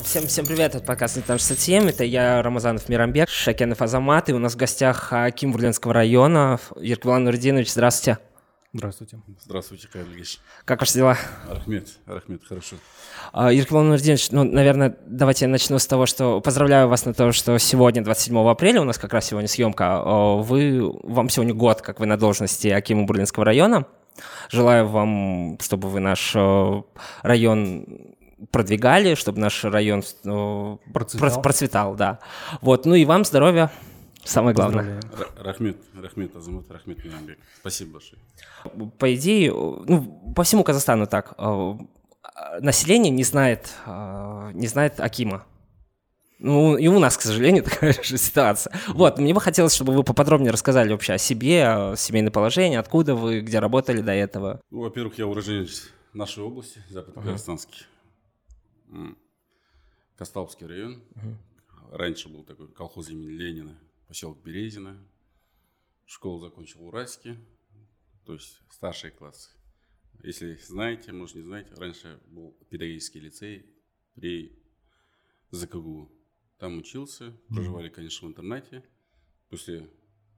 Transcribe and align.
Всем, 0.00 0.26
всем 0.26 0.46
привет, 0.46 0.74
это 0.74 0.84
подкаст 0.84 1.18
«Нетан 1.18 1.36
67», 1.36 1.90
это 1.90 2.02
я, 2.02 2.42
Рамазанов 2.42 2.88
Мирамбек, 2.88 3.28
Шакенов 3.28 3.82
Азамат, 3.82 4.30
и 4.30 4.32
у 4.32 4.38
нас 4.38 4.54
в 4.54 4.56
гостях 4.56 5.12
Аким 5.12 5.52
Бурлинского 5.52 5.92
района, 5.92 6.58
Еркевлан 6.80 7.24
Нурдинович, 7.24 7.70
здравствуйте. 7.70 8.18
Здравствуйте. 8.72 9.20
Здравствуйте, 9.38 9.88
Кайл 9.88 10.06
Ильич. 10.06 10.40
Как 10.64 10.80
ваши 10.80 10.94
дела? 10.94 11.18
Рахмет, 11.46 11.88
Рахмет, 12.06 12.42
хорошо. 12.42 12.76
Еркевлан 13.34 13.90
Нурдинович, 13.90 14.30
ну, 14.30 14.44
наверное, 14.44 14.96
давайте 15.06 15.44
я 15.44 15.50
начну 15.50 15.78
с 15.78 15.86
того, 15.86 16.06
что 16.06 16.40
поздравляю 16.40 16.88
вас 16.88 17.04
на 17.04 17.12
то, 17.12 17.30
что 17.32 17.58
сегодня, 17.58 18.02
27 18.02 18.48
апреля, 18.48 18.80
у 18.80 18.84
нас 18.84 18.96
как 18.96 19.12
раз 19.12 19.26
сегодня 19.26 19.46
съемка, 19.46 20.02
вы, 20.38 20.90
вам 21.02 21.28
сегодня 21.28 21.52
год, 21.52 21.82
как 21.82 22.00
вы 22.00 22.06
на 22.06 22.16
должности 22.16 22.68
Акима 22.68 23.04
Бурлинского 23.04 23.44
района. 23.44 23.86
Желаю 24.50 24.88
вам, 24.88 25.58
чтобы 25.60 25.90
вы 25.90 26.00
наш 26.00 26.34
район 27.22 28.16
продвигали, 28.50 29.14
чтобы 29.14 29.40
наш 29.40 29.64
район 29.64 30.02
ну, 30.24 30.80
процветал. 30.92 31.42
процветал, 31.42 31.94
да. 31.94 32.18
Вот, 32.60 32.86
ну 32.86 32.94
и 32.94 33.04
вам 33.04 33.24
здоровья, 33.24 33.70
самое 34.24 34.54
главное. 34.54 35.00
Рахмет, 35.38 35.76
Рахмет, 35.94 36.34
Азамат, 36.36 36.70
Рахмет 36.70 37.04
Мирамбек. 37.04 37.38
Спасибо 37.60 37.92
большое. 37.92 38.20
По 38.98 39.14
идее, 39.14 39.52
ну, 39.52 40.32
по 40.34 40.42
всему 40.42 40.64
Казахстану 40.64 41.06
так. 41.06 41.34
Э, 41.38 41.74
население 42.60 43.10
не 43.10 43.24
знает, 43.24 43.70
э, 43.86 44.50
не 44.54 44.66
знает 44.66 45.00
Акима. 45.00 45.44
Ну, 46.38 46.76
и 46.76 46.88
у 46.88 46.98
нас, 46.98 47.16
к 47.16 47.22
сожалению, 47.22 47.62
такая 47.64 47.92
же 47.92 48.18
ситуация. 48.18 48.72
Вот, 48.88 49.18
мне 49.18 49.32
бы 49.32 49.40
хотелось, 49.40 49.74
чтобы 49.74 49.94
вы 49.94 50.02
поподробнее 50.02 50.50
рассказали 50.50 50.90
вообще 50.90 51.14
о 51.14 51.18
себе, 51.18 51.66
о 51.66 51.96
семейном 51.96 52.32
положении, 52.32 52.76
откуда 52.76 53.14
вы, 53.14 53.40
где 53.40 53.60
работали 53.60 54.00
до 54.00 54.12
этого. 54.12 54.60
Ну, 54.70 54.80
во-первых, 54.80 55.18
я 55.18 55.26
уроженец 55.26 55.90
нашей 56.12 56.42
области, 56.42 56.82
Западно-Казахстанский. 56.90 57.86
Косталовский 60.16 60.66
район. 60.66 61.02
Угу. 61.16 61.96
Раньше 61.96 62.28
был 62.28 62.44
такой 62.44 62.72
колхоз 62.72 63.10
имени 63.10 63.28
Ленина, 63.28 63.78
поселок 64.08 64.42
Березина. 64.42 65.02
Школу 66.06 66.40
закончил 66.40 66.80
в 66.80 66.86
Уральске, 66.86 67.36
то 68.24 68.34
есть 68.34 68.60
старший 68.70 69.10
класс. 69.10 69.54
Если 70.22 70.54
знаете, 70.56 71.12
может 71.12 71.36
не 71.36 71.42
знаете, 71.42 71.74
раньше 71.74 72.20
был 72.26 72.52
педагогический 72.70 73.20
лицей 73.20 73.66
при 74.14 74.62
ЗКГУ. 75.50 76.10
Там 76.58 76.78
учился, 76.78 77.36
проживали, 77.48 77.88
конечно, 77.88 78.28
в 78.28 78.30
интернате. 78.30 78.84
После 79.48 79.90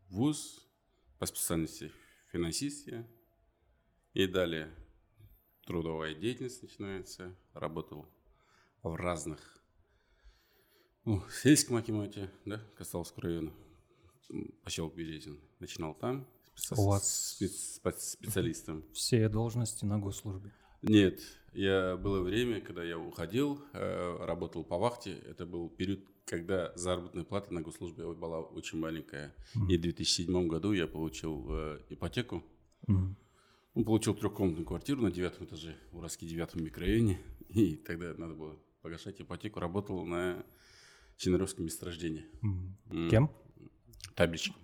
вуз 0.08 0.66
по 1.18 1.26
специальности 1.26 1.92
финансистия. 2.32 3.06
И 4.14 4.26
далее 4.26 4.74
трудовая 5.66 6.14
деятельность 6.14 6.62
начинается. 6.62 7.36
Работал 7.52 8.08
в 8.90 8.96
разных, 8.96 9.40
ну, 11.04 11.22
сельском 11.42 11.76
акимате, 11.76 12.30
да, 12.44 12.62
Костоловского 12.76 13.24
района, 13.24 13.52
поселок 14.62 14.94
Березин. 14.94 15.40
Начинал 15.58 15.94
там 15.94 16.26
специ... 16.54 16.80
У 16.80 16.86
вас 16.86 17.32
спец... 17.34 17.80
специалистом. 18.12 18.84
Все 18.92 19.28
должности 19.28 19.84
на 19.84 19.98
госслужбе? 19.98 20.52
Нет, 20.82 21.20
я 21.52 21.96
было 21.96 22.20
время, 22.20 22.60
когда 22.60 22.84
я 22.84 22.98
уходил, 22.98 23.60
э, 23.72 24.16
работал 24.24 24.64
по 24.64 24.78
вахте. 24.78 25.12
Это 25.26 25.46
был 25.46 25.68
период, 25.68 26.00
когда 26.26 26.72
заработная 26.76 27.24
плата 27.24 27.52
на 27.54 27.62
госслужбе 27.62 28.12
была 28.12 28.40
очень 28.40 28.78
маленькая. 28.78 29.34
Mm. 29.54 29.70
И 29.70 29.78
в 29.78 29.80
2007 29.80 30.46
году 30.46 30.72
я 30.72 30.86
получил 30.86 31.46
э, 31.48 31.80
ипотеку. 31.88 32.42
Mm. 32.86 33.14
Он 33.74 33.84
получил 33.84 34.14
трехкомнатную 34.14 34.66
квартиру 34.66 35.02
на 35.02 35.10
девятом 35.10 35.46
этаже 35.46 35.76
в 35.90 35.98
Уральске 35.98 36.26
девятом 36.26 36.62
микрорайоне. 36.62 37.20
И 37.48 37.76
тогда 37.76 38.14
надо 38.14 38.34
было 38.34 38.58
погашать 38.84 39.18
ипотеку, 39.18 39.60
работал 39.60 40.04
на 40.04 40.44
Ченеровском 41.16 41.64
месторождении. 41.64 42.26
Кем? 43.08 43.30
Табличком. 44.14 44.60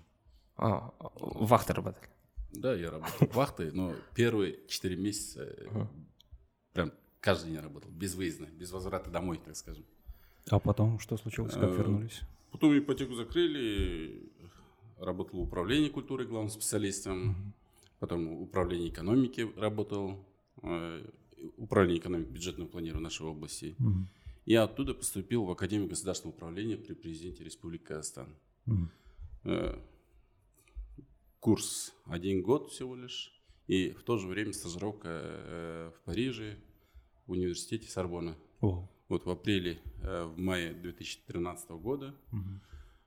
А, 0.56 0.92
вахты 1.00 1.72
работали? 1.72 2.06
Да, 2.52 2.74
я 2.74 2.90
работал 2.90 3.28
вахтой, 3.32 3.72
но 3.72 3.94
первые 4.14 4.58
четыре 4.68 4.96
месяца 4.96 5.56
прям 6.74 6.92
каждый 7.20 7.52
день 7.52 7.60
работал, 7.60 7.90
без 7.90 8.14
выезда, 8.14 8.44
без 8.44 8.70
возврата 8.70 9.10
домой, 9.10 9.40
так 9.42 9.56
скажем. 9.56 9.86
А 10.50 10.58
потом 10.58 10.98
что 10.98 11.16
случилось, 11.16 11.54
как 11.54 11.62
а, 11.62 11.66
вернулись? 11.68 12.20
Потом 12.50 12.76
ипотеку 12.78 13.14
закрыли, 13.14 14.30
работал 14.98 15.40
в 15.40 15.44
управлении 15.44 15.88
культуры 15.88 16.26
главным 16.26 16.50
специалистом, 16.50 17.54
потом 18.00 18.36
в 18.36 18.42
управлении 18.42 18.90
экономики 18.90 19.50
работал, 19.56 20.22
э, 20.62 21.06
управления 21.56 21.98
экономики 21.98 22.30
бюджетного 22.30 22.68
планирования 22.68 23.04
нашей 23.04 23.26
области. 23.26 23.76
Угу. 23.78 24.06
Я 24.46 24.64
оттуда 24.64 24.94
поступил 24.94 25.44
в 25.44 25.50
Академию 25.50 25.88
государственного 25.88 26.36
управления 26.36 26.76
при 26.76 26.94
президенте 26.94 27.44
Республики 27.44 27.84
Казахстан. 27.84 28.34
Угу. 28.66 28.88
Курс 31.40 31.94
один 32.04 32.42
год 32.42 32.70
всего 32.70 32.94
лишь. 32.94 33.32
И 33.66 33.90
в 33.92 34.02
то 34.02 34.18
же 34.18 34.26
время 34.26 34.52
стажировка 34.52 35.08
э, 35.08 35.92
в 35.96 36.04
Париже, 36.04 36.58
в 37.26 37.32
университете 37.32 37.88
Сорбона. 37.88 38.36
О. 38.60 38.88
Вот 39.08 39.26
в 39.26 39.30
апреле, 39.30 39.80
э, 40.02 40.24
в 40.24 40.38
мае 40.38 40.74
2013 40.74 41.70
года 41.70 42.14
угу. 42.32 42.60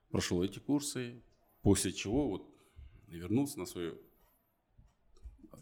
прошел 0.09 0.41
эти 0.41 0.59
курсы, 0.59 1.21
после 1.61 1.91
чего 1.91 2.29
вот 2.29 2.47
вернулся 3.07 3.59
на 3.59 3.65
свою 3.65 3.97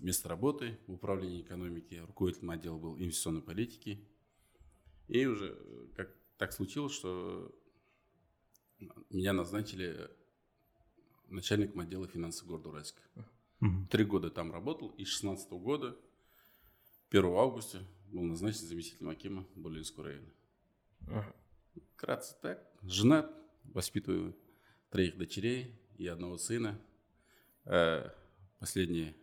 место 0.02 0.30
работы 0.30 0.78
в 0.88 0.94
управлении 0.94 1.42
экономики, 1.42 1.96
руководителем 1.96 2.52
отдела 2.52 2.78
был 2.78 2.98
инвестиционной 2.98 3.42
политики. 3.42 4.04
И 5.08 5.26
уже 5.26 5.58
э, 5.58 5.88
как 5.96 6.14
так 6.38 6.54
случилось, 6.54 6.94
что 6.94 7.54
меня 9.10 9.34
назначили 9.34 10.10
начальником 11.28 11.82
отдела 11.82 12.08
финансов 12.08 12.48
города 12.48 12.70
Уральска. 12.70 13.02
Три 13.92 14.06
года 14.06 14.32
там 14.32 14.52
работал, 14.52 14.90
и 14.98 15.06
с 15.06 15.10
16 15.10 15.52
года, 15.52 15.96
1 17.12 17.26
августа, 17.26 17.84
был 18.08 18.24
назначен 18.24 18.66
заместителем 18.66 19.10
Акима 19.10 19.46
Болинского 19.56 20.06
района. 20.06 20.34
Кратко 21.96 22.34
так. 22.42 22.72
Женат, 22.82 23.32
воспитываю 23.66 24.36
троих 24.90 25.16
дочерей 25.18 25.80
и 25.98 26.08
одного 26.08 26.38
сына. 26.40 26.82
Э, 27.66 28.10
последние 28.60 29.14
Э, 29.14 29.21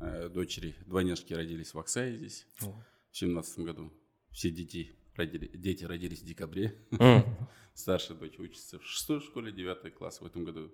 дочери, 0.00 0.74
двойняшки 0.86 1.32
родились 1.34 1.74
в 1.74 1.78
Оксае 1.78 2.16
здесь 2.16 2.46
О. 2.62 2.72
в 3.10 3.16
семнадцатом 3.16 3.64
году. 3.64 3.92
Все 4.30 4.50
дети, 4.50 4.96
родили, 5.14 5.50
дети 5.54 5.84
родились 5.84 6.22
в 6.22 6.24
декабре. 6.24 6.74
Mm. 6.92 7.26
Старшая 7.74 8.16
дочь 8.16 8.38
учится 8.38 8.78
в 8.78 8.84
шестой 8.86 9.20
школе, 9.20 9.52
девятый 9.52 9.90
класс 9.90 10.20
в 10.20 10.26
этом 10.26 10.44
году. 10.44 10.72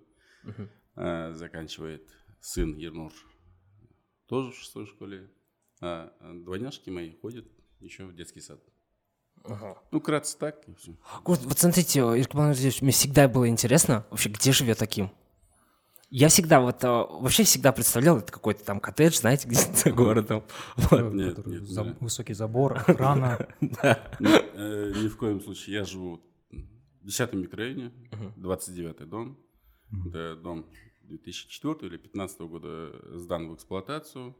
А, 0.95 1.33
заканчивает 1.33 2.09
сын 2.39 2.75
Ернур 2.75 3.13
тоже 4.27 4.51
в 4.51 4.55
шестой 4.55 4.85
школе. 4.85 5.29
А 5.81 6.11
двойняшки 6.33 6.89
мои 6.89 7.13
ходят 7.21 7.45
еще 7.79 8.05
в 8.05 8.15
детский 8.15 8.41
сад. 8.41 8.59
Ага. 9.43 9.77
Ну, 9.91 10.01
кратко 10.01 10.37
так. 10.39 10.67
И 10.67 10.73
все. 10.75 10.95
Вот, 11.23 11.39
вот 11.39 11.57
смотрите, 11.57 11.99
Иркман 11.99 12.55
мне 12.81 12.91
всегда 12.91 13.27
было 13.27 13.47
интересно, 13.47 14.05
вообще, 14.09 14.29
где 14.29 14.51
живет 14.51 14.79
таким? 14.79 15.11
Я 16.09 16.29
всегда 16.29 16.61
вот 16.61 16.83
э, 16.85 16.87
вообще 16.87 17.43
всегда 17.43 17.73
представлял 17.73 18.17
это 18.17 18.31
какой-то 18.31 18.63
там 18.63 18.79
коттедж, 18.79 19.17
знаете, 19.17 19.47
где-то 19.49 19.73
за 19.73 19.91
городом. 19.91 20.43
Вот. 20.77 21.13
Нет, 21.13 21.45
нет, 21.45 21.63
за, 21.63 21.83
нет. 21.83 21.97
Высокий 21.99 22.33
забор, 22.33 22.77
охрана. 22.87 23.37
Э, 24.59 24.93
ни 24.95 25.07
в 25.07 25.17
коем 25.17 25.41
случае. 25.41 25.75
Я 25.77 25.83
живу 25.83 26.21
в 26.51 27.05
10 27.05 27.33
микрорайоне, 27.33 27.91
29-й 28.37 29.05
дом. 29.05 29.37
Это 30.07 30.35
дом 30.35 30.65
2004 31.03 31.75
или 31.81 31.97
2015 31.97 32.39
года 32.41 33.17
сдан 33.17 33.49
в 33.49 33.55
эксплуатацию. 33.55 34.35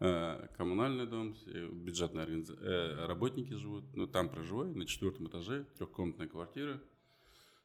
Э, 0.00 0.46
коммунальный 0.58 1.06
дом, 1.06 1.34
бюджетные 1.72 3.06
работники 3.06 3.54
живут. 3.54 3.84
Ну, 3.94 4.06
там 4.06 4.28
проживаю, 4.28 4.76
на 4.76 4.86
четвертом 4.86 5.28
этаже, 5.28 5.66
трехкомнатная 5.78 6.28
квартира. 6.28 6.80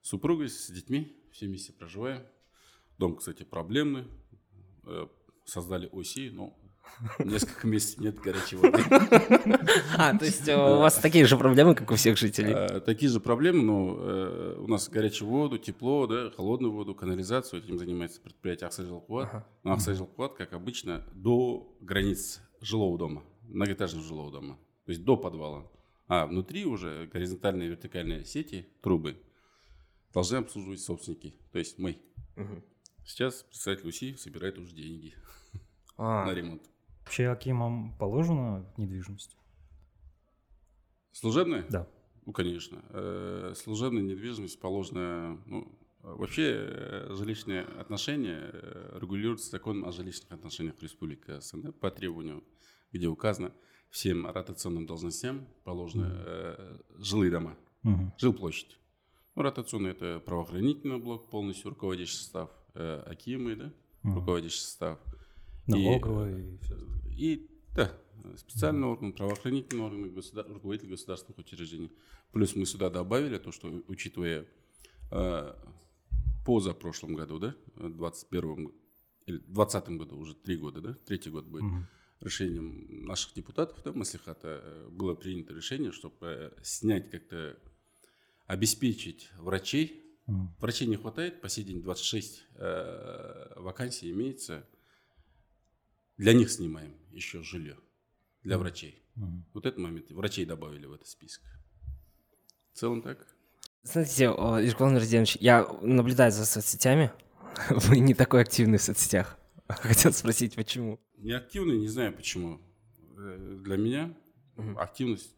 С 0.02 0.10
супругой, 0.10 0.48
с 0.50 0.72
детьми, 0.72 1.16
все 1.32 1.48
вместе 1.48 1.74
проживаем. 1.74 2.24
Дом, 2.98 3.16
кстати, 3.16 3.44
проблемный. 3.44 4.06
Э, 4.86 5.08
создали 5.46 5.90
ОСИ, 5.92 6.30
но 6.30 6.58
несколько 7.20 7.68
месяцев 7.68 8.00
нет 8.00 8.20
горячей 8.20 8.58
воды. 8.58 8.84
А, 9.98 10.18
то 10.18 10.26
есть 10.26 10.48
у 10.48 10.78
вас 10.78 10.96
такие 10.98 11.26
же 11.26 11.38
проблемы, 11.38 11.76
как 11.76 11.90
у 11.92 11.96
всех 11.96 12.18
жителей? 12.18 12.54
Э, 12.54 12.80
такие 12.80 13.10
же 13.10 13.20
проблемы, 13.20 13.62
но 13.64 13.96
э, 13.98 14.56
у 14.60 14.68
нас 14.68 14.90
горячую 14.90 15.30
воду, 15.30 15.58
тепло, 15.58 16.08
да, 16.08 16.32
холодную 16.32 16.72
воду, 16.72 16.96
канализацию, 16.96 17.64
этим 17.64 17.78
занимается 17.78 18.22
предприятие 18.22 18.68
Аксайжилкуат. 18.68 19.46
Но 19.64 19.74
Аксайжилкуат, 19.74 20.34
как 20.34 20.54
обычно, 20.54 21.04
до 21.14 21.76
границ 21.82 22.42
жилого 22.62 22.98
дома, 22.98 23.24
многоэтажного 23.44 24.06
жилого 24.06 24.32
дома, 24.32 24.58
то 24.86 24.92
есть 24.92 25.04
до 25.04 25.18
подвала. 25.18 25.70
А 26.08 26.26
внутри 26.26 26.66
уже 26.66 27.10
горизонтальные 27.12 27.68
и 27.68 27.72
вертикальные 27.72 28.26
сети, 28.26 28.68
трубы, 28.82 29.18
должны 30.14 30.38
обслуживать 30.38 30.82
собственники, 30.82 31.34
то 31.52 31.60
есть 31.60 31.80
мы. 31.80 31.98
Сейчас 33.06 33.44
представитель 33.44 33.90
ОСИ 33.90 34.16
собирает 34.16 34.58
уже 34.58 34.74
деньги 34.74 35.14
а. 35.98 36.26
на 36.26 36.34
ремонт. 36.34 36.64
Вообще 37.02 37.28
Акимам 37.28 37.98
положена 37.98 38.66
недвижимость? 38.78 39.38
Служебная? 41.12 41.66
Да. 41.70 41.88
Ну, 42.26 42.32
конечно. 42.32 42.84
Э, 42.90 43.54
служебная 43.56 44.02
недвижимость 44.02 44.60
положена, 44.60 45.42
ну, 45.46 45.78
вообще 46.02 46.54
э, 46.56 47.14
жилищные 47.16 47.64
отношения 47.64 48.50
э, 48.54 48.98
регулируются 49.00 49.50
законом 49.52 49.86
о 49.86 49.92
жилищных 49.92 50.32
отношениях 50.32 50.82
Республики 50.82 51.40
СНГ 51.40 51.76
по 51.76 51.92
требованию, 51.92 52.44
где 52.92 53.08
указано 53.08 53.54
всем 53.90 54.26
ротационным 54.26 54.86
должностям 54.86 55.48
положены 55.64 56.08
э, 56.10 56.80
жилые 56.98 57.32
дома, 57.32 57.58
угу. 57.84 58.12
жилплощадь. 58.18 58.80
Ну, 59.36 59.42
ротационный 59.42 59.92
это 59.92 60.20
правоохранительный 60.20 60.98
блок, 60.98 61.30
полностью 61.30 61.72
руководящий 61.72 62.18
состав, 62.18 62.50
э, 62.74 63.04
Акимы, 63.06 63.56
да, 63.56 63.74
угу. 64.04 64.16
руководящий 64.16 64.62
состав. 64.62 65.00
Налоговый. 65.68 66.60
И, 67.18 67.34
и 67.34 67.50
да, 67.76 67.92
специальный 68.38 68.88
орган, 68.88 69.14
правоохранительный 69.14 69.84
орган, 69.84 70.14
государ... 70.14 70.46
руководитель 70.48 70.90
государственных 70.90 71.40
учреждений. 71.40 71.92
Плюс 72.32 72.56
мы 72.56 72.66
сюда 72.66 72.90
добавили 72.90 73.38
то, 73.38 73.52
что 73.52 73.84
учитывая 73.88 74.46
э, 75.12 75.54
позапрошлом 76.46 77.16
году, 77.16 77.40
да, 77.40 77.56
21 77.76 78.72
или 79.26 79.38
20 79.38 79.90
году, 79.90 80.18
уже 80.18 80.36
три 80.36 80.58
года, 80.58 80.82
да, 80.82 80.94
третий 81.06 81.30
год 81.30 81.46
будет, 81.46 81.64
угу. 81.64 81.86
решением 82.22 83.06
наших 83.06 83.34
депутатов, 83.34 83.82
да, 83.84 83.94
Маслихата, 83.94 84.62
э, 84.64 84.90
было 84.92 85.16
принято 85.16 85.54
решение, 85.54 85.92
чтобы 85.92 86.18
э, 86.22 86.52
снять 86.62 87.10
как-то, 87.10 87.58
обеспечить 88.46 89.32
врачей. 89.38 90.03
Врачей 90.26 90.88
не 90.88 90.96
хватает, 90.96 91.42
по 91.42 91.50
сей 91.50 91.64
день 91.66 91.82
26 91.82 92.44
э, 92.56 93.54
вакансий 93.58 94.10
имеется. 94.12 94.66
Для 96.18 96.34
них 96.34 96.50
снимаем 96.50 96.96
еще 97.12 97.44
жилье 97.44 97.78
для 98.44 98.58
врачей. 98.58 99.04
Угу. 99.18 99.44
Вот 99.54 99.66
этот 99.66 99.80
момент 99.80 100.12
врачей 100.12 100.46
добавили 100.46 100.86
в 100.86 100.94
этот 100.94 101.08
список. 101.08 101.44
В 102.72 102.78
целом 102.78 103.02
так. 103.02 103.28
Смотрите, 103.84 104.26
Иркулан 104.26 104.96
Родионович, 104.96 105.38
я 105.42 105.68
наблюдаю 105.82 106.32
за 106.32 106.46
соцсетями. 106.46 107.12
Вы 107.70 108.00
не 108.00 108.14
такой 108.14 108.42
активный 108.42 108.78
в 108.78 108.82
соцсетях. 108.82 109.38
Хотел 109.68 110.14
спросить, 110.14 110.56
почему? 110.56 111.00
Не 111.18 111.34
активный, 111.34 111.78
не 111.78 111.88
знаю 111.88 112.14
почему. 112.14 112.62
Э, 113.18 113.60
для 113.62 113.78
меня 113.78 114.18
угу. 114.56 114.78
активность 114.78 115.36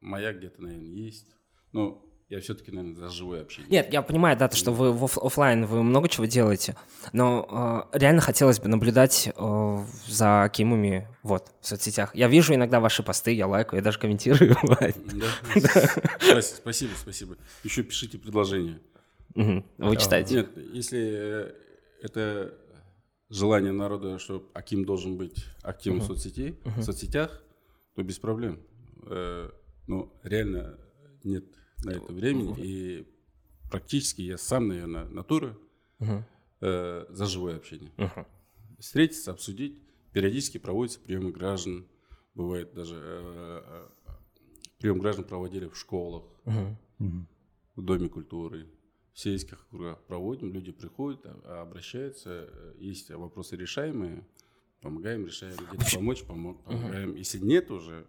моя 0.00 0.32
где-то, 0.32 0.62
наверное, 0.62 0.86
есть. 0.86 1.34
Но 1.72 2.04
я 2.28 2.40
все-таки, 2.40 2.70
наверное, 2.70 2.96
за 2.96 3.08
живое 3.10 3.42
общение. 3.42 3.70
Нет, 3.70 3.92
я 3.92 4.02
понимаю, 4.02 4.36
да, 4.36 4.48
то, 4.48 4.56
что 4.56 4.72
вы 4.72 4.92
в 4.92 5.04
оф- 5.04 5.18
офлайн 5.18 5.66
вы 5.66 5.82
много 5.82 6.08
чего 6.08 6.24
делаете, 6.26 6.74
но 7.12 7.86
э, 7.92 7.98
реально 7.98 8.20
хотелось 8.22 8.58
бы 8.60 8.68
наблюдать 8.68 9.28
э, 9.34 9.84
за 10.08 10.50
Кимами 10.52 11.06
вот 11.22 11.52
в 11.60 11.66
соцсетях. 11.66 12.14
Я 12.14 12.28
вижу 12.28 12.54
иногда 12.54 12.80
ваши 12.80 13.02
посты, 13.02 13.32
я 13.32 13.46
лайкаю, 13.46 13.80
я 13.80 13.84
даже 13.84 13.98
комментирую. 13.98 14.56
Спасибо, 16.40 16.92
спасибо. 16.96 17.36
Еще 17.62 17.82
пишите 17.82 18.18
предложения. 18.18 18.80
Вы 19.34 19.96
читаете? 19.96 20.34
Нет, 20.36 20.48
если 20.72 21.00
э, 21.00 21.52
это 22.02 22.54
желание 23.30 23.72
народа, 23.72 24.18
что 24.18 24.48
Аким 24.54 24.84
должен 24.84 25.16
быть 25.16 25.44
активным 25.62 26.02
в 26.02 26.06
соцсети, 26.06 26.56
в 26.64 26.82
соцсетях, 26.82 27.42
то 27.94 28.02
без 28.02 28.18
проблем. 28.18 28.60
Э, 29.06 29.50
но 29.86 30.12
реально 30.22 30.78
нет 31.22 31.44
на 31.82 31.90
это 31.90 32.12
времени. 32.12 32.54
И 32.58 33.06
практически 33.70 34.22
я 34.22 34.38
сам, 34.38 34.68
наверное, 34.68 35.06
натура 35.06 35.56
э, 36.60 37.06
за 37.08 37.26
живое 37.26 37.56
общение. 37.56 37.90
Встретиться, 38.78 39.30
обсудить. 39.30 39.80
Периодически 40.12 40.58
проводятся 40.58 41.00
приемы 41.00 41.32
граждан. 41.32 41.86
Бывает 42.34 42.74
даже 42.74 42.96
э, 42.96 43.62
э, 44.06 44.12
прием 44.78 44.98
граждан 44.98 45.24
проводили 45.24 45.66
в 45.68 45.76
школах, 45.76 46.24
в 47.76 47.82
Доме 47.82 48.08
культуры, 48.08 48.68
в 49.12 49.18
сельских 49.18 49.64
округах 49.66 50.00
проводим. 50.04 50.52
Люди 50.52 50.72
приходят, 50.72 51.20
а, 51.24 51.62
обращаются. 51.62 52.48
Есть 52.78 53.10
вопросы 53.10 53.56
решаемые, 53.56 54.24
помогаем, 54.80 55.26
решаем. 55.26 55.56
Где-то 55.56 55.96
помочь, 55.96 56.22
помогаем. 56.24 57.14
Если 57.16 57.38
нет 57.38 57.70
уже, 57.70 58.06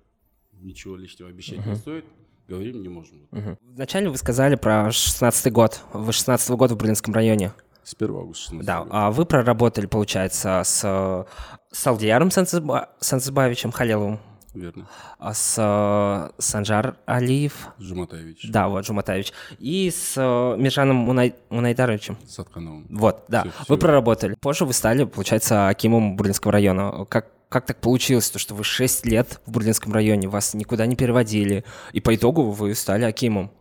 ничего 0.53 0.95
лишнего 0.95 1.29
обещать 1.29 1.65
не 1.65 1.75
стоит 1.75 2.05
говорим 2.47 2.81
не 2.81 2.89
можем. 2.89 3.27
Угу. 3.31 3.57
Вначале 3.73 4.09
вы 4.09 4.17
сказали 4.17 4.55
про 4.55 4.91
16 4.91 5.51
год. 5.51 5.81
Вы 5.93 6.11
16 6.13 6.49
-го 6.49 6.57
года 6.57 6.75
в 6.75 6.77
Берлинском 6.77 7.13
районе. 7.13 7.53
С 7.83 7.93
1 7.93 8.15
августа 8.15 8.43
16 8.45 8.65
Да, 8.65 8.85
а 8.89 9.11
вы 9.11 9.25
проработали, 9.25 9.85
получается, 9.85 10.61
с, 10.63 11.27
с 11.71 11.87
Алдияром 11.87 12.31
Сансбаевичем 12.31 13.71
Халиловым. 13.71 14.19
Верно. 14.55 14.87
А 15.19 15.33
с 15.33 15.55
э, 15.57 16.41
Санжар 16.41 16.97
Алиев. 17.05 17.67
Жуматаевич. 17.77 18.49
Да, 18.49 18.69
вот, 18.69 18.85
Жуматаевич. 18.85 19.33
И 19.59 19.91
с 19.91 20.13
э, 20.15 20.57
Миржаном 20.57 20.95
Мунай, 20.95 21.35
Мунайдаровичем. 21.49 22.17
Садхановым. 22.25 22.87
Вот, 22.89 23.25
да. 23.27 23.41
Все, 23.41 23.49
вы 23.59 23.63
все. 23.63 23.77
проработали. 23.77 24.35
Позже 24.39 24.65
вы 24.65 24.73
стали, 24.73 25.03
получается, 25.03 25.67
Акимом 25.67 26.15
Бурлинского 26.15 26.53
района. 26.53 27.05
Как, 27.05 27.31
как 27.49 27.65
так 27.65 27.81
получилось, 27.81 28.29
то, 28.29 28.39
что 28.39 28.55
вы 28.55 28.63
6 28.63 29.05
лет 29.05 29.41
в 29.45 29.51
Бурлинском 29.51 29.91
районе, 29.91 30.29
вас 30.29 30.53
никуда 30.53 30.85
не 30.85 30.95
переводили, 30.95 31.65
и 31.91 31.99
по 31.99 32.15
итогу 32.15 32.49
вы 32.51 32.73
стали 32.75 33.03
Акимом? 33.03 33.51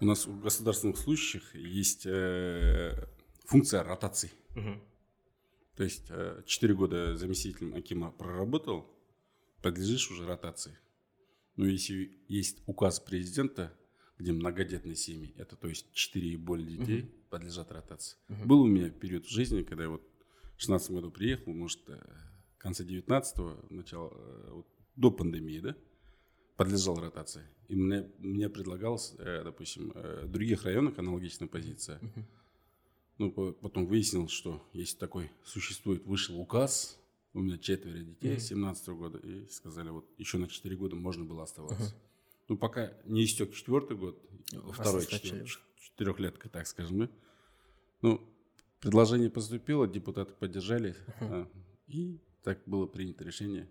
У 0.00 0.04
нас 0.04 0.26
в 0.26 0.40
государственных 0.42 0.98
случаях 0.98 1.54
есть 1.54 2.04
э, 2.04 2.92
функция 3.46 3.82
ротации. 3.82 4.30
Угу. 4.54 4.80
То 5.76 5.84
есть 5.84 6.06
э, 6.10 6.42
4 6.44 6.74
года 6.74 7.16
заместителем 7.16 7.74
Акима 7.74 8.10
проработал, 8.10 8.86
подлежишь 9.66 10.12
уже 10.12 10.24
ротации. 10.26 10.78
Но 11.56 11.66
если 11.66 12.16
есть 12.28 12.62
указ 12.66 13.00
президента, 13.00 13.76
где 14.16 14.32
многодетные 14.32 14.94
семьи, 14.94 15.34
это 15.36 15.56
то 15.56 15.66
есть 15.66 15.92
4 15.92 16.28
и 16.28 16.36
более 16.36 16.78
детей, 16.78 17.00
угу. 17.00 17.10
подлежат 17.30 17.72
ротации. 17.72 18.16
Угу. 18.28 18.44
Был 18.44 18.60
у 18.60 18.66
меня 18.68 18.90
период 18.90 19.26
в 19.26 19.28
жизни, 19.28 19.64
когда 19.64 19.82
я 19.82 19.90
вот 19.90 20.02
в 20.56 20.60
16 20.60 20.92
году 20.92 21.10
приехал, 21.10 21.52
может, 21.52 21.80
э, 21.88 22.00
конце 22.58 22.84
19-го, 22.84 23.74
начало, 23.74 24.12
э, 24.14 24.50
вот, 24.52 24.68
до 24.94 25.10
пандемии, 25.10 25.58
да, 25.58 25.76
подлежал 26.56 27.00
ротации. 27.00 27.42
И 27.66 27.74
мне, 27.74 28.08
мне 28.18 28.48
предлагалось, 28.48 29.16
э, 29.18 29.42
допустим, 29.42 29.90
в 29.96 30.28
других 30.28 30.62
районах 30.62 30.96
аналогичная 30.96 31.48
позиция. 31.48 31.98
Uh-huh. 31.98 32.24
Ну, 33.18 33.32
потом 33.32 33.86
выяснилось, 33.86 34.30
что 34.30 34.64
есть 34.72 35.00
такой, 35.00 35.32
существует, 35.42 36.04
вышел 36.04 36.38
указ, 36.38 37.00
у 37.36 37.42
меня 37.42 37.58
четверо 37.58 37.98
детей, 37.98 38.36
uh-huh. 38.36 38.40
17 38.40 38.88
-го 38.88 38.96
года, 38.96 39.18
и 39.18 39.46
сказали, 39.48 39.90
вот 39.90 40.08
еще 40.18 40.38
на 40.38 40.48
4 40.48 40.76
года 40.76 40.96
можно 40.96 41.24
было 41.24 41.42
оставаться. 41.42 41.94
Uh-huh. 41.94 42.00
Ну, 42.48 42.56
пока 42.56 42.92
не 43.04 43.24
истек 43.24 43.52
четвертый 43.54 43.96
год, 43.96 44.18
второй 44.72 45.06
четырехлетка, 45.06 46.48
так 46.48 46.66
скажем, 46.66 46.98
да. 47.00 47.10
Ну, 48.02 48.20
предложение 48.80 49.30
поступило, 49.30 49.86
депутаты 49.86 50.32
поддержали, 50.32 50.96
uh-huh. 51.20 51.46
и 51.88 52.20
так 52.42 52.62
было 52.64 52.86
принято 52.86 53.24
решение. 53.24 53.68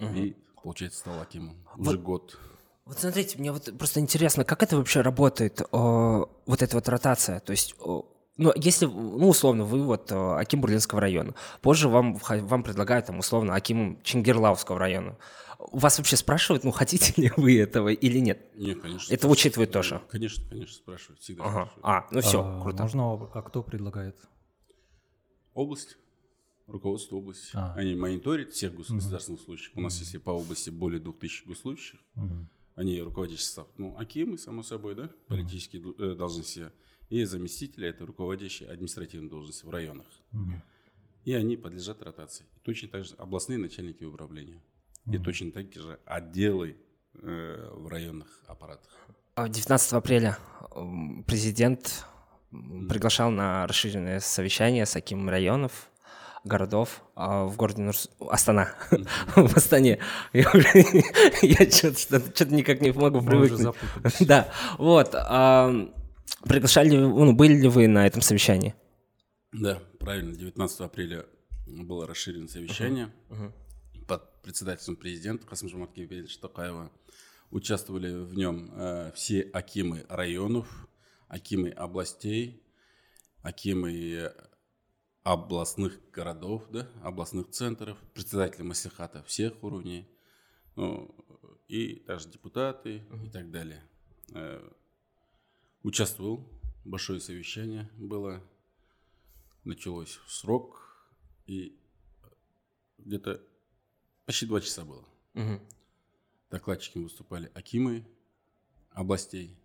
Угу. 0.00 0.14
И, 0.14 0.36
получается, 0.62 1.00
стал 1.00 1.20
Акимом. 1.20 1.56
Уже 1.76 1.90
вот, 1.90 2.00
год. 2.00 2.38
Вот 2.86 2.98
смотрите, 2.98 3.38
мне 3.38 3.52
вот 3.52 3.76
просто 3.76 4.00
интересно, 4.00 4.44
как 4.44 4.62
это 4.62 4.78
вообще 4.78 5.02
работает, 5.02 5.60
о, 5.70 6.30
вот 6.46 6.62
эта 6.62 6.76
вот 6.76 6.88
ротация? 6.88 7.40
То 7.40 7.50
есть, 7.50 7.74
о, 7.78 8.10
ну, 8.38 8.52
если, 8.56 8.86
ну, 8.86 9.28
условно, 9.28 9.64
вы 9.64 9.82
вот 9.82 10.10
о, 10.12 10.38
Аким 10.38 10.60
Бурлинского 10.60 11.00
района, 11.00 11.34
позже 11.60 11.88
вам, 11.88 12.16
вам 12.16 12.62
предлагают, 12.62 13.06
там, 13.06 13.18
условно, 13.18 13.54
Акимом 13.54 14.00
Чингирлауского 14.02 14.78
района. 14.78 15.18
Вас 15.58 15.98
вообще 15.98 16.16
спрашивают, 16.16 16.64
ну, 16.64 16.70
хотите 16.70 17.20
ли 17.20 17.32
вы 17.36 17.58
этого 17.58 17.88
или 17.88 18.18
нет? 18.18 18.40
Нет, 18.54 18.80
конечно. 18.80 19.12
Это 19.12 19.28
учитывают 19.28 19.72
тоже? 19.72 20.00
Конечно, 20.08 20.48
конечно, 20.48 20.74
спрашивают, 20.74 21.20
всегда 21.20 21.44
ага. 21.44 21.50
спрашивают. 21.66 21.84
А, 21.84 22.06
ну 22.10 22.20
все, 22.20 22.42
а, 22.42 22.62
круто. 22.62 22.82
Можно, 22.82 23.12
а 23.12 23.42
кто 23.42 23.62
предлагает? 23.62 24.16
Область 25.52 25.98
руководство 26.68 27.16
области. 27.16 27.50
А. 27.54 27.74
Они 27.74 27.96
мониторят 27.96 28.52
всех 28.52 28.74
государственных 28.74 29.40
угу. 29.40 29.46
случаев. 29.46 29.72
У 29.74 29.80
нас, 29.80 29.98
если 29.98 30.18
по 30.18 30.30
области 30.30 30.70
более 30.70 31.00
2000 31.00 31.46
госслужащих, 31.46 31.98
угу. 32.14 32.46
они 32.76 33.00
руководящий 33.00 33.42
состав. 33.42 33.66
Ну, 33.78 33.96
акимы, 33.98 34.38
само 34.38 34.62
собой, 34.62 34.94
да, 34.94 35.10
политические 35.26 35.82
угу. 35.84 36.14
должности. 36.14 36.70
И 37.10 37.24
заместители– 37.24 37.88
это 37.88 38.04
руководящие 38.04 38.70
административные 38.70 39.30
должности 39.30 39.64
в 39.64 39.70
районах. 39.70 40.06
Угу. 40.32 40.62
И 41.24 41.32
они 41.32 41.56
подлежат 41.56 42.02
ротации. 42.02 42.44
И 42.56 42.60
точно 42.60 42.88
так 42.88 43.04
же 43.04 43.14
областные 43.16 43.58
начальники 43.58 44.04
управления. 44.04 44.62
Угу. 45.06 45.16
И 45.16 45.18
точно 45.18 45.52
так 45.52 45.72
же 45.72 45.98
отделы 46.04 46.76
э, 47.14 47.70
в 47.72 47.88
районных 47.88 48.28
аппаратах. 48.46 48.90
19 49.36 49.92
апреля 49.92 50.38
президент 51.26 52.04
приглашал 52.50 53.30
на 53.30 53.66
расширенное 53.66 54.20
совещание 54.20 54.84
с 54.84 54.96
Акимом 54.96 55.28
районов 55.28 55.90
городов 56.44 57.02
а 57.14 57.44
в 57.44 57.56
городе 57.56 57.82
Нурс... 57.82 58.08
Астана. 58.30 58.70
в 59.36 59.56
Астане. 59.56 59.98
Я, 60.32 60.50
я 61.42 61.70
что-то 61.70 62.46
никак 62.46 62.80
не 62.80 62.92
могу 62.92 63.20
привыкнуть. 63.22 63.74
да, 64.20 64.48
вот. 64.78 65.14
Приглашали, 66.44 66.96
ну, 66.96 67.32
были 67.32 67.54
ли 67.54 67.68
вы 67.68 67.88
на 67.88 68.06
этом 68.06 68.22
совещании? 68.22 68.74
Да, 69.52 69.82
правильно. 69.98 70.34
19 70.34 70.80
апреля 70.80 71.26
было 71.66 72.06
расширено 72.06 72.48
совещание 72.48 73.12
uh-huh. 73.28 73.52
Uh-huh. 73.94 74.06
под 74.06 74.42
председательством 74.42 74.96
президента 74.96 75.46
Касым 75.46 75.68
Жомарт 75.68 75.92
Кемелевича 75.92 76.40
Токаева. 76.40 76.90
Участвовали 77.50 78.12
в 78.12 78.34
нем 78.34 78.70
э, 78.74 79.12
все 79.14 79.40
акимы 79.40 80.04
районов, 80.08 80.86
акимы 81.28 81.70
областей, 81.70 82.62
акимы 83.42 84.32
областных 85.22 85.98
городов, 86.10 86.66
да, 86.70 86.88
областных 87.02 87.50
центров, 87.50 87.98
председатели 88.14 88.62
маслихата 88.62 89.22
всех 89.24 89.62
уровней, 89.62 90.08
ну, 90.76 91.14
и 91.68 91.96
также 91.96 92.28
депутаты 92.28 93.02
и 93.24 93.30
так 93.30 93.50
далее. 93.50 93.82
Э, 95.88 95.90
участвовал, 95.90 96.46
большое 96.84 97.18
совещание 97.18 97.88
было, 97.96 98.42
началось 99.64 100.20
в 100.26 100.30
срок, 100.30 101.08
и 101.46 101.78
где-то 102.98 103.40
почти 104.26 104.44
два 104.44 104.60
часа 104.60 104.84
было. 104.84 105.04
Угу. 105.34 105.60
Докладчиками 106.50 107.04
выступали 107.04 107.50
акимы 107.54 108.06
областей 108.90 109.58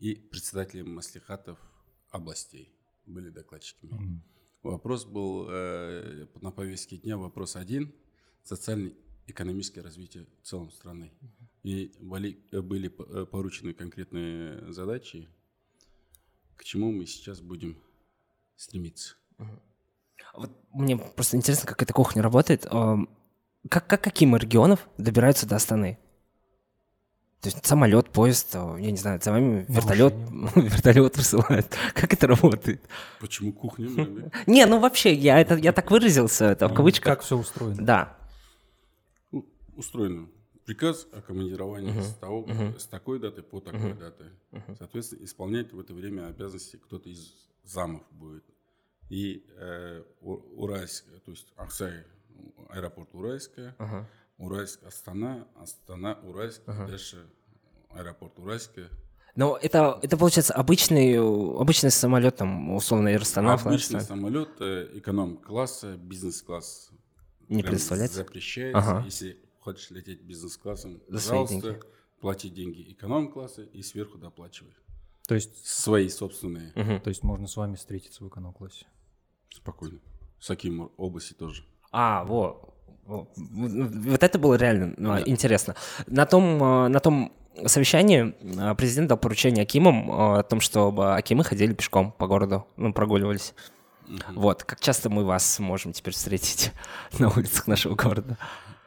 и 0.00 0.16
председатели 0.16 0.82
маслихатов 0.82 1.58
областей 2.10 2.74
были 3.06 3.30
докладчиками. 3.30 3.92
Угу. 3.92 4.70
Вопрос 4.70 5.04
был 5.04 5.46
э, 5.48 6.26
на 6.40 6.50
повестке 6.50 6.96
дня, 6.96 7.16
вопрос 7.16 7.54
один, 7.54 7.94
социально-экономическое 8.42 9.82
развитие 9.82 10.26
в 10.42 10.46
целом 10.46 10.72
страны. 10.72 11.12
И 11.62 11.94
были, 12.00 12.32
были 12.50 12.88
э, 12.88 13.26
поручены 13.26 13.72
конкретные 13.72 14.72
задачи, 14.72 15.28
к 16.60 16.64
чему 16.64 16.92
мы 16.92 17.06
сейчас 17.06 17.40
будем 17.40 17.78
стремиться. 18.54 19.14
Вот 20.34 20.50
мне 20.74 20.98
просто 20.98 21.38
интересно, 21.38 21.66
как 21.66 21.82
эта 21.82 21.94
кухня 21.94 22.22
работает. 22.22 22.66
Как, 23.68 23.86
как 23.86 24.02
каким 24.02 24.36
регионов 24.36 24.86
добираются 24.98 25.46
до 25.48 25.56
Астаны? 25.56 25.98
То 27.40 27.48
есть 27.48 27.64
самолет, 27.64 28.10
поезд, 28.10 28.54
я 28.54 28.90
не 28.90 28.98
знаю, 28.98 29.18
за 29.22 29.32
вами 29.32 29.64
вертолет, 29.68 30.12
вертолет 30.54 31.16
высылают. 31.16 31.74
Как 31.94 32.12
это 32.12 32.26
работает? 32.26 32.82
Почему 33.20 33.54
кухня? 33.54 33.88
Не, 34.46 34.66
ну 34.66 34.80
вообще, 34.80 35.14
я, 35.14 35.40
это, 35.40 35.54
я 35.54 35.72
так 35.72 35.90
выразился, 35.90 36.44
это 36.44 36.68
в 36.68 36.74
кавычках. 36.74 37.14
Как 37.14 37.22
все 37.22 37.38
устроено? 37.38 37.82
Да. 37.82 38.18
Устроено. 39.74 40.28
Приказ 40.70 41.08
о 41.10 41.20
командировании 41.20 41.92
uh-huh. 41.92 42.02
с, 42.02 42.14
того, 42.14 42.44
uh-huh. 42.44 42.78
с 42.78 42.86
такой 42.86 43.18
даты 43.18 43.42
по 43.42 43.58
такой 43.58 43.90
uh-huh. 43.90 43.98
дате. 43.98 44.30
Uh-huh. 44.52 44.76
Соответственно, 44.78 45.24
исполнять 45.24 45.72
в 45.72 45.80
это 45.80 45.92
время 45.92 46.28
обязанности 46.28 46.76
кто-то 46.76 47.08
из 47.08 47.34
замов 47.64 48.04
будет. 48.12 48.44
И 49.08 49.44
э, 49.56 50.04
Уральск, 50.20 51.06
то 51.24 51.32
есть 51.32 51.48
Аксай, 51.56 52.04
аэропорт 52.68 53.12
Уральская, 53.14 53.74
uh-huh. 53.80 54.04
Уральск, 54.38 54.84
Астана, 54.84 55.48
Астана, 55.56 56.20
Уральск, 56.22 56.62
uh-huh. 56.66 56.86
дальше 56.86 57.26
аэропорт 57.88 58.38
Уральская. 58.38 58.90
Но 59.34 59.58
это, 59.60 59.98
это 60.02 60.16
получается 60.16 60.54
обычный, 60.54 61.18
обычный 61.18 61.90
самолет, 61.90 62.36
там, 62.36 62.76
условно, 62.76 63.10
Аэростана. 63.10 63.54
Обычный 63.54 64.02
самолет 64.02 64.50
э, 64.60 64.88
эконом-класса, 64.94 65.96
бизнес-класс. 65.96 66.92
Не 67.48 67.64
представляете? 67.64 68.14
Запрещается. 68.14 68.78
Ага. 68.78 69.02
Если 69.04 69.49
хочешь 69.60 69.90
лететь 69.90 70.22
бизнес-классом, 70.22 71.00
пожалуйста, 71.10 71.60
деньги. 71.60 71.80
плати 72.20 72.48
деньги 72.48 72.92
эконом-класса 72.92 73.62
и 73.62 73.82
сверху 73.82 74.18
доплачивай. 74.18 74.72
То 75.28 75.34
есть... 75.34 75.64
Свои 75.64 76.08
собственные. 76.08 76.72
Угу. 76.74 77.00
То 77.04 77.08
есть 77.08 77.22
можно 77.22 77.46
с 77.46 77.56
вами 77.56 77.76
встретиться 77.76 78.24
в 78.24 78.28
эконом-классе? 78.28 78.86
Спокойно. 79.50 80.00
С 80.40 80.50
Аким 80.50 80.90
области 80.96 81.34
тоже. 81.34 81.64
А, 81.92 82.24
вот. 82.24 82.74
Вот 83.06 84.22
это 84.22 84.38
было 84.38 84.54
реально 84.54 84.94
ну, 84.96 85.14
да. 85.14 85.22
интересно. 85.24 85.74
На 86.06 86.26
том, 86.26 86.62
э, 86.62 86.88
на 86.88 87.00
том 87.00 87.32
совещании 87.66 88.34
э, 88.40 88.74
президент 88.76 89.08
дал 89.08 89.18
поручение 89.18 89.62
Акимам 89.62 90.10
э, 90.10 90.38
о 90.38 90.42
том, 90.42 90.60
чтобы 90.60 91.14
Акимы 91.16 91.42
ходили 91.44 91.74
пешком 91.74 92.12
по 92.12 92.26
городу, 92.26 92.66
ну, 92.76 92.92
прогуливались. 92.92 93.54
Угу. 94.08 94.40
Вот, 94.40 94.64
как 94.64 94.80
часто 94.80 95.10
мы 95.10 95.24
вас 95.24 95.58
можем 95.58 95.92
теперь 95.92 96.14
встретить 96.14 96.72
на 97.18 97.30
улицах 97.30 97.66
нашего 97.66 97.94
города? 97.94 98.38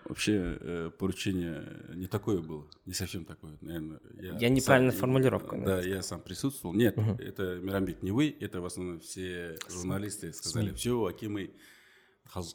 Вообще 0.06 0.58
э, 0.60 0.92
поручение 0.98 1.66
не 1.96 2.08
такое 2.08 2.42
было, 2.42 2.68
не 2.86 2.94
совсем 2.94 3.26
такое, 3.26 3.58
наверное. 3.62 4.00
Я, 4.16 4.38
я 4.38 4.50
неправильно 4.50 4.92
сам, 4.92 5.00
формулировку. 5.00 5.58
Да, 5.64 5.82
я 5.82 6.02
сам 6.02 6.22
присутствовал. 6.22 6.76
Нет, 6.76 6.98
угу. 6.98 7.12
это 7.12 7.60
Мирамбек 7.60 8.04
не 8.04 8.12
вы, 8.12 8.36
это 8.40 8.62
в 8.62 8.66
основном 8.66 9.00
все 9.00 9.58
журналисты 9.70 10.34
сказали, 10.34 10.70
СМИ. 10.70 10.76
все, 10.76 11.06
Акимы 11.06 11.54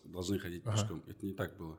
должны 0.05 0.39
ходить 0.39 0.63
ага. 0.67 0.77
пешком. 0.77 1.03
Это 1.07 1.25
не 1.25 1.33
так 1.33 1.57
было. 1.57 1.79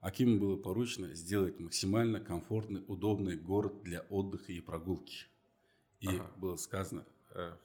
Акиму 0.00 0.38
было 0.38 0.56
поручено 0.56 1.14
сделать 1.14 1.58
максимально 1.58 2.20
комфортный, 2.20 2.84
удобный 2.86 3.36
город 3.36 3.82
для 3.82 4.02
отдыха 4.10 4.52
и 4.52 4.60
прогулки. 4.60 5.26
И 6.00 6.08
ага. 6.08 6.30
было 6.36 6.56
сказано, 6.56 7.04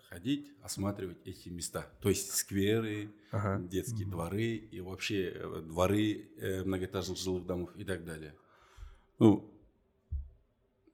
ходить, 0.10 0.52
осматривать 0.62 1.18
эти 1.26 1.50
места. 1.50 1.88
То 2.02 2.10
есть 2.10 2.32
скверы, 2.32 3.12
ага. 3.32 3.60
детские 3.68 4.08
дворы 4.08 4.56
и 4.56 4.82
вообще 4.82 5.32
э, 5.34 5.62
дворы 5.66 6.30
э, 6.38 6.64
многоэтажных 6.64 7.18
жилых 7.18 7.46
домов 7.46 7.72
и 7.76 7.84
так 7.84 8.06
далее. 8.06 8.36
Ну, 9.20 9.50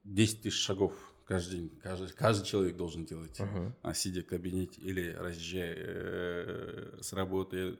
10 0.04 0.42
тысяч 0.42 0.58
шагов 0.58 0.94
каждый 1.26 1.60
день, 1.60 1.70
каждый, 1.82 2.12
каждый 2.12 2.44
человек 2.44 2.76
должен 2.76 3.04
делать, 3.04 3.38
uh 3.38 3.72
а 3.82 3.94
сидя 3.94 4.22
в 4.22 4.26
кабинете 4.26 4.80
или 4.80 5.12
разъезжая 5.12 5.76
э, 5.76 6.98
с 7.00 7.12
работы 7.12 7.78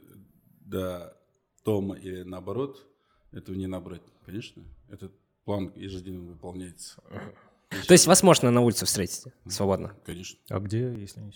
до 0.60 1.16
дома 1.64 1.96
или 1.96 2.22
наоборот, 2.22 2.86
этого 3.32 3.56
не 3.56 3.66
набрать, 3.66 4.02
конечно. 4.24 4.62
Этот 4.88 5.12
план 5.44 5.72
ежедневно 5.74 6.32
выполняется. 6.32 7.00
uh 7.10 7.34
то 7.70 7.92
есть 7.92 8.06
вас 8.06 8.22
можно 8.22 8.50
на 8.50 8.60
улице 8.60 8.84
встретить 8.84 9.24
свободно? 9.48 9.94
Конечно. 10.04 10.38
А 10.48 10.58
где, 10.58 10.92
если 10.92 11.20
не? 11.20 11.32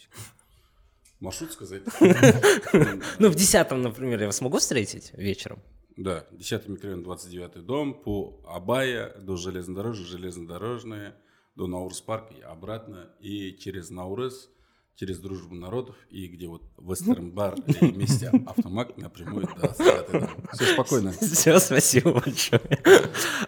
Маршрут 1.21 1.53
сказать? 1.53 1.83
Ну, 3.19 3.29
в 3.29 3.35
10 3.35 3.71
например, 3.71 4.21
я 4.21 4.27
вас 4.27 4.41
могу 4.41 4.59
встретить 4.59 5.13
вечером? 5.15 5.63
Да, 5.97 6.27
10 6.33 6.69
микрорайон, 6.69 7.05
29 7.05 7.65
дом, 7.65 7.95
по 8.03 8.43
Абая 8.47 9.17
до 9.21 9.37
железнодорожья, 9.37 10.05
железнодорожная, 10.05 11.17
до 11.55 11.69
Наурыз 11.69 12.01
парк 12.01 12.33
и 12.37 12.41
обратно, 12.41 13.15
и 13.21 13.57
через 13.57 13.91
Наурыз 13.91 14.51
через 14.97 15.19
дружбу 15.19 15.55
народов 15.55 15.97
и 16.11 16.29
где 16.29 16.47
вот 16.47 16.63
Вестерн 16.79 17.33
бар 17.33 17.55
и 17.55 17.87
вместе 17.87 18.29
автомат 18.47 18.97
напрямую 18.97 19.49
до 19.61 19.73
Все 20.53 20.73
спокойно. 20.73 21.13
Все, 21.21 21.59
спасибо 21.59 22.21
большое. 22.21 22.61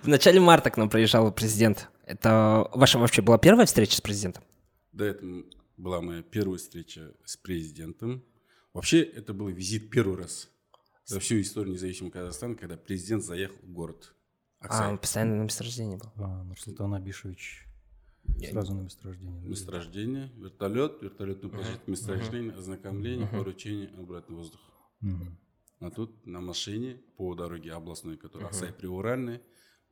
В 0.03 0.09
начале 0.09 0.41
марта 0.41 0.71
к 0.71 0.77
нам 0.77 0.91
приезжал 0.91 1.31
президент. 1.33 1.89
Это 2.05 2.69
ваша 2.73 2.99
вообще 2.99 3.23
была 3.23 3.39
первая 3.39 3.67
встреча 3.67 3.97
с 3.97 4.01
президентом? 4.01 4.43
Да, 4.93 5.07
это 5.07 5.25
была 5.77 6.01
моя 6.01 6.23
первая 6.23 6.59
встреча 6.59 7.13
с 7.25 7.37
президентом. 7.37 8.25
Вообще, 8.73 9.03
это 9.03 9.33
был 9.33 9.49
визит 9.49 9.91
первый 9.91 10.19
раз 10.19 10.49
за 11.05 11.21
всю 11.21 11.41
историю 11.41 11.75
независимого 11.75 12.13
Казахстана, 12.13 12.57
когда 12.57 12.77
президент 12.77 13.25
заехал 13.25 13.57
в 13.63 13.73
город. 13.73 14.15
Аксай. 14.59 14.87
А, 14.87 14.91
он 14.91 14.99
постоянно 14.99 15.37
на 15.37 15.43
месторождении 15.43 15.97
был. 15.97 16.11
А, 16.17 16.43
Нурсултан 16.45 16.95
Абишевич 16.95 17.67
Сразу 18.51 18.75
на 18.75 18.83
месторождение. 18.83 19.49
Месторождение, 19.49 20.33
вертолет, 20.37 21.01
площадь, 21.01 21.41
uh-huh. 21.43 21.91
месторождение, 21.91 22.53
uh-huh. 22.53 22.59
ознакомление, 22.59 23.27
uh-huh. 23.27 23.39
поручение, 23.39 23.91
обратный 23.99 24.37
воздух. 24.37 24.61
Uh-huh. 25.03 25.29
А 25.81 25.91
тут 25.91 26.27
на 26.27 26.41
машине 26.41 27.01
по 27.17 27.35
дороге 27.35 27.73
областной, 27.73 28.17
которая 28.17 28.49
uh-huh. 28.49 28.53
Аксай-Приуральная, 28.53 29.43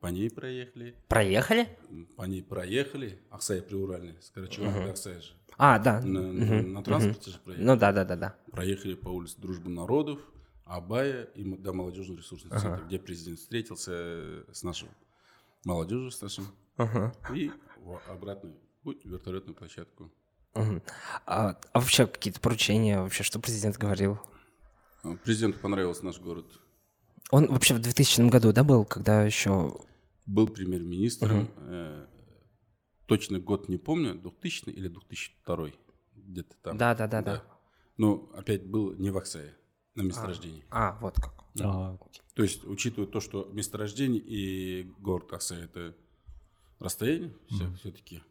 по 0.00 0.08
ней 0.08 0.30
проехали. 0.30 0.94
Проехали? 1.08 1.68
По 2.16 2.24
ней 2.24 2.42
проехали. 2.42 3.18
Аксай-Приуральная, 3.30 4.20
с 4.20 4.30
Карачева 4.30 4.66
uh-huh. 4.66 4.90
Аксай 4.90 5.20
же. 5.20 5.32
А, 5.56 5.78
да. 5.78 6.00
На, 6.00 6.18
uh-huh. 6.18 6.62
на, 6.62 6.82
транспорте 6.82 7.30
uh-huh. 7.30 7.32
же 7.32 7.38
проехали. 7.40 7.66
Ну 7.66 7.76
да, 7.76 7.92
да, 7.92 8.04
да, 8.04 8.16
да. 8.16 8.36
Проехали 8.50 8.94
по 8.94 9.08
улице 9.08 9.40
Дружбы 9.40 9.70
народов, 9.70 10.20
Абая 10.64 11.24
и 11.34 11.44
до 11.44 11.72
молодежного 11.72 12.18
ресурсного 12.18 12.54
uh-huh. 12.54 12.60
центра, 12.60 12.86
где 12.86 12.98
президент 12.98 13.38
встретился 13.38 14.44
с 14.52 14.62
нашим 14.62 14.88
молодежью, 15.64 16.10
с 16.10 16.20
нашим. 16.20 16.46
Uh-huh. 16.76 17.12
И 17.34 17.50
обратно 18.08 18.52
путь, 18.82 19.04
вертолетную 19.04 19.54
площадку. 19.54 20.12
Угу. 20.54 20.82
А, 21.26 21.58
а 21.72 21.80
вообще 21.80 22.06
какие-то 22.06 22.40
поручения, 22.40 23.00
вообще, 23.00 23.22
что 23.24 23.40
президент 23.40 23.76
говорил? 23.76 24.18
А, 25.02 25.16
президенту 25.16 25.58
понравился 25.58 26.04
наш 26.04 26.20
город. 26.20 26.46
Он 27.30 27.46
вообще 27.46 27.74
в 27.74 27.80
2000 27.80 28.28
году, 28.28 28.52
да, 28.52 28.62
был, 28.62 28.84
когда 28.84 29.24
еще... 29.24 29.76
Был 30.26 30.46
премьер-министром. 30.46 31.42
Угу. 31.42 31.50
Э, 31.58 32.06
точно 33.06 33.40
год 33.40 33.68
не 33.68 33.78
помню, 33.78 34.14
2000 34.14 34.70
или 34.70 34.88
2002, 34.88 35.70
где-то 36.14 36.56
там. 36.62 36.78
Да, 36.78 36.94
да, 36.94 37.06
да, 37.06 37.22
да. 37.22 37.44
Но 37.96 38.30
опять 38.34 38.66
был 38.66 38.94
не 38.94 39.10
в 39.10 39.18
Аксае, 39.18 39.54
на 39.94 40.02
месторождении. 40.02 40.64
А, 40.70 40.90
а 40.90 40.98
вот 41.00 41.16
как. 41.16 41.44
Да. 41.54 41.64
А. 41.66 41.98
То 42.34 42.42
есть, 42.42 42.64
учитывая 42.64 43.06
то, 43.06 43.20
что 43.20 43.48
месторождение 43.52 44.20
и 44.20 44.84
город 44.98 45.32
Аксай– 45.32 45.64
это 45.64 45.96
расстояние 46.84 47.34
все, 47.48 47.64
mm 47.64 47.76
все-таки. 47.76 48.22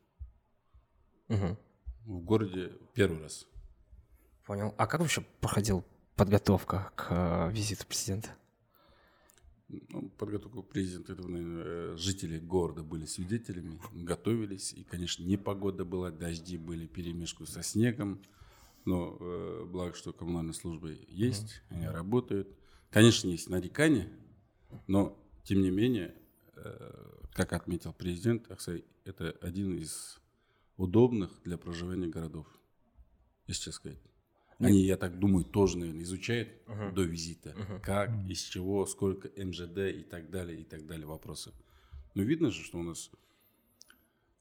Угу. 1.29 1.57
В 2.05 2.19
городе 2.19 2.71
первый 2.93 3.21
раз. 3.21 3.47
Понял. 4.45 4.73
А 4.77 4.87
как 4.87 5.01
вообще 5.01 5.25
проходил 5.41 5.85
подготовка 6.15 6.91
к 6.95 7.07
э, 7.09 7.51
визиту 7.51 7.87
президента? 7.87 8.29
ну, 9.89 10.09
подготовку 10.17 10.63
президента, 10.63 11.13
это, 11.13 11.27
наверное, 11.27 11.63
э, 11.65 11.95
жители 11.97 12.39
города 12.39 12.83
были 12.83 13.05
свидетелями, 13.05 13.79
готовились. 13.93 14.73
И, 14.73 14.83
конечно, 14.83 15.23
непогода 15.23 15.85
была, 15.85 16.11
дожди 16.11 16.57
были, 16.57 16.87
перемешку 16.87 17.45
со 17.45 17.63
снегом. 17.63 18.21
Но 18.85 19.17
э, 19.19 19.65
благо, 19.65 19.95
что 19.95 20.11
коммунальные 20.11 20.53
службы 20.53 21.05
есть, 21.07 21.61
mm-hmm. 21.69 21.75
они 21.75 21.87
работают. 21.87 22.49
Конечно, 22.89 23.29
есть 23.29 23.49
нарекания, 23.49 24.11
но, 24.87 25.17
тем 25.43 25.61
не 25.61 25.71
менее, 25.71 26.13
э, 26.55 27.22
как 27.33 27.53
отметил 27.53 27.93
президент, 27.93 28.49
Аксай, 28.51 28.85
это 29.05 29.31
один 29.41 29.77
из 29.77 30.19
удобных 30.77 31.31
для 31.43 31.57
проживания 31.57 32.07
городов, 32.07 32.47
если 33.47 33.71
сказать. 33.71 33.99
Они, 34.59 34.81
я 34.81 34.97
так 34.97 35.19
думаю, 35.19 35.43
тоже, 35.43 35.77
наверное, 35.77 36.03
изучают 36.03 36.49
uh-huh. 36.67 36.93
до 36.93 37.03
визита, 37.03 37.49
uh-huh. 37.49 37.79
как, 37.81 38.09
uh-huh. 38.09 38.29
из 38.29 38.41
чего, 38.41 38.85
сколько 38.85 39.29
МЖД 39.35 39.77
и 39.77 40.03
так 40.03 40.29
далее, 40.29 40.61
и 40.61 40.63
так 40.63 40.85
далее 40.85 41.05
вопросы. 41.05 41.51
Но 42.13 42.23
видно 42.23 42.51
же, 42.51 42.63
что 42.63 42.79
у 42.79 42.83
нас 42.83 43.09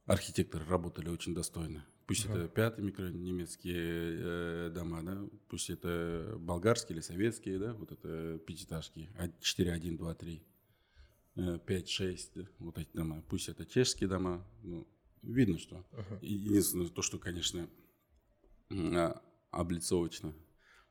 архитекторы 0.06 0.64
работали 0.66 1.08
очень 1.08 1.34
достойно. 1.34 1.84
Пусть 2.06 2.26
uh-huh. 2.26 2.36
это 2.36 2.48
пятый 2.48 2.84
микрорайон, 2.84 3.22
немецкие 3.22 3.76
э, 3.78 4.70
дома, 4.74 5.02
да, 5.02 5.18
пусть 5.48 5.70
это 5.70 6.36
болгарские 6.38 6.96
или 6.96 7.02
советские, 7.02 7.58
да, 7.58 7.72
вот 7.72 7.90
это 7.90 8.38
пятиэтажки, 8.46 9.08
4, 9.40 9.72
1, 9.72 9.96
2, 9.96 10.14
3, 10.14 10.42
5, 11.34 11.88
6, 11.88 12.32
да, 12.34 12.42
вот 12.58 12.78
эти 12.78 12.90
дома. 12.92 13.22
Пусть 13.28 13.48
это 13.48 13.64
чешские 13.64 14.08
дома, 14.08 14.46
ну, 14.62 14.86
видно, 15.22 15.58
что. 15.58 15.84
Uh-huh. 15.92 16.18
Единственное, 16.20 16.88
то, 16.88 17.02
что, 17.02 17.18
конечно, 17.18 17.68
а, 18.70 19.22
облицовочно 19.50 20.34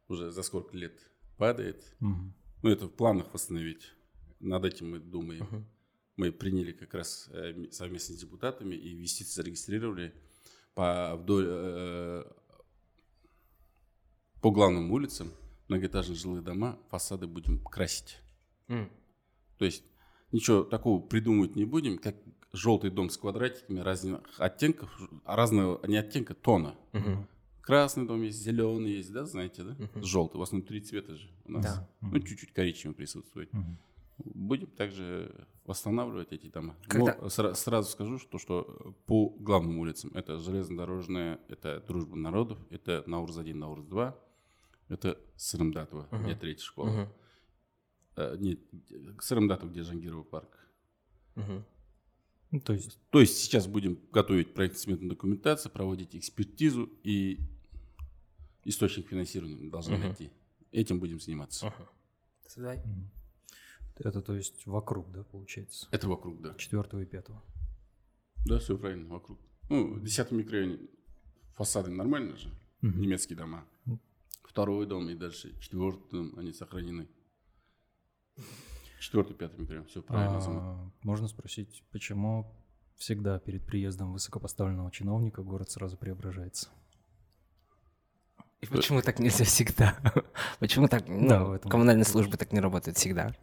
уже 0.08 0.32
за 0.32 0.44
сколько 0.44 0.76
лет 0.78 1.00
падает. 1.38 1.96
Угу. 2.02 2.34
Ну, 2.64 2.70
это 2.70 2.86
в 2.86 2.92
планах 2.92 3.34
восстановить. 3.34 3.92
Над 4.40 4.66
этим 4.66 4.92
мы 4.92 5.00
думаем. 5.00 5.44
Угу. 5.44 5.66
Мы 6.18 6.32
приняли 6.32 6.72
как 6.72 6.94
раз 6.94 7.30
э, 7.32 7.72
совместно 7.72 8.16
с 8.16 8.20
депутатами 8.20 8.76
и 8.76 8.94
инвестиции 8.94 9.34
зарегистрировали 9.34 10.14
по, 10.76 11.16
вдоль, 11.16 11.46
э, 11.48 12.24
по 14.42 14.52
главным 14.52 14.92
улицам 14.92 15.32
многоэтажные 15.68 16.18
жилые 16.18 16.42
дома, 16.42 16.78
фасады 16.90 17.28
будем 17.28 17.64
красить. 17.64 18.18
Mm. 18.68 18.92
То 19.58 19.66
есть 19.66 19.84
ничего 20.32 20.64
такого 20.64 21.02
придумывать 21.02 21.56
не 21.56 21.66
будем, 21.66 21.98
как 21.98 22.16
желтый 22.54 22.90
дом 22.90 23.10
с 23.10 23.18
квадратиками 23.18 23.80
разных 23.80 24.22
оттенков, 24.38 24.90
разного 25.26 25.86
не 25.88 25.98
оттенка, 25.98 26.34
тона. 26.34 26.76
Uh-huh. 26.94 27.26
Красный 27.62 28.06
дом 28.06 28.22
есть, 28.24 28.42
зеленый 28.42 28.92
есть, 28.92 29.12
да, 29.12 29.26
знаете, 29.26 29.64
да? 29.64 29.72
Uh-huh. 29.72 30.04
Желтый. 30.04 30.38
У 30.38 30.40
вас 30.40 30.52
внутри 30.52 30.82
цвета 30.82 31.16
же 31.16 31.30
у 31.46 31.52
нас. 31.52 31.64
Да. 31.64 31.90
Ну, 32.02 32.20
чуть-чуть 32.20 32.54
коричневый 32.54 32.96
присутствует. 32.96 33.52
Uh-huh. 33.54 33.76
Будем 34.26 34.68
также 34.68 35.48
восстанавливать 35.66 36.32
эти 36.32 36.48
дома. 36.48 36.76
Когда... 36.88 37.18
Но 37.22 37.28
сра- 37.28 37.56
сразу 37.56 37.90
скажу, 37.90 38.20
что, 38.20 38.38
что 38.38 38.96
по 39.06 39.30
главным 39.30 39.80
улицам 39.80 40.12
это 40.14 40.38
железнодорожная, 40.38 41.40
это 41.48 41.84
Дружба 41.88 42.16
народов, 42.16 42.60
это 42.70 43.04
Наурз-1, 43.08 43.54
Наурз-2, 43.54 44.14
это 44.90 45.18
Сырымдатова, 45.38 46.08
uh-huh. 46.12 46.24
где 46.24 46.36
третья 46.36 46.64
школа. 46.64 46.90
Uh-huh. 46.90 47.08
А, 48.16 48.36
нет, 48.38 48.60
Сырымдатова, 49.20 49.70
где 49.70 49.84
Жангирова 49.84 50.24
парк. 50.24 50.58
Uh-huh. 51.36 51.64
Ну, 52.52 52.60
то 52.60 52.74
есть... 52.74 53.00
То 53.10 53.20
есть 53.20 53.38
сейчас 53.38 53.68
будем 53.68 54.00
готовить 54.12 54.54
проект-сметную 54.54 55.10
документацию, 55.10 55.72
проводить 55.72 56.16
экспертизу 56.16 56.90
и 57.04 57.40
источник 58.66 59.08
финансирования 59.08 59.70
должны 59.70 59.96
uh-huh. 59.96 60.00
найти. 60.00 60.32
Этим 60.72 61.00
будим 61.00 61.20
заниматься. 61.20 61.74
Свидания. 62.48 62.84
Это 63.96 64.22
то 64.22 64.36
есть 64.36 64.66
вокруг, 64.66 65.12
да, 65.12 65.24
получается? 65.24 65.88
Это 65.92 66.08
вокруг, 66.08 66.42
да. 66.42 66.54
Четвертого 66.56 67.02
и 67.02 67.06
пятого. 67.06 67.42
Да, 68.46 68.60
все 68.60 68.78
правильно, 68.78 69.08
вокруг. 69.08 69.40
Ну, 69.70 69.94
в 69.94 70.04
десятом 70.04 70.38
микрорайоне 70.38 70.80
фасады 71.54 71.92
нормально 71.92 72.36
же, 72.36 72.50
uh-huh. 72.82 72.94
немецкие 72.96 73.38
дома. 73.38 73.66
Второй 74.44 74.86
дом 74.86 75.10
и 75.10 75.16
дальше 75.16 75.58
четвертый 75.62 76.10
дом, 76.12 76.38
они 76.38 76.52
сохранены. 76.52 77.08
Четвертый, 79.00 79.36
пятый 79.36 79.60
микрорайон, 79.60 79.88
все 79.88 80.04
правильно. 80.04 80.40
А, 80.46 80.92
можно 81.02 81.28
спросить, 81.28 81.84
почему 81.92 82.54
всегда 82.98 83.40
перед 83.40 83.66
приездом 83.66 84.14
высокопоставленного 84.14 84.92
чиновника 84.92 85.42
город 85.42 85.72
сразу 85.72 85.98
преображается? 85.98 86.70
И 88.62 88.68
почему 88.68 89.02
так 89.02 89.18
нельзя 89.18 89.44
всегда? 89.44 90.00
Почему 90.60 90.88
так? 90.88 91.08
Ну, 91.08 91.28
да, 91.28 91.44
в 91.44 91.54
этом 91.54 91.72
коммунальные 91.72 92.06
службы 92.06 92.38
так 92.38 92.54
не 92.54 92.60
работают 92.60 92.96
всегда. 92.96 93.36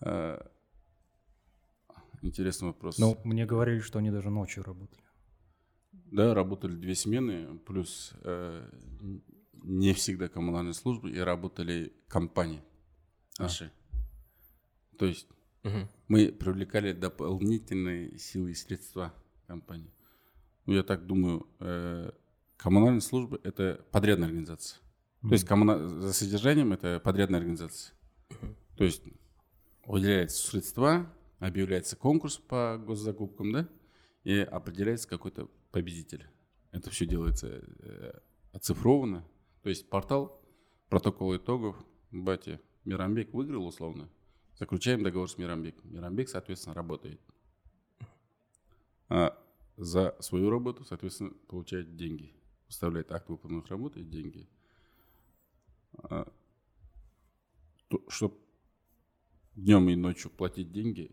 А, 0.00 0.50
интересный 2.22 2.68
вопрос. 2.68 2.98
Ну, 2.98 3.16
мне 3.22 3.46
говорили, 3.46 3.78
что 3.78 4.00
они 4.00 4.10
даже 4.10 4.30
ночью 4.30 4.64
работали. 4.64 5.00
Да, 5.92 6.34
работали 6.34 6.74
две 6.74 6.96
смены, 6.96 7.58
плюс 7.58 8.14
э, 8.24 8.68
не 9.62 9.92
всегда 9.92 10.28
коммунальные 10.28 10.74
службы, 10.74 11.12
и 11.12 11.18
работали 11.18 11.92
компании 12.08 12.62
наши. 13.38 13.64
А. 13.64 14.98
То 14.98 15.06
есть 15.06 15.28
угу. 15.64 15.88
мы 16.08 16.32
привлекали 16.32 16.92
дополнительные 16.92 18.18
силы 18.18 18.52
и 18.52 18.54
средства 18.54 19.14
компании. 19.46 19.92
Ну, 20.66 20.74
я 20.74 20.82
так 20.82 21.06
думаю, 21.06 21.46
э, 21.60 22.10
коммунальные 22.56 23.00
службы– 23.00 23.40
это 23.44 23.84
подрядная 23.92 24.28
организация. 24.28 24.80
Угу. 25.22 25.28
То 25.28 25.34
есть 25.34 25.46
коммуна... 25.46 25.88
за 25.88 26.12
содержанием 26.12 26.72
это 26.72 27.00
подрядная 27.00 27.40
организация. 27.40 27.94
Угу. 28.30 28.54
То 28.76 28.84
есть 28.84 29.02
выделяются 29.86 30.46
средства, 30.46 31.12
объявляется 31.38 31.96
конкурс 31.96 32.38
по 32.38 32.80
госзакупкам, 32.84 33.52
да, 33.52 33.68
и 34.24 34.38
определяется 34.38 35.08
какой-то 35.08 35.48
победитель. 35.70 36.26
Это 36.72 36.90
все 36.90 37.06
делается 37.06 37.62
э, 37.78 38.12
оцифровано. 38.52 39.24
То 39.62 39.68
есть 39.68 39.88
портал, 39.88 40.42
протокол 40.88 41.36
итогов, 41.36 41.76
бати, 42.10 42.60
Мирамбек 42.86 43.34
выиграл 43.34 43.66
условно, 43.66 44.08
заключаем 44.58 45.02
договор 45.02 45.28
с 45.28 45.36
Мирамбеком. 45.36 45.92
Мирамбек, 45.92 46.28
соответственно, 46.28 46.74
работает. 46.74 47.20
А 49.08 49.36
за 49.76 50.16
свою 50.20 50.50
работу, 50.50 50.84
соответственно, 50.84 51.32
получает 51.48 51.96
деньги. 51.96 52.32
Выставляет 52.66 53.12
акт 53.12 53.28
выполненных 53.28 53.68
работ 53.68 53.96
и 53.96 54.04
деньги. 54.04 54.48
А, 55.98 56.32
то, 57.88 58.02
чтобы 58.08 58.36
днем 59.54 59.88
и 59.88 59.96
ночью 59.96 60.30
платить 60.30 60.72
деньги. 60.72 61.10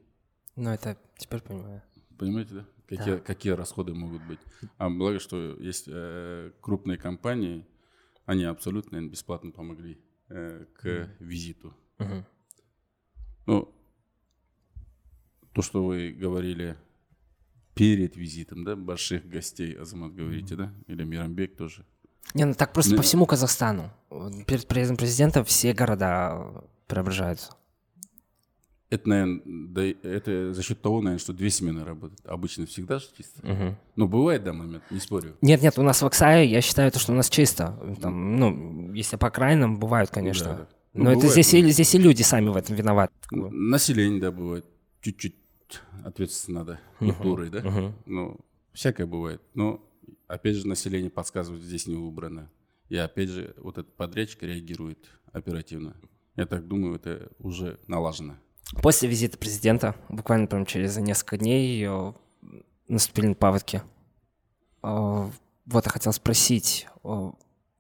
Ну, 0.56 0.70
это 0.70 0.98
теперь 1.18 1.42
понимаю. 1.42 1.82
Понимаете, 2.18 2.54
да? 2.54 2.68
Какие, 2.88 3.16
да. 3.16 3.20
какие 3.20 3.54
расходы 3.54 3.94
могут 3.94 4.24
быть. 4.28 4.40
А 4.78 4.90
благо, 4.90 5.20
что 5.20 5.56
есть 5.60 5.86
э, 5.88 6.52
крупные 6.62 6.98
компании, 6.98 7.66
они 8.26 8.44
абсолютно 8.44 9.02
бесплатно 9.02 9.52
помогли 9.52 10.00
э, 10.30 10.66
к 10.74 11.10
визиту. 11.20 11.74
Mm-hmm. 12.00 12.24
Ну, 13.46 13.76
то, 15.54 15.62
что 15.62 15.86
вы 15.86 16.12
говорили 16.12 16.78
перед 17.76 18.16
визитом, 18.16 18.64
да, 18.64 18.76
больших 18.76 19.28
гостей, 19.28 19.74
Азамат 19.74 20.14
говорите, 20.14 20.56
mm-hmm. 20.56 20.58
да, 20.58 20.74
или 20.88 21.04
Мирамбек 21.04 21.56
тоже. 21.56 21.86
Не, 22.34 22.46
ну 22.46 22.54
так 22.54 22.74
просто 22.74 22.92
ну, 22.92 22.98
по 22.98 23.04
всему 23.04 23.26
Казахстану. 23.26 23.92
Перед 24.48 24.68
приездом 24.68 24.98
президента 24.98 25.44
все 25.44 25.74
города 25.74 26.64
преображаются. 26.88 27.52
Это, 28.94 29.10
наверное, 29.10 29.42
да, 29.46 29.84
это 30.08 30.54
за 30.54 30.62
счет 30.62 30.80
того, 30.80 31.02
наверное, 31.02 31.18
что 31.18 31.34
две 31.34 31.50
смены 31.50 31.84
работают. 31.84 32.24
Обычно 32.26 32.68
всегда 32.68 33.00
же 33.00 33.08
чисто. 33.18 33.42
Угу. 33.42 33.76
Но 33.96 34.08
бывает, 34.08 34.44
да, 34.44 34.54
момент, 34.54 34.84
не 34.92 35.00
спорю. 35.00 35.36
Нет, 35.42 35.64
нет, 35.64 35.80
у 35.80 35.82
нас 35.82 36.04
в 36.04 36.06
Оксае, 36.06 36.48
я 36.48 36.62
считаю, 36.62 36.92
то, 36.92 37.00
что 37.00 37.12
у 37.12 37.16
нас 37.16 37.28
чисто. 37.28 37.76
Там, 38.00 38.38
ну, 38.38 38.94
если 38.94 39.16
по 39.16 39.30
окраинам, 39.30 39.80
бывают, 39.80 40.12
конечно. 40.12 40.46
Да, 40.46 40.58
да. 40.58 40.68
Ну, 40.94 41.04
Но 41.06 41.10
бывает, 41.10 41.24
это 41.24 41.34
здесь, 41.34 41.54
и, 41.56 41.72
здесь 41.72 41.96
и 41.96 41.98
люди 41.98 42.22
сами 42.22 42.50
в 42.50 42.56
этом 42.56 42.76
виноваты. 42.76 43.12
Население, 43.32 44.22
да, 44.22 44.32
бывает. 44.32 44.64
Чуть-чуть 45.02 45.38
ответственно 46.06 46.60
надо, 46.60 46.80
культурой, 47.00 47.50
да. 47.50 47.68
Угу. 47.68 47.94
Ну, 48.06 48.40
всякое 48.74 49.08
бывает. 49.08 49.42
Но, 49.56 49.84
опять 50.28 50.56
же, 50.56 50.68
население 50.68 51.10
подсказывает, 51.10 51.64
здесь 51.64 51.88
не 51.88 51.96
выбрано. 51.96 52.52
И 52.90 52.96
опять 52.96 53.30
же, 53.30 53.56
вот 53.58 53.80
этот 53.80 53.96
подрядчик 53.96 54.44
реагирует 54.44 55.10
оперативно. 55.32 55.96
Я 56.36 56.46
так 56.46 56.68
думаю, 56.68 56.98
это 56.98 57.32
уже 57.40 57.80
налажено. 57.88 58.36
После 58.82 59.08
визита 59.10 59.38
президента, 59.38 59.96
буквально 60.10 60.48
прям 60.48 60.66
через 60.66 60.98
несколько 60.98 61.38
дней, 61.38 61.88
наступили 62.88 63.34
паводки. 63.34 63.84
Вот 64.82 65.86
я 65.86 65.92
хотел 65.92 66.12
спросить, 66.14 66.88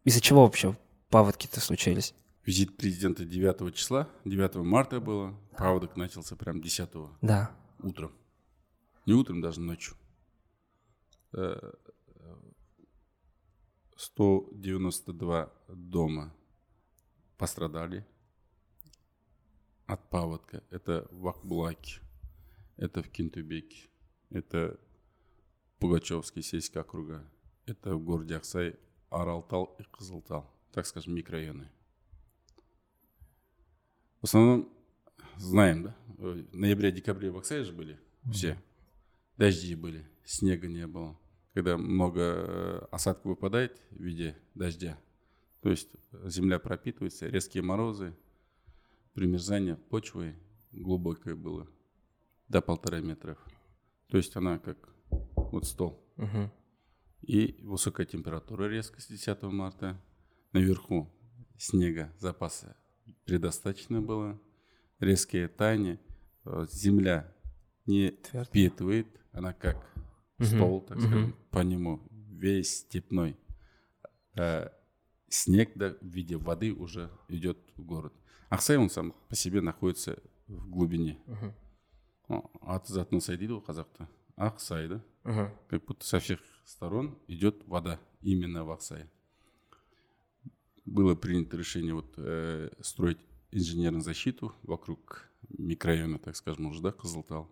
из-за 0.03 0.21
чего 0.21 0.43
вообще 0.43 0.77
паводки-то 1.09 1.59
случились? 1.59 2.13
Визит 2.45 2.75
президента 2.77 3.23
9 3.25 3.73
числа, 3.73 4.09
9 4.25 4.55
марта 4.55 4.99
было, 4.99 5.33
паводок 5.57 5.95
начался 5.95 6.35
прям 6.35 6.61
10 6.61 6.89
да. 7.21 7.51
утром. 7.81 8.11
Не 9.05 9.13
утром, 9.13 9.41
даже 9.41 9.61
ночью. 9.61 9.95
192 13.95 15.43
э, 15.43 15.73
дома 15.73 16.33
пострадали. 17.37 18.05
От 19.85 20.09
паводка. 20.09 20.63
Это 20.69 21.07
в 21.11 21.27
Акбулаке, 21.27 21.99
это 22.77 23.03
в 23.03 23.09
Кентубеке, 23.09 23.89
это 24.29 24.79
Пугачевский 25.79 26.41
сельский 26.41 26.79
округа, 26.79 27.29
это 27.65 27.95
в 27.95 28.03
городе 28.03 28.35
Аксай, 28.35 28.75
Аралтал 29.09 29.75
и 29.79 29.83
Кызылтал, 29.83 30.49
так 30.71 30.85
скажем, 30.85 31.13
микрорайоны. 31.13 31.69
В 34.21 34.25
основном 34.25 34.73
знаем, 35.37 35.83
да? 35.83 35.95
В 36.07 36.55
ноябре-декабре 36.55 37.31
в 37.31 37.37
Аксае 37.37 37.63
же 37.63 37.73
были 37.73 37.99
все. 38.31 38.57
Дожди 39.37 39.75
были, 39.75 40.07
снега 40.23 40.67
не 40.67 40.87
было. 40.87 41.19
Когда 41.53 41.77
много 41.77 42.21
э, 42.21 42.87
осадка 42.91 43.27
выпадает 43.27 43.81
в 43.91 44.01
виде 44.01 44.37
дождя, 44.55 44.97
то 45.61 45.69
есть 45.69 45.89
земля 46.25 46.59
пропитывается, 46.59 47.27
резкие 47.27 47.63
морозы, 47.63 48.15
примерзание 49.13 49.75
почвы 49.75 50.35
глубокое 50.71 51.35
было, 51.35 51.67
до 52.47 52.61
полтора 52.61 52.99
метров. 52.99 53.37
То 54.07 54.17
есть 54.17 54.35
она 54.35 54.59
как 54.59 54.77
вот 55.35 55.65
стол. 55.65 56.03
Угу. 56.17 56.51
И 57.21 57.57
высокая 57.61 58.05
температура 58.05 58.65
резко 58.65 59.01
с 59.01 59.07
10 59.07 59.41
марта. 59.43 59.99
Наверху 60.51 61.09
снега 61.57 62.13
запаса 62.19 62.75
предостаточно 63.25 64.01
было. 64.01 64.39
Резкие 64.99 65.47
таяния. 65.47 65.99
Э, 66.45 66.65
земля 66.69 67.33
не 67.85 68.11
Твердо. 68.11 68.49
впитывает, 68.49 69.07
она 69.31 69.53
как 69.53 69.77
угу. 70.39 70.45
стол, 70.45 70.81
так 70.81 70.97
угу. 70.97 71.07
скажем, 71.07 71.35
по 71.51 71.59
нему 71.59 72.01
весь 72.11 72.79
степной. 72.79 73.37
Э, 74.35 74.69
снег 75.29 75.71
да, 75.75 75.95
в 76.01 76.05
виде 76.05 76.37
воды 76.37 76.73
уже 76.73 77.09
идет 77.29 77.57
в 77.75 77.83
город. 77.83 78.13
Ақсай 78.53 78.77
он 78.77 78.89
сам 78.89 79.13
по 79.29 79.35
себе 79.35 79.61
находится 79.61 80.21
в 80.47 80.69
глубине. 80.69 81.17
Угу. 81.27 81.53
аты 82.61 82.93
затына 82.93 83.21
сай 83.21 83.37
дейді 83.37 83.57
ғой 83.57 83.65
қазақта 83.65 84.07
ақсай 84.37 84.87
да 84.87 85.01
как 85.67 85.85
будто 85.85 86.05
со 86.05 86.19
всех 86.19 86.39
сторон 86.65 87.17
идет 87.27 87.65
вода 87.67 87.99
именно 88.21 88.63
в 88.63 88.71
Аксае. 88.71 89.09
Было 90.85 91.15
принято 91.15 91.57
решение 91.57 91.93
вот, 91.93 92.13
э, 92.17 92.69
строить 92.81 93.19
инженерную 93.51 94.01
защиту 94.01 94.53
вокруг 94.63 95.29
микрорайона, 95.57 96.19
так 96.19 96.35
скажем, 96.35 96.65
уже, 96.65 96.81
да, 96.81 96.91
Кызылтал. 96.91 97.49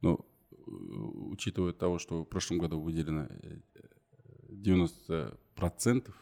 Но 0.00 0.26
э, 0.50 0.54
учитывая 0.56 1.72
того, 1.72 1.98
что 1.98 2.22
в 2.22 2.24
прошлом 2.24 2.58
году 2.58 2.80
выделено 2.80 3.28
90% 4.48 6.08
э, 6.08 6.12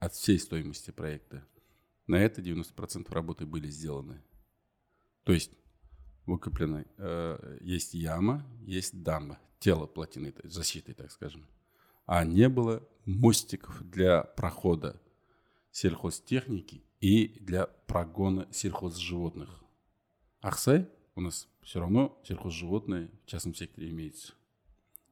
от 0.00 0.12
всей 0.12 0.38
стоимости 0.40 0.90
проекта, 0.90 1.46
на 2.10 2.16
это 2.16 2.42
90% 2.42 3.12
работы 3.12 3.46
были 3.46 3.68
сделаны. 3.68 4.20
То 5.22 5.32
есть 5.32 5.52
выкоплены, 6.26 6.86
э, 6.96 7.58
есть 7.60 7.94
яма, 7.94 8.44
есть 8.62 9.02
дамба, 9.02 9.38
тело 9.60 9.86
плотины, 9.86 10.34
защиты, 10.42 10.92
так 10.92 11.12
скажем. 11.12 11.46
А 12.06 12.24
не 12.24 12.48
было 12.48 12.82
мостиков 13.04 13.80
для 13.88 14.24
прохода 14.24 15.00
сельхозтехники 15.70 16.82
и 17.00 17.38
для 17.40 17.66
прогона 17.66 18.48
сельхозживотных. 18.50 19.62
Ахсай 20.40 20.88
у 21.14 21.20
нас 21.20 21.48
все 21.62 21.78
равно 21.78 22.20
сельхозживотные 22.24 23.08
в 23.24 23.26
частном 23.26 23.54
секторе 23.54 23.90
имеется. 23.90 24.32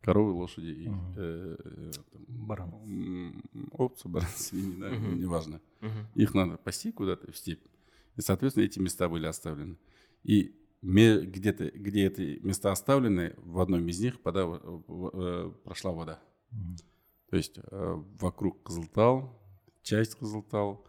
Коровы, 0.08 0.32
лошади 0.32 0.70
и 0.70 0.88
угу. 0.88 0.96
э, 1.16 1.56
э, 1.58 1.92
баран. 2.28 3.42
Овцы, 3.72 4.08
баран, 4.08 4.28
свиньи, 4.36 4.80
да, 4.80 4.88
угу. 4.88 5.06
неважно. 5.16 5.60
Угу. 5.82 5.90
Их 6.14 6.32
надо 6.32 6.56
пасти 6.56 6.92
куда-то 6.92 7.30
в 7.30 7.36
степь. 7.36 7.62
И, 8.16 8.22
соответственно, 8.22 8.64
эти 8.64 8.78
места 8.78 9.10
были 9.10 9.26
оставлены. 9.26 9.76
И 10.24 10.54
где-то, 10.80 11.70
где 11.70 12.06
эти 12.06 12.40
места 12.42 12.72
оставлены, 12.72 13.34
в 13.36 13.60
одном 13.60 13.86
из 13.86 14.00
них 14.00 14.14
вода, 14.24 14.46
э, 14.48 15.52
прошла 15.64 15.92
вода. 15.92 16.22
То 17.28 17.36
есть 17.36 17.58
э, 17.58 18.02
вокруг 18.18 18.62
Кызылтал, 18.62 19.38
часть 19.82 20.14
Кызылтал, 20.14 20.86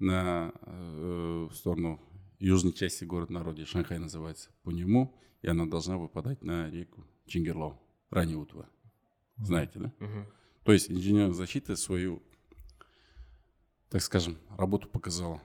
на 0.00 0.52
э, 0.62 1.48
в 1.48 1.54
сторону 1.54 2.00
южной 2.40 2.72
части 2.72 3.04
города 3.04 3.32
народе, 3.32 3.64
Шанхай 3.64 4.00
называется, 4.00 4.50
по 4.64 4.70
нему, 4.70 5.14
и 5.42 5.46
она 5.46 5.66
должна 5.66 5.98
выпадать 5.98 6.42
на 6.42 6.68
реку 6.68 7.06
Чингерлоу, 7.26 7.80
Ранеутва. 8.10 8.62
Mm-hmm. 8.62 9.44
Знаете, 9.44 9.78
да? 9.78 9.92
Mm-hmm. 9.98 10.24
То 10.64 10.72
есть 10.72 10.90
инженерная 10.90 11.34
защита 11.34 11.76
свою, 11.76 12.22
так 13.88 14.02
скажем, 14.02 14.38
работу 14.56 14.88
показала. 14.88 15.42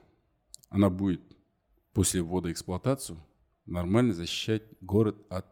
Она 0.70 0.90
будет 0.90 1.22
после 1.94 2.22
ввода 2.22 2.52
эксплуатацию 2.52 3.20
нормально 3.66 4.14
защищать 4.14 4.64
город 4.82 5.18
от 5.30 5.46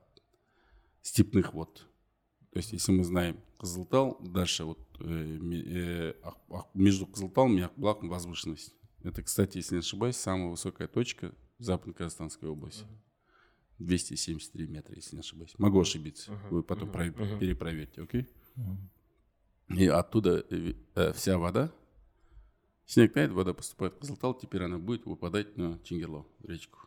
степных 1.01 1.53
вод. 1.53 1.87
То 2.51 2.57
есть, 2.57 2.73
если 2.73 2.91
мы 2.91 3.03
знаем 3.03 3.39
Кызылтал, 3.59 4.17
дальше 4.21 4.63
вот 4.63 4.79
э, 5.01 5.03
э, 5.03 6.13
между 6.73 7.05
Кызылталом 7.05 7.57
и 7.57 7.61
Акбулаком 7.61 8.09
возвышенность. 8.09 8.73
Это, 9.03 9.21
кстати, 9.21 9.57
если 9.57 9.75
не 9.75 9.79
ошибаюсь, 9.79 10.15
самая 10.15 10.49
высокая 10.49 10.87
точка 10.87 11.33
в 11.57 11.63
Западно-Казахстанской 11.63 12.49
области. 12.49 12.85
273 13.79 14.67
метра, 14.67 14.95
если 14.95 15.15
не 15.15 15.21
ошибаюсь. 15.21 15.53
Могу 15.57 15.81
ошибиться. 15.81 16.31
Uh-huh. 16.31 16.49
Вы 16.49 16.63
потом 16.63 16.89
uh-huh. 16.89 17.15
Uh-huh. 17.15 17.39
перепроверьте, 17.39 18.01
окей? 18.01 18.27
Uh-huh. 18.55 19.77
И 19.77 19.87
оттуда 19.87 20.45
э, 20.49 20.73
э, 20.95 21.13
вся 21.13 21.37
вода, 21.37 21.71
снег 22.85 23.13
тает, 23.13 23.31
вода 23.31 23.53
поступает 23.53 23.93
в 23.93 23.99
Кызылтал, 23.99 24.33
теперь 24.33 24.63
она 24.63 24.77
будет 24.77 25.05
выпадать 25.05 25.57
на 25.57 25.79
Чингерло, 25.83 26.25
речку. 26.43 26.79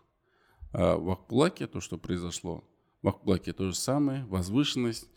А 0.73 0.97
в 0.97 1.11
Акбулаке 1.11 1.67
то, 1.67 1.81
что 1.81 1.97
произошло, 1.99 2.65
в 3.03 3.09
Акбулаке 3.09 3.53
то 3.53 3.69
же 3.69 3.75
самое, 3.75 4.25
возвышенность, 4.27 5.09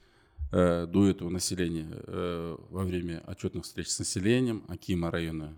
э, 0.52 0.86
до 0.86 1.08
этого 1.08 1.30
населения 1.30 1.88
э, 1.92 2.58
во 2.70 2.84
время 2.84 3.24
отчетных 3.26 3.64
встреч 3.64 3.90
с 3.90 4.00
населением 4.00 4.64
Акима 4.68 5.12
района, 5.12 5.58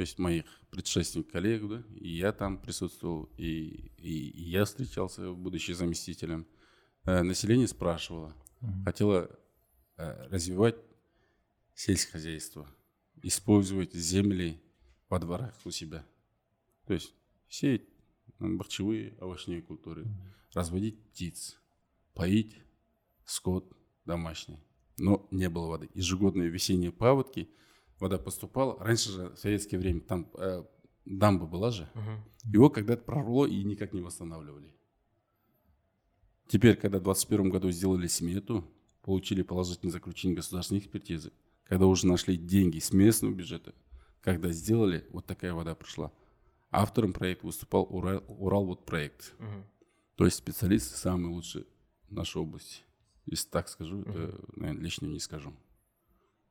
то 0.00 0.02
есть 0.02 0.18
моих 0.18 0.46
предшественников, 0.70 1.30
коллег, 1.30 1.68
да, 1.68 1.84
и 1.94 2.08
я 2.08 2.32
там 2.32 2.56
присутствовал, 2.56 3.24
и, 3.36 3.92
и, 3.98 4.30
и 4.30 4.48
я 4.48 4.64
встречался, 4.64 5.34
будучи 5.34 5.72
заместителем. 5.72 6.46
Э, 7.04 7.20
население 7.20 7.68
спрашивало, 7.68 8.34
mm-hmm. 8.62 8.84
хотело 8.86 9.38
э, 9.98 10.28
развивать 10.30 10.76
сельское 11.74 12.12
хозяйство, 12.12 12.66
использовать 13.22 13.92
земли 13.92 14.58
во 15.10 15.18
дворах 15.18 15.54
у 15.66 15.70
себя. 15.70 16.02
То 16.86 16.94
есть 16.94 17.12
сеять 17.50 17.84
бахчевые 18.38 19.18
овощные 19.20 19.60
культуры, 19.60 20.06
разводить 20.54 20.98
птиц, 21.10 21.60
поить 22.14 22.56
скот 23.26 23.70
домашний. 24.06 24.60
Но 24.96 25.28
не 25.30 25.50
было 25.50 25.66
воды. 25.66 25.90
Ежегодные 25.92 26.48
весенние 26.48 26.90
паводки, 26.90 27.50
вода 28.00 28.18
поступала. 28.18 28.78
Раньше 28.78 29.10
же, 29.10 29.30
в 29.30 29.38
советское 29.38 29.78
время, 29.78 30.00
там 30.00 30.30
э, 30.34 30.64
дамба 31.04 31.46
была 31.46 31.70
же. 31.70 31.88
Угу. 31.94 32.52
Его 32.52 32.70
когда-то 32.70 33.02
прорвало 33.02 33.46
и 33.46 33.62
никак 33.64 33.92
не 33.92 34.00
восстанавливали. 34.00 34.74
Теперь, 36.48 36.76
когда 36.76 36.98
в 36.98 37.04
2021 37.04 37.50
году 37.50 37.70
сделали 37.70 38.06
смету, 38.08 38.64
получили 39.02 39.42
положительное 39.42 39.92
заключение 39.92 40.36
государственной 40.36 40.80
экспертизы, 40.80 41.32
когда 41.64 41.86
уже 41.86 42.06
нашли 42.06 42.36
деньги 42.36 42.78
с 42.78 42.92
местного 42.92 43.32
бюджета, 43.32 43.74
когда 44.20 44.50
сделали, 44.50 45.06
вот 45.10 45.26
такая 45.26 45.54
вода 45.54 45.74
пришла. 45.74 46.12
Автором 46.70 47.12
проекта 47.12 47.46
выступал 47.46 47.86
Урал, 47.90 48.24
Уралвод 48.28 48.84
проект. 48.84 49.34
Угу. 49.38 49.66
То 50.16 50.24
есть 50.24 50.38
специалисты 50.38 50.96
самые 50.96 51.32
лучшие 51.32 51.66
в 52.08 52.12
нашей 52.12 52.42
области. 52.42 52.82
Если 53.26 53.48
так 53.48 53.68
скажу, 53.68 54.00
угу. 54.00 54.10
это, 54.10 54.40
наверное, 54.56 54.82
лишнего 54.82 55.10
не 55.12 55.20
скажу. 55.20 55.54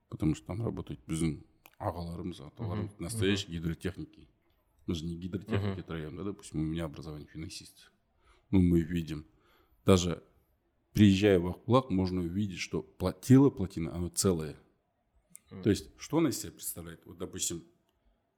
Потому 0.09 0.35
что 0.35 0.47
там 0.47 0.65
работают 0.65 1.01
біздің 1.07 1.43
ағаларымыз, 1.79 2.41
аталарымыз, 2.47 2.99
настоящие 2.99 3.57
гидротехники. 3.57 4.27
Мы 4.85 4.95
же 4.95 5.05
не 5.05 5.15
гидротехники 5.15 5.83
троем, 5.83 6.17
да, 6.17 6.23
допустим, 6.23 6.59
у 6.59 6.63
меня 6.63 6.85
образование 6.85 7.27
финансист. 7.27 7.91
Ну, 8.49 8.61
мы 8.61 8.81
видим, 8.81 9.25
даже 9.85 10.23
приезжая 10.93 11.39
в 11.39 11.47
Ахбулак, 11.47 11.89
можно 11.91 12.21
увидеть, 12.21 12.59
что 12.59 12.85
тело 13.21 13.49
плотины, 13.49 13.89
оно 13.89 14.09
целое. 14.09 14.57
Mm. 15.51 15.61
То 15.61 15.69
есть, 15.69 15.89
что 15.97 16.17
она 16.17 16.29
из 16.29 16.39
себя 16.39 16.51
представляет? 16.51 17.05
Вот, 17.05 17.17
допустим, 17.17 17.63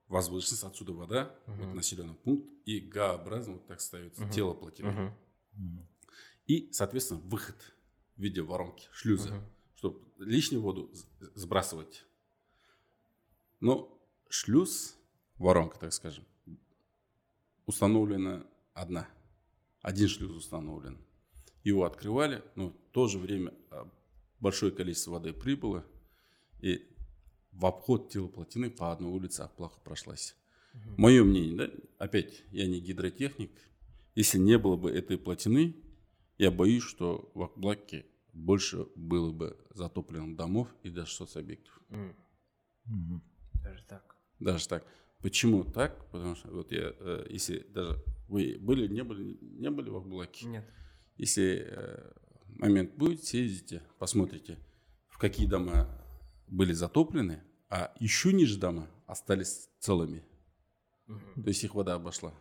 возвышенность, 0.07 0.63
отсюда 0.63 0.93
вода, 0.93 1.35
вот 1.47 1.73
населенный 1.73 2.15
пункт, 2.15 2.49
и 2.65 2.79
Г-образно 2.81 3.53
вот 3.53 3.67
так 3.67 3.79
ставится 3.79 4.27
тело 4.29 4.53
плотины. 4.53 5.15
И, 6.47 6.69
соответственно, 6.73 7.21
выход 7.21 7.55
в 8.17 8.21
виде 8.21 8.41
воронки, 8.41 8.89
шлюза. 8.91 9.41
Чтобы 9.81 9.99
лишнюю 10.19 10.61
воду 10.61 10.91
сбрасывать. 11.33 12.05
Но 13.59 13.99
шлюз, 14.29 14.95
воронка, 15.37 15.79
так 15.79 15.91
скажем, 15.91 16.23
установлена 17.65 18.45
одна. 18.75 19.09
Один 19.81 20.07
шлюз 20.07 20.33
установлен. 20.33 20.99
Его 21.63 21.85
открывали, 21.85 22.43
но 22.53 22.69
в 22.69 22.75
то 22.91 23.07
же 23.07 23.17
время 23.17 23.55
а, 23.71 23.89
большое 24.39 24.71
количество 24.71 25.13
воды 25.13 25.33
прибыло, 25.33 25.83
и 26.59 26.87
в 27.51 27.65
обход 27.65 28.09
телоплотины 28.09 28.69
по 28.69 28.91
одной 28.91 29.09
улице 29.09 29.49
плохо 29.57 29.79
прошлась. 29.83 30.35
Угу. 30.75 31.01
Мое 31.01 31.23
мнение, 31.23 31.57
да, 31.57 31.71
опять, 31.97 32.43
я 32.51 32.67
не 32.67 32.79
гидротехник, 32.79 33.51
Если 34.13 34.37
не 34.37 34.59
было 34.59 34.77
бы 34.77 34.91
этой 34.91 35.17
плотины, 35.17 35.75
я 36.37 36.51
боюсь, 36.51 36.83
что 36.83 37.31
в 37.33 37.41
Акблаке 37.41 38.05
больше 38.33 38.87
было 38.95 39.31
бы 39.31 39.57
затоплено 39.71 40.35
домов 40.35 40.67
и 40.83 40.89
даже 40.89 41.11
соцобъектов. 41.11 41.79
Mm. 41.89 42.15
Mm-hmm. 42.87 43.21
Даже 43.63 43.83
так. 43.85 44.15
Даже 44.39 44.67
так. 44.67 44.85
Почему 45.21 45.63
так? 45.63 46.09
Потому 46.11 46.35
что 46.35 46.49
вот 46.49 46.71
я, 46.71 46.93
э, 46.97 47.27
если 47.29 47.59
даже 47.69 48.03
вы 48.27 48.57
были, 48.59 48.87
не 48.87 49.03
были, 49.03 49.37
не 49.41 49.69
были 49.69 49.89
в 49.89 49.97
Акблаке? 49.97 50.47
Нет. 50.47 50.69
Если 51.17 51.67
э, 51.67 52.11
момент 52.47 52.95
будет, 52.95 53.23
съездите, 53.23 53.83
посмотрите, 53.99 54.57
в 55.09 55.17
какие 55.17 55.47
дома 55.47 55.87
были 56.47 56.73
затоплены, 56.73 57.43
а 57.69 57.93
еще 57.99 58.33
ниже 58.33 58.57
дома 58.57 58.89
остались 59.05 59.69
целыми. 59.79 60.23
Угу. 61.07 61.43
То 61.43 61.47
есть 61.49 61.63
их 61.63 61.75
вода 61.75 61.95
обошла. 61.95 62.33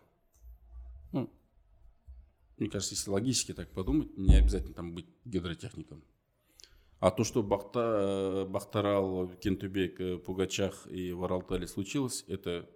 Мне 2.61 2.69
кажется, 2.69 2.95
если 2.95 3.11
логически 3.11 3.55
так 3.55 3.73
подумать, 3.73 4.17
не 4.19 4.37
обязательно 4.37 4.75
там 4.75 4.95
быть 4.95 5.07
гидротехником. 5.25 6.05
А 6.99 7.11
то, 7.11 7.25
что 7.25 7.43
Бахта, 7.43 8.47
Бахтарал, 8.49 9.29
Кентубек, 9.41 10.23
Пугачах 10.25 10.87
и 10.87 11.13
Варалтале 11.13 11.67
случилось, 11.67 12.25
это 12.29 12.69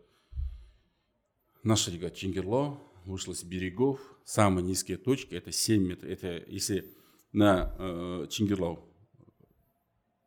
наша 1.63 1.91
река 1.91 2.09
Чингерло 2.11 2.81
вышла 3.05 3.35
с 3.35 3.45
берегов. 3.45 4.01
Самая 4.25 4.65
низкая 4.65 4.97
точка– 4.97 5.37
это 5.37 5.53
7 5.53 5.87
метров. 5.87 6.11
Это 6.11 6.51
если 6.51 6.91
на 7.33 7.77
э, 7.79 8.27
Чингерлау 8.31 8.89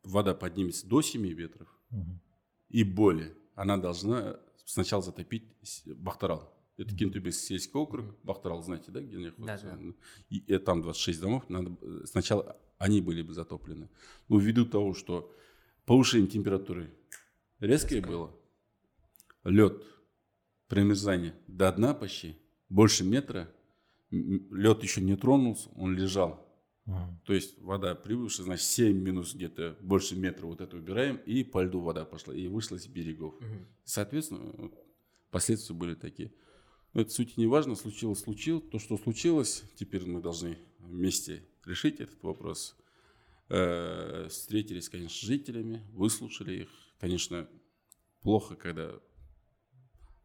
вода 0.04 0.36
поднимется 0.36 0.88
до 0.88 1.02
7 1.02 1.20
метров 1.34 1.68
угу. 1.90 2.20
и 2.70 2.84
более, 2.84 3.36
она 3.56 3.78
должна 3.78 4.40
сначала 4.66 5.02
затопить 5.02 5.52
Бахтарал. 5.88 6.57
Это 6.78 6.96
Кентубес 6.96 7.44
сельский 7.44 7.80
округ, 7.80 8.16
Бахтарал, 8.24 8.62
знаете, 8.62 8.92
да, 8.92 9.02
где 9.02 9.18
находится? 9.18 9.66
Да, 9.66 9.78
да. 9.78 9.94
И, 10.30 10.38
и 10.38 10.58
там 10.60 10.84
26 10.84 11.20
домов, 11.20 11.50
надо, 11.50 11.76
сначала 12.06 12.56
они 12.78 13.02
были 13.02 13.24
бы 13.24 13.34
затоплены. 13.34 13.90
Но 14.30 14.38
ввиду 14.38 14.66
того, 14.66 14.94
что 14.94 15.34
повышение 15.86 16.30
температуры 16.30 16.94
резкое 17.60 17.96
Резко. 17.96 18.10
было, 18.10 18.36
лед, 19.44 19.84
промерзание 20.68 21.34
до 21.48 21.72
дна 21.72 21.96
почти, 21.96 22.38
больше 22.70 23.04
метра, 23.04 23.52
лед 24.12 24.84
еще 24.84 25.02
не 25.02 25.16
тронулся, 25.16 25.70
он 25.76 25.96
лежал. 25.96 26.46
Uh-huh. 26.86 27.08
То 27.26 27.34
есть 27.34 27.60
вода 27.60 27.96
прибывшая, 27.96 28.46
значит 28.46 28.66
7 28.66 28.98
минус 28.98 29.34
где-то 29.34 29.78
больше 29.82 30.16
метра 30.16 30.46
вот 30.46 30.62
это 30.62 30.78
убираем, 30.78 31.18
и 31.26 31.44
по 31.44 31.64
льду 31.64 31.82
вода 31.82 32.06
пошла, 32.06 32.34
и 32.34 32.48
вышла 32.48 32.78
с 32.78 32.88
берегов. 32.88 33.36
Uh-huh. 33.42 33.66
Соответственно, 33.84 34.72
последствия 35.32 35.76
были 35.76 35.96
такие. 35.96 36.32
Это 36.98 37.12
суть 37.12 37.38
не 37.38 37.46
важно, 37.46 37.76
случилось, 37.76 38.22
случилось. 38.22 38.64
То, 38.72 38.80
что 38.80 38.98
случилось, 38.98 39.64
теперь 39.76 40.04
мы 40.08 40.20
должны 40.20 40.58
вместе 40.80 41.44
решить 41.64 42.00
этот 42.00 42.24
вопрос. 42.24 42.76
Э, 43.50 44.26
встретились, 44.32 44.90
конечно, 44.90 45.16
с 45.16 45.22
жителями, 45.22 45.86
выслушали 45.94 46.64
их. 46.64 46.70
Конечно, 47.00 47.48
плохо, 48.24 48.56
когда 48.56 48.94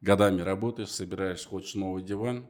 годами 0.00 0.40
работаешь, 0.40 0.88
собираешь, 0.88 1.44
хочешь 1.44 1.74
новый 1.74 2.02
диван, 2.02 2.46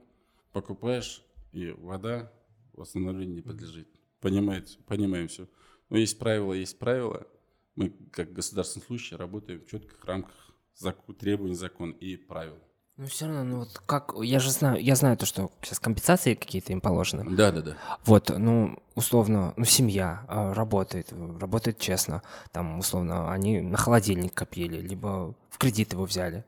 покупаешь, 0.53 1.25
и 1.51 1.71
вода 1.71 2.33
восстановлению 2.75 3.35
не 3.35 3.43
подлежит. 3.43 3.89
Понимаете, 4.21 4.79
понимаем 4.87 5.27
все. 5.27 5.49
Но 5.91 5.97
есть 5.97 6.17
правила, 6.21 6.53
есть 6.53 6.79
правила. 6.79 7.27
Мы, 7.75 7.91
как 8.13 8.33
государственный 8.33 8.87
служащий, 8.87 9.17
работаем 9.17 9.63
в 9.63 9.67
четких 9.67 10.05
рамках 10.05 10.55
закон, 10.77 11.13
требований 11.17 11.57
закона 11.57 11.91
и 11.95 12.15
правил. 12.15 12.61
Ну 12.99 13.07
все 13.07 13.27
равно, 13.27 13.45
ну 13.45 13.59
вот 13.61 13.79
как, 13.87 14.15
я 14.23 14.39
же 14.39 14.51
знаю, 14.51 14.83
я 14.83 14.95
знаю 14.97 15.17
то, 15.17 15.25
что 15.25 15.51
сейчас 15.63 15.81
компенсации 15.81 16.35
какие-то 16.35 16.73
им 16.73 16.83
положены. 16.83 17.25
Да, 17.35 17.51
да, 17.51 17.63
да. 17.63 17.77
Вот, 18.05 18.31
ну 18.37 18.79
условно, 18.95 19.55
ну 19.57 19.65
семья 19.65 20.27
э, 20.29 20.53
работает, 20.53 21.11
работает 21.41 21.79
честно, 21.79 22.23
там 22.51 22.79
условно 22.79 23.33
они 23.33 23.63
на 23.63 23.79
холодильник 23.79 24.35
копили, 24.35 24.79
либо 24.79 25.35
в 25.49 25.57
кредит 25.57 25.95
его 25.95 26.05
взяли, 26.05 26.45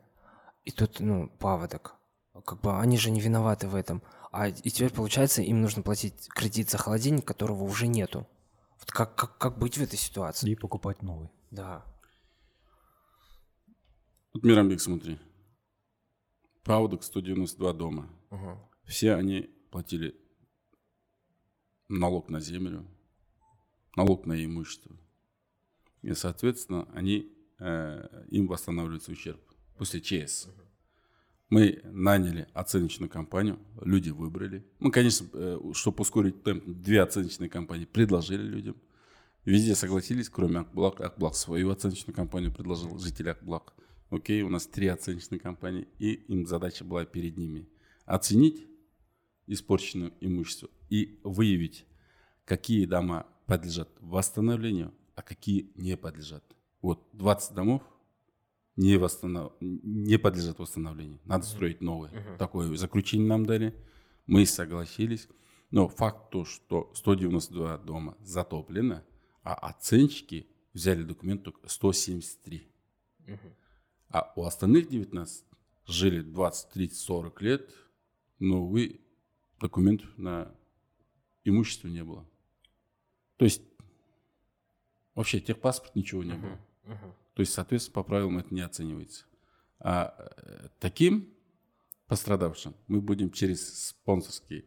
и 0.64 0.70
тут, 0.70 1.00
ну 1.00 1.30
паводок, 1.38 1.94
как 2.44 2.60
бы 2.60 2.78
они 2.78 2.98
же 2.98 3.10
не 3.10 3.20
виноваты 3.20 3.66
в 3.66 3.74
этом, 3.74 4.02
а 4.30 4.48
и 4.48 4.70
теперь 4.70 4.92
получается 4.92 5.40
им 5.40 5.62
нужно 5.62 5.82
платить 5.82 6.28
кредит 6.28 6.68
за 6.68 6.76
холодильник, 6.76 7.24
которого 7.24 7.62
уже 7.62 7.86
нету. 7.86 8.26
Вот 8.80 8.90
как 8.90 9.14
как 9.14 9.38
как 9.38 9.58
быть 9.58 9.78
в 9.78 9.82
этой 9.82 9.98
ситуации? 9.98 10.50
И 10.50 10.56
покупать 10.56 11.00
новый. 11.02 11.30
Да. 11.50 11.86
Вот 14.34 14.44
Мирамбек, 14.44 14.80
смотри, 14.80 15.18
Паудок 16.64 17.02
192 17.02 17.72
дома. 17.74 18.10
Угу. 18.30 18.58
Все 18.84 19.14
они 19.14 19.50
платили 19.70 20.16
налог 21.88 22.30
на 22.30 22.40
землю, 22.40 22.86
налог 23.96 24.26
на 24.26 24.42
имущество. 24.44 24.96
И, 26.02 26.12
соответственно, 26.14 26.88
они, 26.94 27.30
э, 27.58 28.24
им 28.30 28.46
восстанавливается 28.46 29.12
ущерб 29.12 29.40
после 29.76 30.00
ЧС. 30.00 30.46
Угу. 30.46 30.64
Мы 31.50 31.80
наняли 31.84 32.48
оценочную 32.54 33.10
компанию, 33.10 33.58
люди 33.82 34.10
выбрали. 34.10 34.66
Мы, 34.80 34.90
конечно, 34.90 35.28
э, 35.34 35.60
чтобы 35.74 36.00
ускорить 36.00 36.42
темп, 36.42 36.64
две 36.66 37.02
оценочные 37.02 37.50
компании 37.50 37.84
предложили 37.84 38.42
людям. 38.42 38.76
Везде 39.44 39.74
согласились, 39.74 40.30
кроме 40.30 40.60
Акблак. 40.60 41.00
Акблак 41.02 41.34
свою 41.34 41.70
оценочную 41.70 42.14
компанию 42.14 42.52
предложил, 42.52 42.98
жители 42.98 43.28
Акблак. 43.28 43.74
Окей, 44.10 44.42
у 44.42 44.48
нас 44.48 44.66
три 44.66 44.86
оценочные 44.88 45.40
компании, 45.40 45.88
и 45.98 46.12
им 46.12 46.46
задача 46.46 46.84
была 46.84 47.04
перед 47.04 47.36
ними 47.36 47.68
оценить 48.04 48.66
испорченное 49.46 50.12
имущество 50.20 50.68
и 50.90 51.20
выявить, 51.24 51.86
какие 52.44 52.86
дома 52.86 53.26
подлежат 53.46 53.88
восстановлению, 54.00 54.92
а 55.14 55.22
какие 55.22 55.72
не 55.74 55.96
подлежат. 55.96 56.44
Вот 56.80 57.08
20 57.12 57.54
домов 57.54 57.82
не, 58.76 58.96
восстанов... 58.96 59.52
не 59.60 60.18
подлежат 60.18 60.58
восстановлению. 60.58 61.20
Надо 61.24 61.44
строить 61.44 61.80
новые. 61.80 62.12
Uh-huh. 62.12 62.36
Такое 62.38 62.74
заключение 62.76 63.28
нам 63.28 63.46
дали. 63.46 63.74
Мы 64.26 64.46
согласились. 64.46 65.28
Но 65.70 65.88
факт 65.88 66.30
то, 66.30 66.44
что 66.44 66.92
192 66.94 67.78
дома 67.78 68.16
затоплено, 68.20 69.02
а 69.42 69.54
оценщики 69.54 70.46
взяли 70.72 71.02
документ 71.02 71.44
только 71.44 71.68
173. 71.68 72.68
Uh-huh. 73.26 73.38
А 74.14 74.32
у 74.36 74.44
остальных 74.44 74.88
19 74.90 75.44
жили 75.86 76.22
20, 76.22 76.70
30, 76.70 76.96
40 76.96 77.42
лет, 77.42 77.74
но 78.38 78.64
вы 78.64 79.00
документов 79.58 80.08
на 80.16 80.54
имущество 81.42 81.88
не 81.88 82.04
было. 82.04 82.24
То 83.38 83.44
есть 83.44 83.62
вообще 85.16 85.40
техпаспорт 85.40 85.96
ничего 85.96 86.22
не 86.22 86.34
было. 86.34 86.52
Uh-huh. 86.52 86.92
Uh-huh. 86.92 87.12
То 87.34 87.40
есть, 87.40 87.52
соответственно, 87.54 87.94
по 87.94 88.04
правилам 88.04 88.38
это 88.38 88.54
не 88.54 88.60
оценивается. 88.60 89.24
А 89.80 90.14
э, 90.16 90.68
таким 90.78 91.34
пострадавшим 92.06 92.76
мы 92.86 93.00
будем 93.00 93.32
через 93.32 93.88
спонсорский 93.88 94.64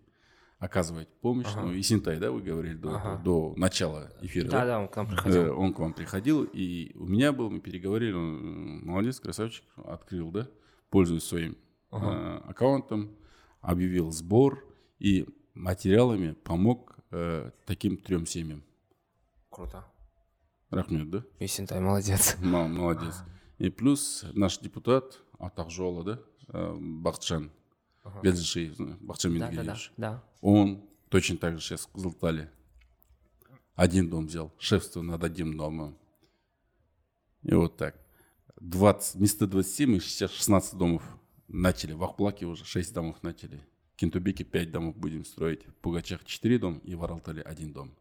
оказывать 0.60 1.08
помощь. 1.22 1.48
Ага. 1.54 1.67
Ну, 1.67 1.74
и 1.74 1.82
Синтай, 1.82 2.20
да, 2.20 2.32
вы 2.32 2.41
говорили 2.41 2.76
до, 2.76 2.96
ага. 2.96 3.17
до, 3.17 3.54
до 3.54 3.60
начала 3.60 4.12
эфира. 4.22 4.50
Да, 4.50 4.60
да, 4.60 4.65
да, 4.65 4.80
он 4.80 4.88
к 4.88 4.96
нам 4.96 5.08
приходил. 5.08 5.41
Э, 5.41 5.52
он 5.52 5.74
к 5.74 5.80
вам 5.80 5.93
приходил, 5.93 6.43
и 6.43 6.91
у 6.96 7.06
меня 7.06 7.32
был, 7.32 7.50
мы 7.50 7.60
переговорили, 7.60 8.13
он 8.13 8.86
молодец, 8.86 9.20
красавчик, 9.20 9.65
открыл, 9.76 10.32
да, 10.32 10.50
пользуясь 10.89 11.24
своим 11.24 11.58
ага. 11.91 12.41
э, 12.46 12.50
аккаунтом, 12.50 13.15
объявил 13.62 14.12
сбор 14.12 14.63
и 15.00 15.28
материалами 15.54 16.34
помог 16.34 16.98
э, 17.12 17.52
таким 17.65 17.98
трем 17.98 18.26
семьям. 18.26 18.63
Круто. 19.50 19.86
Рахмет, 20.70 21.10
да? 21.10 21.24
Есентай, 21.39 21.80
молодец. 21.80 22.38
Молодец. 22.41 23.24
И 23.58 23.70
плюс 23.70 24.26
наш 24.34 24.60
депутат 24.60 25.20
Атахжола, 25.39 26.04
да, 26.04 26.20
э, 26.50 26.76
Бахтжан, 26.80 27.52
Гаджишиев, 28.24 28.78
Бахтжан 29.02 29.38
да, 29.39 29.52
да, 29.52 29.63
да, 29.63 29.78
да. 29.98 30.24
Он 30.41 30.84
точно 31.10 31.38
так 31.38 31.56
же 31.56 31.62
сейчас 31.62 31.89
в 31.93 32.00
Золотале 32.00 32.52
один 33.78 34.10
дом 34.10 34.26
взял, 34.26 34.52
шефство 34.58 35.02
над 35.02 35.24
одним 35.24 35.56
домом. 35.56 35.98
И 37.43 37.54
вот 37.54 37.78
так. 37.78 37.96
20, 38.60 39.15
вместо 39.15 39.46
20 39.46 39.88
мы 39.88 40.00
сейчас 40.00 40.32
16 40.32 40.78
домов 40.78 41.04
начали. 41.48 41.93
В 41.93 42.04
Ахплаке 42.04 42.48
уже 42.48 42.65
6 42.65 42.93
домов 42.93 43.22
начали. 43.22 43.62
В 43.93 43.98
Кентубеке 43.98 44.43
5 44.43 44.72
домов 44.72 44.98
будем 44.98 45.24
строить. 45.26 45.63
В 45.67 45.76
Пугачах 45.76 46.26
4 46.26 46.58
дома 46.58 46.80
и 46.84 46.96
в 46.96 47.04
Аралтале 47.04 47.43
1 47.43 47.74
дом. 47.74 47.96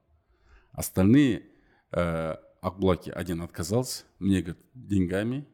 Остальные 0.72 1.44
э, 1.92 2.36
Акблаке 2.62 3.12
один 3.12 3.42
отказался. 3.42 4.04
Мне, 4.18 4.40
говорит, 4.40 4.64
деньгами. 4.72 5.46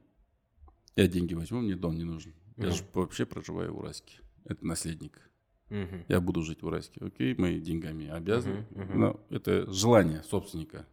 Я 0.95 1.09
деньги 1.09 1.35
возьму, 1.35 1.61
мне 1.61 1.75
дом 1.75 1.97
не 1.97 2.05
нужен. 2.05 2.33
Я 2.57 2.71
же 2.71 2.85
вообще 2.95 3.27
проживаю 3.27 3.75
в 3.75 3.79
Уральске. 3.79 4.21
Это 4.45 4.67
наследник. 4.67 5.21
Uh-huh. 5.69 6.05
Я 6.09 6.21
буду 6.21 6.43
жить 6.43 6.63
в 6.63 6.67
Уральске. 6.67 7.01
Окей, 7.05 7.35
мы 7.39 7.59
деньгами 7.59 8.09
обязаны. 8.09 8.67
Uh-huh. 8.71 8.89
Uh-huh. 8.89 8.95
Но 8.95 9.21
это 9.31 9.71
желание 9.73 10.23
собственника. 10.23 10.87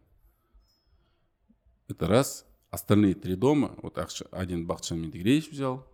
Это 1.88 2.06
раз. 2.06 2.46
Остальные 2.70 3.14
три 3.14 3.34
дома, 3.34 3.74
вот 3.82 3.98
один 4.30 4.64
Бахчан 4.64 5.00
Медведевич 5.00 5.50
взял, 5.50 5.84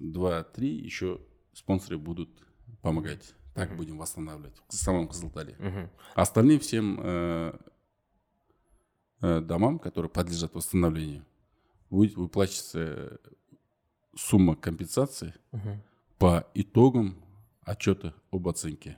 два, 0.00 0.42
три, 0.42 0.74
еще 0.74 1.20
спонсоры 1.52 1.98
будут 1.98 2.28
помогать. 2.82 3.32
Так 3.54 3.70
uh-huh. 3.70 3.76
будем 3.76 3.96
восстанавливать 3.96 4.60
в 4.68 4.74
самом 4.74 5.08
Кызылтале. 5.08 5.54
Uh-huh. 5.54 5.88
Остальным 6.14 6.58
всем 6.58 7.00
э, 7.00 7.58
э, 9.22 9.40
домам, 9.40 9.78
которые 9.78 10.10
подлежат 10.10 10.52
восстановлению, 10.54 11.24
будет 11.90 12.16
выплачиваться 12.16 13.20
сумма 14.16 14.56
компенсации 14.56 15.32
uh-huh. 15.52 15.78
По 16.18 16.46
итогам 16.54 17.22
отчета 17.62 18.14
об 18.30 18.48
оценке. 18.48 18.96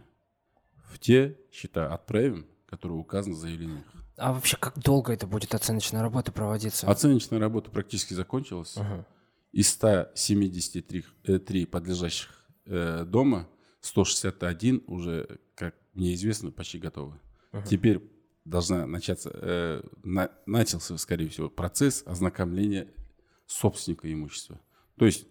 В 0.90 0.98
те 0.98 1.38
счета 1.52 1.92
отправим, 1.92 2.46
которые 2.66 2.98
указаны 2.98 3.34
в 3.34 3.38
заявлениях. 3.38 3.84
А 4.16 4.32
вообще, 4.32 4.56
как 4.56 4.78
долго 4.78 5.12
это 5.12 5.26
будет 5.26 5.54
оценочная 5.54 6.02
работа 6.02 6.32
проводиться? 6.32 6.88
Оценочная 6.88 7.38
работа 7.38 7.70
практически 7.70 8.14
закончилась. 8.14 8.76
Uh-huh. 8.76 9.04
Из 9.52 9.68
173 9.70 11.04
3 11.38 11.66
подлежащих 11.66 12.30
э, 12.66 13.04
дома 13.04 13.48
161 13.80 14.84
уже, 14.86 15.38
как 15.54 15.74
мне 15.94 16.14
известно, 16.14 16.50
почти 16.50 16.78
готовы. 16.78 17.18
Uh-huh. 17.52 17.66
Теперь 17.68 18.02
должна 18.44 18.86
начаться, 18.86 19.30
э, 19.32 19.82
на, 20.02 20.30
начался, 20.46 20.98
скорее 20.98 21.28
всего, 21.28 21.48
процесс 21.48 22.02
ознакомления 22.04 22.88
собственника 23.46 24.12
имущества. 24.12 24.60
То 24.96 25.06
есть 25.06 25.26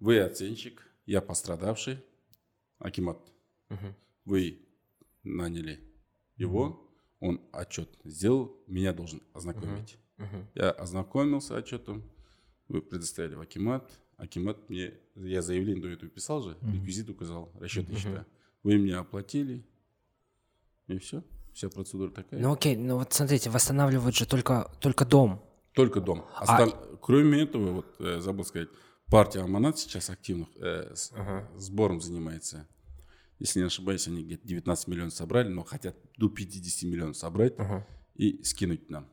вы 0.00 0.18
оценщик, 0.18 0.85
я 1.06 1.20
пострадавший, 1.20 2.04
Акимат. 2.78 3.18
Uh-huh. 3.70 3.94
Вы 4.24 4.68
наняли 5.22 5.80
его, 6.36 6.66
uh-huh. 7.20 7.28
он 7.28 7.40
отчет 7.52 7.88
сделал, 8.04 8.62
меня 8.66 8.92
должен 8.92 9.22
ознакомить. 9.32 9.98
Uh-huh. 10.18 10.46
Я 10.54 10.70
ознакомился 10.70 11.56
отчетом, 11.56 12.02
вы 12.68 12.82
предоставили 12.82 13.34
в 13.34 13.40
Акимат, 13.40 13.90
Акимат 14.16 14.68
мне, 14.68 14.94
я 15.14 15.42
заявление 15.42 15.82
до 15.82 15.88
этого 15.88 16.10
писал 16.10 16.42
же, 16.42 16.50
uh-huh. 16.50 16.72
реквизит 16.72 17.08
указал, 17.08 17.52
расчетные 17.58 17.96
uh-huh. 17.96 18.00
счета. 18.00 18.26
Вы 18.62 18.78
мне 18.78 18.96
оплатили, 18.96 19.64
и 20.88 20.98
все. 20.98 21.22
Вся 21.52 21.70
процедура 21.70 22.10
такая. 22.10 22.38
Ну 22.38 22.52
окей, 22.52 22.76
ну 22.76 22.98
вот 22.98 23.12
смотрите, 23.14 23.48
восстанавливают 23.48 24.14
же 24.14 24.26
только, 24.26 24.70
только 24.80 25.06
дом. 25.06 25.42
Только 25.72 26.00
дом. 26.00 26.26
Остав... 26.34 26.74
А... 26.74 26.96
Кроме 27.00 27.42
этого, 27.42 27.72
вот 27.72 28.00
э, 28.00 28.20
забыл 28.20 28.44
сказать, 28.44 28.68
партия 29.10 29.40
Аманат 29.40 29.78
сейчас 29.78 30.10
активно 30.10 30.48
э, 30.56 30.94
с, 30.94 31.12
ага. 31.12 31.48
сбором 31.56 32.00
занимается. 32.00 32.66
Если 33.38 33.60
не 33.60 33.66
ошибаюсь, 33.66 34.08
они 34.08 34.24
где-то 34.24 34.46
19 34.46 34.88
миллионов 34.88 35.14
собрали, 35.14 35.48
но 35.48 35.62
хотят 35.62 35.96
до 36.16 36.28
50 36.28 36.90
миллионов 36.90 37.16
собрать 37.16 37.54
ага. 37.58 37.86
и 38.14 38.42
скинуть 38.42 38.88
нам. 38.88 39.08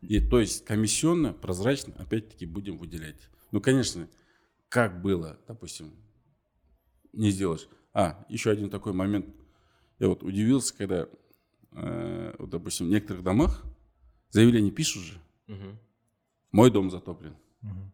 И 0.00 0.20
то 0.20 0.40
есть 0.40 0.64
комиссионно, 0.64 1.32
прозрачно, 1.32 1.94
опять-таки 1.98 2.46
будем 2.46 2.78
выделять. 2.78 3.28
Ну, 3.50 3.60
конечно, 3.60 4.08
как 4.68 5.02
было, 5.02 5.38
допустим, 5.46 5.92
не 7.12 7.30
сделаешь. 7.30 7.68
А, 7.92 8.24
еще 8.28 8.50
один 8.50 8.70
такой 8.70 8.92
момент. 8.92 9.26
Я 9.98 10.08
вот 10.08 10.22
удивился, 10.22 10.76
когда, 10.76 11.08
э, 11.72 12.34
вот, 12.38 12.50
допустим, 12.50 12.86
в 12.86 12.90
некоторых 12.90 13.24
домах 13.24 13.64
заявление 14.30 14.70
пишут 14.70 15.02
же. 15.02 15.20
Угу. 15.48 15.78
Мой 16.52 16.70
дом 16.70 16.90
затоплен. 16.90 17.36
Угу. 17.62 17.92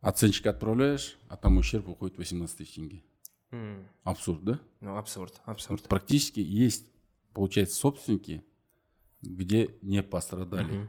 Оценщик 0.00 0.46
отправляешь, 0.46 1.18
а 1.28 1.36
там 1.36 1.58
ущерб 1.58 1.88
уходит 1.88 2.16
18 2.16 2.56
тысяч 2.56 2.74
тенге. 2.74 3.02
Mm. 3.50 3.84
Абсурд, 4.04 4.42
да? 4.44 4.60
Ну, 4.80 4.96
абсурд, 4.96 5.40
абсурд. 5.44 5.80
Вот 5.80 5.88
практически 5.88 6.40
есть, 6.40 6.86
получается, 7.34 7.76
собственники, 7.76 8.44
где 9.20 9.74
не 9.82 10.02
пострадали. 10.02 10.74
Uh-huh. 10.74 10.88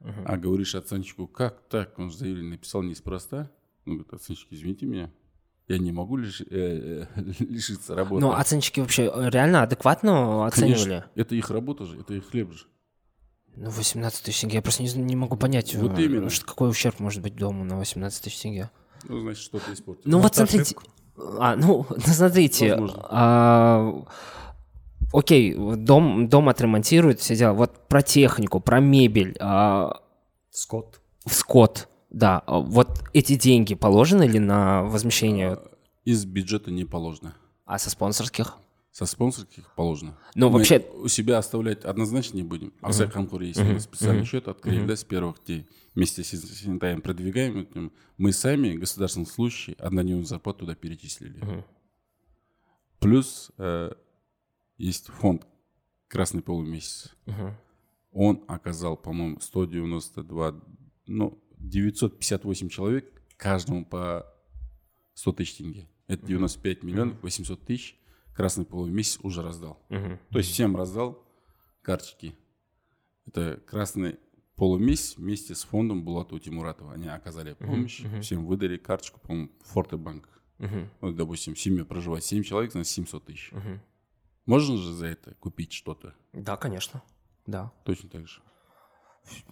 Uh-huh. 0.00 0.24
А 0.26 0.36
говоришь 0.36 0.74
оценщику, 0.74 1.26
как 1.26 1.68
так? 1.68 1.98
Он 1.98 2.10
же 2.10 2.18
заявление 2.18 2.52
написал 2.52 2.82
неспроста. 2.82 3.50
Ну, 3.84 3.94
говорит, 3.94 4.12
оценщик, 4.12 4.48
извините 4.50 4.86
меня, 4.86 5.10
я 5.68 5.78
не 5.78 5.92
могу 5.92 6.16
лиш, 6.16 6.40
э, 6.40 6.46
э, 6.50 7.06
лишиться 7.38 7.94
работы. 7.94 8.20
Но 8.20 8.36
оценщики 8.36 8.80
вообще 8.80 9.10
реально 9.14 9.62
адекватно 9.62 10.46
оценивали? 10.46 10.82
Конечно, 10.82 11.10
это 11.14 11.34
их 11.34 11.50
работа 11.50 11.86
же, 11.86 12.00
это 12.00 12.14
их 12.14 12.28
хлеб 12.28 12.52
же. 12.52 12.66
Ну, 13.56 13.70
18 13.70 14.24
тысяч 14.24 14.40
тенге. 14.40 14.56
Я 14.56 14.62
просто 14.62 14.82
не, 14.82 14.92
не 14.94 15.16
могу 15.16 15.36
понять, 15.36 15.74
вот 15.74 15.98
э, 15.98 16.04
именно. 16.04 16.30
Что, 16.30 16.46
какой 16.46 16.70
ущерб 16.70 16.98
может 17.00 17.22
быть 17.22 17.36
дому 17.36 17.64
на 17.64 17.76
18 17.78 18.22
тысяч 18.22 18.40
тенге. 18.40 18.70
Ну, 19.04 19.20
значит, 19.20 19.42
что-то 19.42 19.72
испортилось. 19.72 20.06
Ну, 20.06 20.18
вот 20.18 20.34
смотрите. 20.34 20.76
А, 21.38 21.56
ну, 21.56 21.86
ну, 21.90 21.96
смотрите. 22.12 22.78
А, 23.10 24.04
окей, 25.12 25.54
дом, 25.54 26.28
дом 26.28 26.48
отремонтируют, 26.48 27.20
все 27.20 27.36
дела. 27.36 27.52
Вот 27.52 27.88
про 27.88 28.02
технику, 28.02 28.60
про 28.60 28.80
мебель. 28.80 29.36
А, 29.40 30.00
скот. 30.50 31.00
Скот, 31.26 31.88
да. 32.10 32.42
Вот 32.46 33.04
эти 33.12 33.36
деньги 33.36 33.74
положены 33.74 34.24
ли 34.24 34.38
на 34.38 34.84
возмещение? 34.84 35.58
Из 36.04 36.24
бюджета 36.24 36.70
не 36.70 36.84
положено. 36.84 37.34
А 37.66 37.78
со 37.78 37.90
спонсорских? 37.90 38.56
Со 38.92 39.06
спонсорских 39.06 39.72
положено. 39.76 40.18
Но 40.34 40.50
Мы 40.50 40.58
вообще... 40.58 40.84
у 40.94 41.06
себя 41.06 41.38
оставлять 41.38 41.84
однозначно 41.84 42.38
не 42.38 42.42
будем. 42.42 42.72
А 42.80 42.90
uh-huh. 42.90 43.46
если 43.46 43.64
uh-huh. 43.64 43.78
специальный 43.78 44.22
uh-huh. 44.22 44.26
счет 44.26 44.48
открыли, 44.48 44.82
uh-huh. 44.82 44.86
да, 44.86 44.96
с 44.96 45.04
первых 45.04 45.44
дней 45.44 45.68
вместе 45.94 46.24
с 46.24 46.28
Синтаем 46.30 47.00
продвигаем, 47.00 47.92
мы 48.16 48.32
сами, 48.32 48.74
государственные 48.74 49.28
служащие, 49.28 49.76
однодневную 49.76 50.26
зарплату 50.26 50.60
туда 50.60 50.74
перечислили. 50.74 51.40
Uh-huh. 51.40 51.64
Плюс 52.98 53.52
э, 53.58 53.92
есть 54.76 55.06
фонд 55.06 55.46
«Красный 56.08 56.42
полумесяц». 56.42 57.14
Uh-huh. 57.26 57.52
Он 58.10 58.42
оказал, 58.48 58.96
по-моему, 58.96 59.38
192, 59.38 60.60
ну, 61.06 61.40
958 61.58 62.68
человек, 62.68 63.22
каждому 63.36 63.84
по 63.84 64.26
100 65.14 65.32
тысяч 65.34 65.54
тенге. 65.58 65.88
Это 66.08 66.26
95 66.26 66.82
миллионов 66.82 67.22
800 67.22 67.64
тысяч 67.64 67.99
красный 68.34 68.64
полумесяц 68.64 69.18
уже 69.22 69.42
раздал. 69.42 69.78
Угу. 69.90 70.18
То 70.30 70.38
есть 70.38 70.50
всем 70.50 70.76
раздал 70.76 71.22
карточки. 71.82 72.34
Это 73.26 73.60
красный 73.66 74.18
полумесяц 74.56 75.16
вместе 75.16 75.54
с 75.54 75.62
фондом 75.64 76.04
Булату 76.04 76.38
Тимуратова. 76.38 76.92
Они 76.92 77.08
оказали 77.08 77.54
помощь, 77.54 78.00
угу. 78.00 78.20
всем 78.20 78.46
выдали 78.46 78.76
карточку, 78.76 79.20
по-моему, 79.20 79.50
Форте 79.60 79.96
Банк. 79.96 80.28
Угу. 80.58 80.88
Вот, 81.00 81.16
допустим, 81.16 81.54
в 81.54 81.60
семье 81.60 81.84
проживает 81.84 82.24
7 82.24 82.42
человек, 82.42 82.72
значит 82.72 82.92
700 82.92 83.24
тысяч. 83.24 83.52
Угу. 83.52 83.80
Можно 84.46 84.76
же 84.76 84.92
за 84.92 85.06
это 85.06 85.34
купить 85.34 85.72
что-то? 85.72 86.14
Да, 86.32 86.56
конечно. 86.56 87.02
Да. 87.46 87.72
Точно 87.84 88.08
так 88.08 88.28
же. 88.28 88.40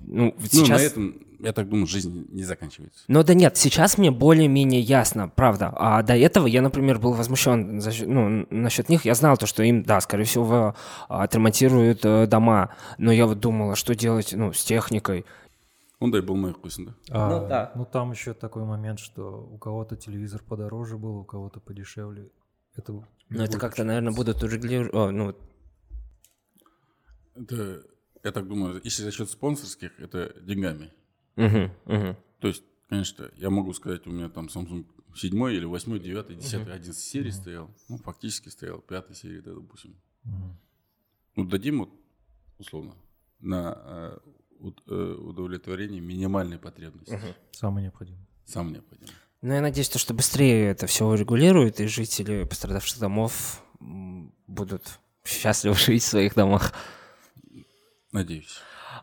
Ну, 0.00 0.35
сейчас... 0.42 0.68
ну, 0.68 0.74
на 0.74 0.81
этом, 0.81 1.26
я 1.38 1.52
так 1.52 1.68
думаю, 1.68 1.87
жизнь 1.87 2.26
не 2.31 2.42
заканчивается. 2.42 3.04
Ну 3.09 3.22
да 3.22 3.35
нет, 3.35 3.57
сейчас 3.57 3.98
мне 3.98 4.11
более-менее 4.11 4.81
ясно, 4.81 5.28
правда. 5.28 5.72
А 5.76 6.02
до 6.02 6.16
этого 6.16 6.46
я, 6.46 6.62
например, 6.62 6.98
был 6.98 7.12
возмущен 7.12 7.81
за, 7.81 7.92
ну, 8.07 8.46
насчет 8.50 8.88
них. 8.88 9.04
Я 9.04 9.14
знал 9.14 9.37
то, 9.37 9.46
что 9.46 9.62
им, 9.62 9.83
да, 9.83 10.00
скорее 10.00 10.24
всего, 10.24 10.74
отремонтируют 11.09 12.04
э, 12.04 12.26
дома. 12.26 12.74
Но 12.98 13.12
я 13.12 13.26
вот 13.26 13.40
думал, 13.40 13.72
а 13.72 13.76
что 13.76 13.94
делать 13.94 14.33
ну, 14.33 14.52
с 14.52 14.64
техникой? 14.64 15.24
Он 16.00 16.11
дай 16.11 16.20
был 16.20 16.37
мой 16.37 16.52
вкусный, 16.52 16.87
да? 16.87 16.92
А, 17.11 17.28
ну 17.28 17.48
да. 17.48 17.72
Ну 17.74 17.85
там 17.85 18.12
еще 18.12 18.35
такой 18.35 18.64
момент, 18.64 19.00
что 19.00 19.48
у 19.52 19.59
кого-то 19.59 19.96
телевизор 19.96 20.42
подороже 20.42 20.96
был, 20.96 21.18
у 21.18 21.24
кого-то 21.24 21.61
подешевле. 21.61 22.31
Это 22.76 22.92
ну 23.31 23.42
это 23.42 23.59
как-то, 23.59 23.85
наверное, 23.85 24.12
будут 24.12 24.42
урегулировать... 24.42 25.14
Ну... 25.14 25.35
Это 27.35 27.83
я 28.24 28.33
так 28.33 28.46
думаю, 28.46 28.81
если 28.85 29.02
за 29.02 29.12
счет 29.12 29.31
спонсорских, 29.31 29.98
это 29.98 30.35
деньгами. 30.42 30.92
Угу, 31.37 31.70
угу. 31.87 32.16
То 32.40 32.48
есть, 32.48 32.62
конечно, 32.88 33.31
я 33.37 33.50
могу 33.50 33.72
сказать, 33.72 34.07
у 34.07 34.11
меня 34.11 34.28
там 34.28 34.46
Samsung 34.46 34.87
7 35.14 35.52
или 35.52 35.64
8, 35.64 35.98
9, 35.98 36.38
10, 36.38 36.54
угу. 36.54 36.70
11 36.70 36.96
серии 36.96 37.31
угу. 37.31 37.37
стоял. 37.37 37.70
Ну, 37.88 37.98
фактически 37.98 38.48
стоял 38.48 38.81
5 38.81 39.16
серии, 39.16 39.40
да, 39.40 39.54
допустим. 39.54 39.96
Угу. 40.24 40.57
Ну, 41.37 41.44
дадим 41.46 41.78
вот, 41.81 41.90
условно, 42.59 42.94
на 43.40 43.78
э, 43.85 44.18
э, 44.87 44.94
удовлетворение 44.94 46.00
минимальной 46.00 46.59
потребности. 46.59 47.14
Угу. 47.14 47.35
Самое 47.52 47.85
необходимое. 47.85 48.26
Самое 48.44 48.74
необходимое. 48.74 49.14
Ну, 49.40 49.54
я 49.54 49.61
надеюсь, 49.61 49.90
что 49.92 50.14
быстрее 50.14 50.70
это 50.70 50.87
все 50.88 51.07
урегулирует, 51.07 51.81
и 51.81 51.87
жители 51.87 52.42
пострадавших 52.44 52.98
домов 52.98 53.62
будут 53.79 54.98
счастливы 55.25 55.77
жить 55.79 56.02
в 56.02 56.06
своих 56.06 56.35
домах. 56.35 56.75
Надеюсь. 58.13 58.61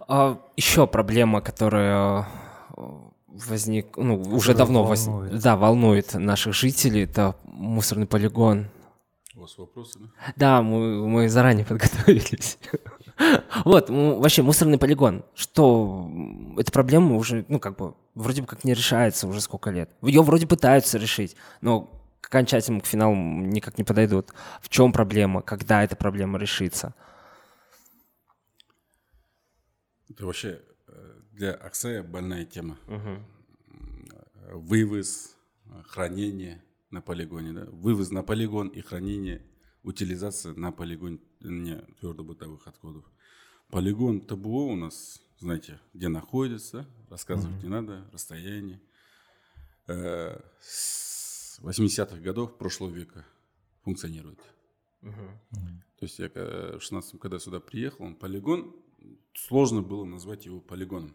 А, 0.08 0.40
еще 0.58 0.88
проблема, 0.88 1.42
которая 1.42 2.28
э, 2.76 2.82
возник, 3.28 3.98
ну, 3.98 4.20
уже 4.22 4.54
Которая 4.54 4.58
давно 4.58 4.84
волнует. 4.84 5.32
Воз... 5.34 5.44
Да, 5.44 5.56
волнует 5.56 6.14
наших 6.14 6.54
жителей, 6.54 7.04
это 7.04 7.36
мусорный 7.44 8.08
полигон. 8.08 8.68
У 9.36 9.42
вас 9.42 9.58
вопросы, 9.58 10.00
да? 10.00 10.06
Да, 10.36 10.62
мы, 10.62 11.08
мы 11.08 11.30
заранее 11.30 11.66
подготовились. 11.66 12.58
Вот, 13.64 13.90
вообще 13.90 14.42
мусорный 14.42 14.78
полигон. 14.78 15.24
Что 15.36 16.10
эта 16.58 16.72
проблема 16.72 17.16
уже, 17.16 17.46
ну, 17.48 17.60
как 17.60 17.78
бы, 17.78 17.94
вроде 18.14 18.42
бы 18.42 18.48
как 18.48 18.64
не 18.64 18.74
решается 18.74 19.28
уже 19.28 19.40
сколько 19.40 19.72
лет. 19.72 19.90
Ее 20.02 20.22
вроде 20.22 20.48
пытаются 20.48 20.98
решить, 20.98 21.36
но 21.62 21.90
к 22.22 22.28
окончательному 22.28 22.82
к 22.82 22.88
финалу 22.88 23.16
никак 23.16 23.78
не 23.78 23.84
подойдут. 23.84 24.34
В 24.62 24.70
чем 24.70 24.92
проблема? 24.92 25.42
Когда 25.42 25.84
эта 25.84 25.96
проблема 25.96 26.40
решится? 26.40 26.94
Это 30.10 30.26
вообще 30.26 30.62
э, 30.88 31.22
для 31.32 31.54
Аксая 31.54 32.04
больная 32.04 32.46
тема. 32.46 32.78
Угу. 32.88 34.60
Вывоз, 34.60 35.36
хранение 35.88 36.64
на 36.92 37.02
полигоне. 37.02 37.54
Да? 37.54 37.66
Вывоз 37.66 38.12
на 38.12 38.24
полигон 38.24 38.68
и 38.68 38.82
хранение 38.82 39.46
утилизация 39.84 40.54
на 40.54 40.72
полигоне 40.72 41.20
твердобытовых 42.00 42.68
отходов. 42.68 43.06
Полигон 43.70 44.22
ТБО 44.22 44.68
у 44.72 44.76
нас, 44.76 45.22
знаете, 45.40 45.80
где 45.94 46.08
находится, 46.08 46.88
рассказывать 47.10 47.58
mm-hmm. 47.58 47.64
не 47.64 47.70
надо, 47.70 48.10
расстояние. 48.12 48.82
Э, 49.88 50.40
с 50.62 51.60
80-х 51.62 52.18
годов 52.18 52.58
прошлого 52.58 52.92
века 52.92 53.26
функционирует. 53.84 54.40
Mm-hmm. 55.02 55.46
То 55.98 56.06
есть 56.06 56.20
я 56.20 56.30
в 56.30 56.82
16 56.82 57.20
когда 57.20 57.40
сюда 57.40 57.60
приехал, 57.60 58.06
он 58.06 58.16
полигон, 58.16 58.76
сложно 59.34 59.82
было 59.82 60.06
назвать 60.06 60.46
его 60.46 60.60
полигоном. 60.62 61.14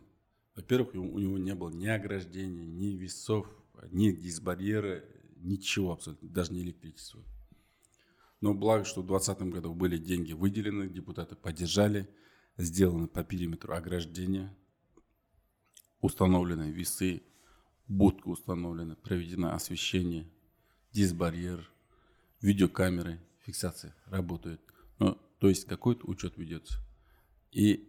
Во-первых, 0.54 0.94
у 0.94 1.18
него 1.18 1.38
не 1.38 1.54
было 1.54 1.70
ни 1.70 1.86
ограждения, 1.86 2.66
ни 2.66 2.96
весов, 2.96 3.46
ни 3.90 4.10
дисбарьера, 4.10 5.04
ничего 5.36 5.92
абсолютно, 5.92 6.28
даже 6.28 6.52
не 6.52 6.62
электричества. 6.62 7.22
Но 8.40 8.54
благо, 8.54 8.84
что 8.84 9.02
в 9.02 9.06
2020 9.06 9.52
году 9.54 9.74
были 9.74 9.98
деньги 9.98 10.32
выделены, 10.32 10.88
депутаты 10.88 11.36
поддержали, 11.36 12.08
сделаны 12.56 13.06
по 13.06 13.22
периметру 13.22 13.74
ограждения, 13.74 14.54
установлены 16.00 16.70
весы, 16.70 17.22
будка 17.86 18.28
установлена, 18.28 18.96
проведено 18.96 19.52
освещение, 19.52 20.26
дисбарьер, 20.92 21.70
видеокамеры, 22.40 23.20
фиксация 23.44 23.94
работает. 24.06 24.60
Ну, 24.98 25.18
то 25.38 25.48
есть 25.48 25.66
какой-то 25.66 26.06
учет 26.06 26.36
ведется. 26.36 26.78
И, 27.50 27.88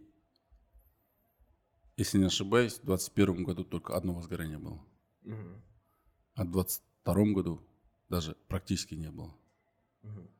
если 1.96 2.18
не 2.18 2.26
ошибаюсь, 2.26 2.74
в 2.74 2.84
2021 2.86 3.44
году 3.44 3.64
только 3.64 3.96
одно 3.96 4.14
возгорание 4.14 4.58
было. 4.58 4.84
Угу. 5.24 5.62
А 6.34 6.44
в 6.44 6.50
2022 6.50 7.32
году 7.32 7.60
даже 8.08 8.36
практически 8.48 8.94
не 8.94 9.10
было. 9.10 9.34
Угу. 10.02 10.30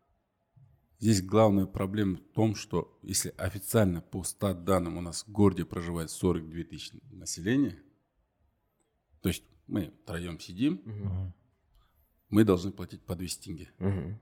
Здесь 0.98 1.22
главная 1.22 1.66
проблема 1.66 2.16
в 2.16 2.20
том, 2.32 2.54
что 2.54 2.96
если 3.02 3.34
официально 3.36 4.00
по 4.00 4.22
стат 4.22 4.64
данным 4.64 4.98
у 4.98 5.00
нас 5.00 5.24
в 5.24 5.32
городе 5.32 5.64
проживает 5.64 6.10
42 6.10 6.62
тысячи 6.62 7.00
населения, 7.10 7.76
то 9.20 9.28
есть 9.28 9.42
мы 9.66 9.92
втроем 10.02 10.38
сидим, 10.38 10.74
угу. 10.84 11.32
мы 12.28 12.44
должны 12.44 12.70
платить 12.70 13.02
по 13.02 13.16
200 13.16 13.44
тенге 13.44 13.72
угу. 13.78 14.20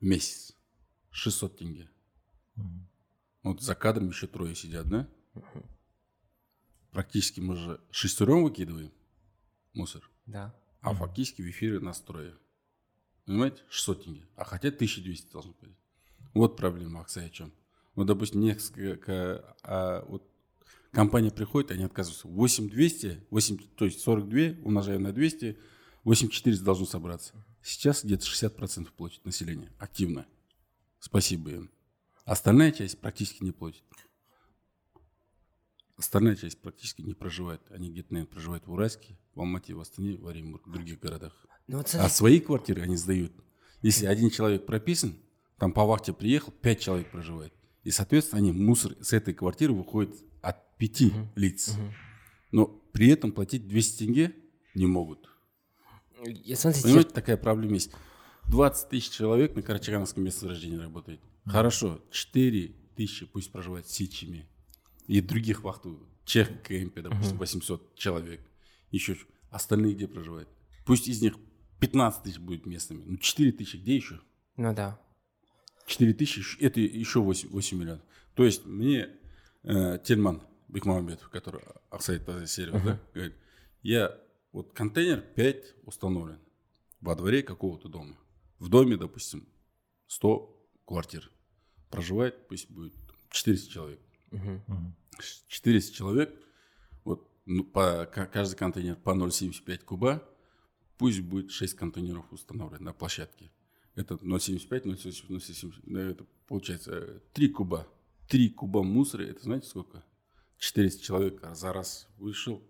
в 0.00 0.04
месяц, 0.04 0.56
600 1.10 1.56
тенге. 1.58 1.88
Угу. 2.56 2.64
Вот 3.48 3.62
за 3.62 3.74
кадром 3.74 4.08
еще 4.08 4.26
трое 4.26 4.54
сидят, 4.54 4.86
да? 4.88 5.08
Угу. 5.34 5.64
Практически 6.90 7.40
мы 7.40 7.56
же 7.56 7.80
шестером 7.90 8.44
выкидываем 8.44 8.92
мусор. 9.72 10.02
Да. 10.26 10.54
А 10.82 10.90
угу. 10.90 10.98
фактически 10.98 11.40
в 11.40 11.48
эфире 11.48 11.80
нас 11.80 11.98
трое. 11.98 12.34
Понимаете? 13.24 13.62
600 13.70 14.04
тенге. 14.04 14.28
А 14.36 14.44
хотя 14.44 14.68
1200 14.68 15.32
должны 15.32 15.54
платить. 15.54 15.78
Вот 16.34 16.58
проблема 16.58 17.00
Аксай 17.00 17.24
о 17.24 17.30
чем. 17.30 17.54
Вот, 17.94 18.06
допустим, 18.06 18.42
несколько, 18.42 19.56
а, 19.62 20.04
вот 20.06 20.30
компания 20.90 21.30
приходит, 21.30 21.70
они 21.70 21.84
отказываются. 21.84 22.28
8200, 22.28 23.24
8, 23.30 23.58
то 23.76 23.86
есть 23.86 24.00
42 24.00 24.62
умножаем 24.62 25.04
на 25.04 25.12
200, 25.14 25.58
8400 26.04 26.62
должно 26.62 26.84
собраться. 26.84 27.32
Сейчас 27.62 28.04
где-то 28.04 28.26
60% 28.26 28.92
платит 28.94 29.24
население 29.24 29.72
активно. 29.78 30.26
Спасибо 31.00 31.50
им. 31.50 31.70
Остальная 32.28 32.72
часть 32.72 33.00
практически 33.00 33.42
не 33.42 33.52
платит. 33.52 33.82
Остальная 35.96 36.36
часть 36.36 36.60
практически 36.60 37.00
не 37.00 37.14
проживает. 37.14 37.62
Они 37.70 37.90
где-то, 37.90 38.12
наверное, 38.12 38.30
проживают 38.30 38.66
в 38.66 38.72
Уральске, 38.72 39.16
в 39.34 39.40
Алмате, 39.40 39.72
в 39.72 39.80
Астане, 39.80 40.18
в 40.18 40.28
Оренбурге, 40.28 40.64
в 40.66 40.72
других 40.72 41.00
городах. 41.00 41.32
Ну, 41.66 41.78
вот, 41.78 41.94
а 41.94 42.08
свои 42.10 42.38
квартиры 42.40 42.82
они 42.82 42.96
сдают. 42.96 43.32
Если 43.80 44.04
один 44.04 44.28
человек 44.28 44.66
прописан, 44.66 45.16
там 45.58 45.72
по 45.72 45.86
вахте 45.86 46.12
приехал, 46.12 46.52
пять 46.52 46.80
человек 46.80 47.10
проживает. 47.10 47.54
И, 47.82 47.90
соответственно, 47.90 48.40
они 48.40 48.52
мусор 48.52 48.94
с 49.00 49.14
этой 49.14 49.32
квартиры 49.32 49.72
выходит 49.72 50.14
от 50.42 50.76
пяти 50.76 51.08
угу. 51.08 51.28
лиц. 51.34 51.70
Угу. 51.70 51.94
Но 52.52 52.66
при 52.92 53.08
этом 53.08 53.32
платить 53.32 53.66
200 53.66 53.98
тенге 54.04 54.34
не 54.74 54.86
могут. 54.86 55.30
Я, 56.24 56.56
смотрите, 56.56 56.84
Понимаете, 56.84 57.08
я... 57.08 57.14
такая 57.14 57.36
проблема 57.38 57.74
есть. 57.74 57.90
20 58.48 58.88
тысяч 58.90 59.10
человек 59.10 59.56
на 59.56 59.62
Карачагановском 59.62 60.22
месторождении 60.22 60.76
работает. 60.76 61.20
Хорошо, 61.48 62.00
4 62.10 62.74
тысячи 62.96 63.26
пусть 63.26 63.52
проживают 63.52 63.86
Сичиме. 63.88 64.46
И 65.06 65.20
других 65.20 65.62
вахту, 65.62 66.06
Чех, 66.24 66.48
КМП, 66.62 67.00
допустим, 67.00 67.36
угу. 67.36 67.40
800 67.40 67.94
человек. 67.94 68.40
Еще 68.90 69.16
остальные 69.50 69.94
где 69.94 70.06
проживают? 70.06 70.48
Пусть 70.84 71.08
из 71.08 71.22
них 71.22 71.34
15 71.80 72.22
тысяч 72.22 72.38
будет 72.38 72.66
местными. 72.66 73.04
Ну, 73.04 73.16
4 73.16 73.52
тысячи 73.52 73.76
где 73.76 73.96
еще? 73.96 74.20
Ну 74.56 74.74
да. 74.74 75.00
4 75.86 76.12
тысячи, 76.12 76.60
это 76.60 76.80
еще 76.80 77.20
8, 77.20 77.48
8 77.48 77.78
миллионов. 77.78 78.02
То 78.34 78.44
есть 78.44 78.66
мне 78.66 79.08
э, 79.62 79.98
Тельман 80.04 80.42
Бекмамбетов, 80.68 81.30
который 81.30 81.62
Аксай 81.90 82.22
сервис, 82.46 82.74
угу. 82.74 82.84
да, 82.84 83.00
говорит, 83.14 83.34
я 83.82 84.18
вот 84.52 84.72
контейнер 84.72 85.20
5 85.20 85.74
установлен 85.84 86.38
во 87.00 87.14
дворе 87.14 87.42
какого-то 87.42 87.88
дома. 87.88 88.18
В 88.58 88.68
доме, 88.68 88.96
допустим, 88.96 89.48
100 90.08 90.66
квартир. 90.84 91.30
Проживает, 91.90 92.48
пусть 92.48 92.70
будет 92.70 92.94
400 93.30 93.70
человек. 93.70 94.00
Uh-huh. 94.30 94.92
400 95.48 95.94
человек, 95.94 96.34
вот 97.04 97.28
ну, 97.46 97.64
по, 97.64 98.06
каждый 98.06 98.56
контейнер 98.56 98.96
по 98.96 99.10
0,75 99.10 99.84
куба, 99.84 100.22
пусть 100.98 101.20
будет 101.20 101.50
6 101.50 101.74
контейнеров 101.74 102.30
установлено 102.32 102.84
на 102.84 102.92
площадке. 102.92 103.50
Это 103.94 104.14
0,75, 104.14 104.84
0,70, 104.84 105.98
это 105.98 106.26
получается 106.46 107.20
3 107.32 107.48
куба. 107.48 107.88
3 108.28 108.50
куба 108.50 108.82
мусора, 108.82 109.22
это 109.22 109.42
знаете 109.42 109.66
сколько? 109.66 110.04
400 110.58 111.02
человек 111.02 111.46
за 111.54 111.72
раз 111.72 112.08
вышел, 112.18 112.62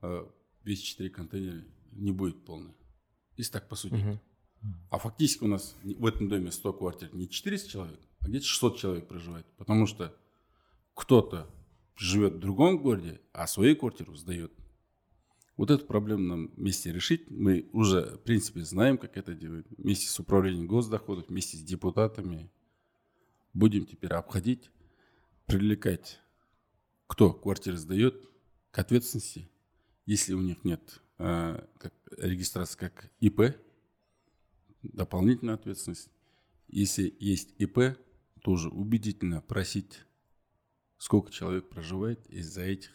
а 0.00 0.30
весь 0.64 0.80
4 0.80 1.10
контейнера 1.10 1.64
не 1.92 2.12
будет 2.12 2.44
полный. 2.44 2.74
Если 3.36 3.52
так 3.52 3.68
посудить. 3.68 4.04
Угу. 4.04 4.18
А 4.90 4.98
фактически 4.98 5.44
у 5.44 5.48
нас 5.48 5.74
в 5.82 6.06
этом 6.06 6.28
доме 6.28 6.52
100 6.52 6.72
квартир 6.74 7.14
не 7.14 7.28
400 7.28 7.68
человек, 7.68 8.00
а 8.24 8.28
где-то 8.28 8.46
600 8.46 8.78
человек 8.78 9.08
проживает. 9.08 9.46
Потому 9.56 9.86
что 9.86 10.14
кто-то 10.94 11.48
живет 11.96 12.34
в 12.34 12.38
другом 12.38 12.78
городе, 12.78 13.20
а 13.32 13.46
свою 13.46 13.76
квартиру 13.76 14.14
сдает 14.14 14.52
вот 15.56 15.70
эту 15.70 15.84
проблему 15.86 16.22
нам 16.24 16.48
вместе 16.56 16.92
решить. 16.92 17.30
Мы 17.30 17.68
уже, 17.72 18.16
в 18.16 18.18
принципе, 18.18 18.62
знаем, 18.62 18.98
как 18.98 19.16
это 19.16 19.34
делать. 19.34 19.66
Вместе 19.76 20.08
с 20.08 20.18
управлением 20.18 20.66
госдоходов, 20.66 21.28
вместе 21.28 21.56
с 21.56 21.62
депутатами 21.62 22.50
будем 23.52 23.86
теперь 23.86 24.12
обходить, 24.12 24.70
привлекать, 25.46 26.20
кто 27.06 27.32
квартиры 27.32 27.76
сдает, 27.76 28.28
к 28.70 28.78
ответственности. 28.78 29.48
Если 30.06 30.32
у 30.32 30.40
них 30.40 30.64
нет 30.64 31.00
э, 31.18 31.64
как, 31.78 31.94
регистрации 32.16 32.78
как 32.78 33.10
ИП, 33.20 33.54
дополнительная 34.82 35.54
ответственность. 35.54 36.08
Если 36.68 37.14
есть 37.20 37.54
ИП, 37.58 37.98
тоже 38.42 38.68
убедительно 38.68 39.40
просить, 39.40 40.00
сколько 40.98 41.32
человек 41.32 41.68
проживает, 41.68 42.26
и 42.26 42.42
за 42.42 42.62
этих 42.62 42.90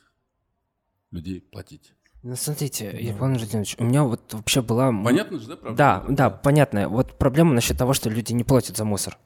людей 1.12 1.42
платить. 1.42 1.94
Ну, 2.24 2.36
смотрите, 2.36 2.92
да. 2.92 2.98
Иван 3.12 3.38
Владимирович, 3.38 3.76
у 3.80 3.86
меня 3.86 4.04
вот 4.04 4.34
вообще 4.34 4.62
была... 4.62 4.92
Понятно 5.04 5.40
же, 5.40 5.48
да, 5.48 5.56
проблема? 5.56 5.78
Да, 5.78 6.06
да, 6.10 6.30
понятно. 6.30 6.90
Вот 6.90 7.18
проблема 7.18 7.54
насчет 7.54 7.78
того, 7.78 7.94
что 7.94 8.10
люди 8.10 8.34
не 8.34 8.44
платят 8.44 8.76
за 8.76 8.86
мусор. 8.86 9.18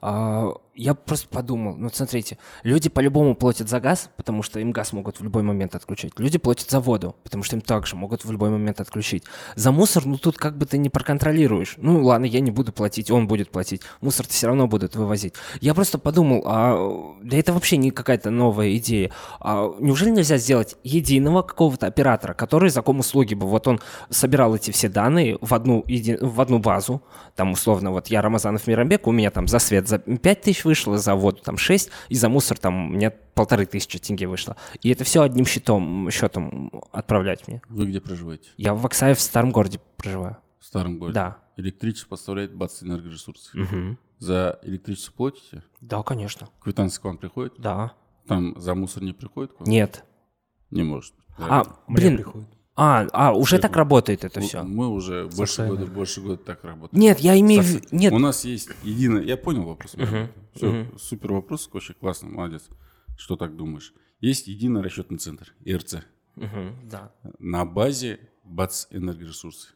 А, 0.00 0.50
я 0.76 0.94
просто 0.94 1.28
подумал, 1.28 1.76
ну 1.76 1.88
смотрите, 1.92 2.38
люди 2.62 2.88
по-любому 2.88 3.34
платят 3.34 3.68
за 3.68 3.80
газ, 3.80 4.10
потому 4.16 4.42
что 4.42 4.60
им 4.60 4.72
газ 4.72 4.92
могут 4.92 5.18
в 5.18 5.24
любой 5.24 5.42
момент 5.42 5.74
отключить. 5.74 6.12
Люди 6.18 6.38
платят 6.38 6.70
за 6.70 6.80
воду, 6.80 7.16
потому 7.24 7.42
что 7.42 7.56
им 7.56 7.62
также 7.62 7.96
могут 7.96 8.24
в 8.24 8.30
любой 8.30 8.50
момент 8.50 8.80
отключить. 8.80 9.24
За 9.54 9.72
мусор, 9.72 10.04
ну 10.06 10.18
тут 10.18 10.36
как 10.36 10.58
бы 10.58 10.66
ты 10.66 10.78
не 10.78 10.90
проконтролируешь. 10.90 11.74
Ну 11.78 12.04
ладно, 12.04 12.26
я 12.26 12.40
не 12.40 12.50
буду 12.50 12.72
платить, 12.72 13.10
он 13.10 13.26
будет 13.26 13.50
платить. 13.50 13.82
Мусор-то 14.00 14.32
все 14.32 14.48
равно 14.48 14.66
будут 14.66 14.94
вывозить. 14.96 15.34
Я 15.60 15.74
просто 15.74 15.98
подумал, 15.98 16.42
а 16.46 17.16
да 17.22 17.36
это 17.36 17.52
вообще 17.52 17.78
не 17.78 17.90
какая-то 17.90 18.30
новая 18.30 18.76
идея. 18.76 19.10
А 19.40 19.72
неужели 19.80 20.10
нельзя 20.10 20.36
сделать 20.36 20.76
единого 20.84 21.42
какого-то 21.42 21.86
оператора, 21.86 22.34
который 22.34 22.70
за 22.70 22.82
услуги 22.82 23.34
бы, 23.34 23.46
вот 23.46 23.66
он 23.66 23.80
собирал 24.10 24.54
эти 24.54 24.70
все 24.70 24.88
данные 24.88 25.38
в 25.40 25.54
одну, 25.54 25.84
еди... 25.86 26.18
в 26.20 26.40
одну 26.40 26.58
базу, 26.58 27.02
там 27.34 27.52
условно, 27.52 27.90
вот 27.90 28.08
я 28.08 28.22
Рамазанов 28.22 28.66
Мирамбек, 28.66 29.06
у 29.06 29.12
меня 29.12 29.30
там 29.30 29.48
за 29.48 29.58
свет 29.58 29.88
за 29.88 29.98
5 29.98 30.40
тысяч 30.40 30.65
вышло, 30.66 30.98
за 30.98 31.14
воду 31.14 31.40
там 31.42 31.56
6, 31.56 31.90
и 32.10 32.14
за 32.14 32.28
мусор 32.28 32.58
там 32.58 32.92
мне 32.92 33.10
полторы 33.10 33.64
тысячи 33.64 33.98
тенге 33.98 34.26
вышло. 34.26 34.56
И 34.82 34.90
это 34.90 35.04
все 35.04 35.22
одним 35.22 35.46
счетом, 35.46 36.10
счетом 36.10 36.70
отправлять 36.92 37.48
мне. 37.48 37.62
Вы 37.68 37.86
где 37.86 38.00
проживаете? 38.00 38.50
Я 38.58 38.74
в 38.74 38.84
Оксае 38.84 39.14
в 39.14 39.20
старом 39.20 39.50
городе 39.50 39.80
проживаю. 39.96 40.36
В 40.58 40.66
старом 40.66 40.98
городе? 40.98 41.14
Да. 41.14 41.38
Электричество 41.56 42.10
поставляет 42.10 42.54
Бац 42.54 42.82
энергоресурсы. 42.82 43.58
Угу. 43.58 43.96
За 44.18 44.58
электричество 44.62 45.12
платите? 45.12 45.62
Да, 45.80 46.02
конечно. 46.02 46.48
Квитанция 46.60 47.00
к 47.00 47.04
вам 47.04 47.18
приходит? 47.18 47.54
Да. 47.58 47.94
Там 48.26 48.58
за 48.60 48.74
мусор 48.74 49.02
не 49.02 49.12
приходит 49.12 49.52
к 49.52 49.60
вам? 49.60 49.68
Нет. 49.68 50.04
Не 50.70 50.82
может. 50.82 51.14
Да. 51.38 51.46
А, 51.48 51.64
блин, 51.88 52.16
приходит. 52.16 52.48
А, 52.78 53.06
а 53.12 53.32
уже 53.32 53.58
так 53.58 53.74
работает 53.74 54.22
это 54.24 54.40
все? 54.40 54.62
Мы 54.62 54.88
уже 54.88 55.28
больше 55.28 55.66
года, 55.66 55.86
больше 55.86 56.20
года 56.20 56.36
так 56.36 56.62
работаем. 56.62 57.00
Нет, 57.00 57.20
я 57.20 57.38
имею 57.40 57.62
в 57.62 57.66
виду... 57.66 57.88
Нет. 57.90 58.12
У 58.12 58.18
нас 58.18 58.44
есть 58.44 58.68
единое... 58.82 59.22
Я 59.22 59.38
понял 59.38 59.64
вопрос. 59.64 59.94
Uh-huh. 59.94 60.28
Все, 60.54 60.66
uh-huh. 60.66 60.98
супер 60.98 61.32
вопрос, 61.32 61.70
очень 61.72 61.94
классно, 61.94 62.28
молодец. 62.28 62.68
Что 63.16 63.36
так 63.36 63.56
думаешь? 63.56 63.94
Есть 64.20 64.46
единый 64.46 64.82
расчетный 64.82 65.16
центр, 65.16 65.54
ИРЦ. 65.64 66.04
Uh-huh, 66.36 66.74
да. 66.84 67.14
На 67.38 67.64
базе 67.64 68.20
БАЦ 68.44 68.88
энергоресурсы. 68.90 69.70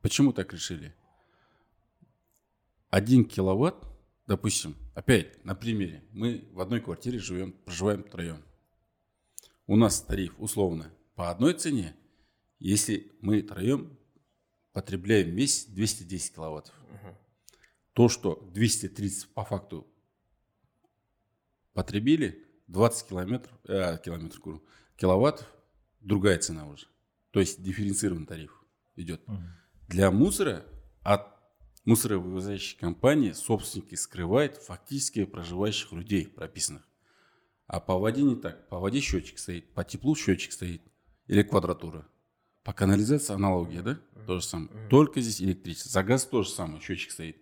Почему 0.00 0.32
так 0.32 0.52
решили? 0.52 0.94
Один 2.90 3.24
киловатт, 3.24 3.86
допустим, 4.26 4.74
опять 4.94 5.44
на 5.44 5.54
примере, 5.54 6.02
мы 6.10 6.48
в 6.52 6.60
одной 6.60 6.80
квартире 6.80 7.20
живем, 7.20 7.52
проживаем 7.52 8.02
втроем. 8.02 8.42
У 9.68 9.76
нас 9.76 10.00
тариф 10.00 10.34
условно 10.38 10.90
по 11.14 11.30
одной 11.30 11.54
цене, 11.54 11.94
если 12.62 13.12
мы 13.20 13.42
троем 13.42 13.98
потребляем 14.72 15.30
в 15.30 15.34
месяц 15.34 15.66
210 15.66 16.34
киловаттов. 16.34 16.74
Угу. 16.90 17.16
То, 17.92 18.08
что 18.08 18.36
230 18.54 19.34
по 19.34 19.44
факту 19.44 19.86
потребили, 21.72 22.46
20 22.68 23.08
километров, 23.08 23.58
э, 23.64 23.98
километров 23.98 24.62
киловаттов, 24.96 25.46
другая 26.00 26.38
цена 26.38 26.66
уже. 26.68 26.86
То 27.32 27.40
есть 27.40 27.62
дифференцированный 27.62 28.26
тариф 28.26 28.64
идет. 28.96 29.22
Угу. 29.26 29.38
Для 29.88 30.10
мусора 30.10 30.64
от 31.02 31.26
мусоровывозящей 31.84 32.78
компании 32.78 33.32
собственники 33.32 33.96
скрывают 33.96 34.56
фактически 34.56 35.24
проживающих 35.24 35.92
людей 35.92 36.28
прописанных. 36.28 36.88
А 37.66 37.80
по 37.80 37.98
воде 37.98 38.22
не 38.22 38.36
так. 38.36 38.68
По 38.68 38.78
воде 38.78 39.00
счетчик 39.00 39.38
стоит, 39.38 39.72
по 39.74 39.82
теплу 39.82 40.14
счетчик 40.14 40.52
стоит 40.52 40.82
или 41.26 41.42
квадратура. 41.42 42.06
По 42.64 42.72
канализации 42.72 43.34
аналогия, 43.34 43.82
да? 43.82 43.98
То 44.26 44.38
же 44.38 44.46
самое. 44.46 44.70
Только 44.88 45.20
здесь 45.20 45.42
электричество. 45.42 45.90
За 45.90 46.02
газ 46.02 46.24
тоже 46.24 46.50
самое, 46.50 46.80
счетчик 46.80 47.10
стоит. 47.10 47.36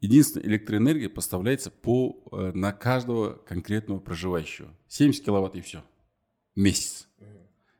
Единственное, 0.00 0.46
электроэнергия 0.46 1.08
поставляется 1.08 1.70
по, 1.70 2.22
э, 2.30 2.52
на 2.52 2.72
каждого 2.72 3.34
конкретного 3.34 4.00
проживающего. 4.00 4.68
70 4.86 5.24
киловатт 5.24 5.56
и 5.56 5.62
все. 5.62 5.82
Месяц. 6.54 7.08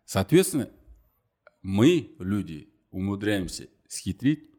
Соответственно, 0.07 0.71
мы, 1.63 2.15
люди, 2.19 2.73
умудряемся 2.91 3.69
схитрить. 3.89 4.51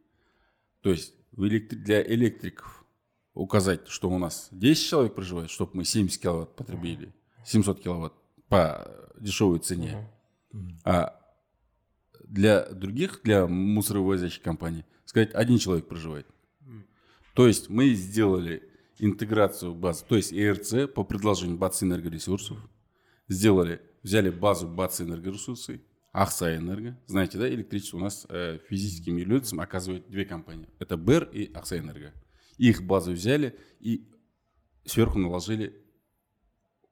То 0.81 0.91
есть 0.91 1.15
для 1.31 2.03
электриков 2.03 2.85
указать, 3.33 3.87
что 3.87 4.09
у 4.09 4.17
нас 4.17 4.47
10 4.51 4.87
человек 4.87 5.15
проживает, 5.15 5.49
чтобы 5.49 5.71
мы 5.73 5.85
70 5.85 6.21
киловатт 6.21 6.55
потребили, 6.55 7.13
700 7.45 7.81
киловатт 7.81 8.13
по 8.47 9.11
дешевой 9.19 9.59
цене. 9.59 10.07
А 10.83 11.19
для 12.27 12.65
других, 12.65 13.21
для 13.23 13.47
мусоровозящих 13.47 14.41
компаний, 14.41 14.83
сказать, 15.05 15.33
один 15.33 15.57
человек 15.57 15.87
проживает. 15.87 16.27
То 17.33 17.47
есть 17.47 17.69
мы 17.69 17.89
сделали 17.89 18.63
интеграцию 18.97 19.75
баз, 19.75 20.03
то 20.07 20.15
есть 20.15 20.31
ЕРЦ 20.31 20.89
по 20.93 21.03
предложению 21.03 21.57
БАЦ 21.57 21.83
энергоресурсов, 21.83 22.57
сделали, 23.27 23.81
взяли 24.03 24.29
базу 24.29 24.67
БАЦ 24.67 25.01
энергоресурсы, 25.01 25.81
Ахса 26.13 26.55
Энерго. 26.55 26.97
Знаете, 27.07 27.37
да, 27.37 27.49
электричество 27.49 27.97
у 27.97 27.99
нас 27.99 28.25
э, 28.29 28.59
физическим 28.69 29.17
лицам 29.17 29.59
оказывает 29.59 30.09
две 30.09 30.23
компании. 30.23 30.69
Это 30.79 30.95
БЭР 30.95 31.29
и 31.33 31.51
Ахса 31.53 31.77
Энерго. 31.77 32.13
Их 32.57 32.83
базу 32.83 33.11
взяли 33.11 33.59
и 33.81 34.07
сверху 34.85 35.19
наложили 35.19 35.75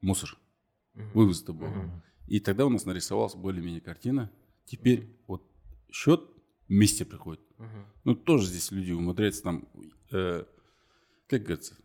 мусор. 0.02 0.38
Вывоз 1.14 1.42
это 1.42 1.54
был. 1.54 1.70
И 2.28 2.42
тогда 2.42 2.66
у 2.66 2.70
нас 2.70 2.84
нарисовалась 2.84 3.36
более-менее 3.36 3.80
картина– 3.80 4.30
Теперь 4.66 5.08
вот 5.28 5.44
счет 5.92 6.22
вместе 6.68 7.06
приходит. 7.06 7.42
Угу. 7.58 7.68
Ну, 8.06 8.16
тоже 8.16 8.48
здесь 8.48 8.72
люди 8.72 8.92
умудряются 8.92 9.44
там, 9.44 9.68
э, 10.12 10.44
как 11.28 11.42
говорится, 11.42 11.78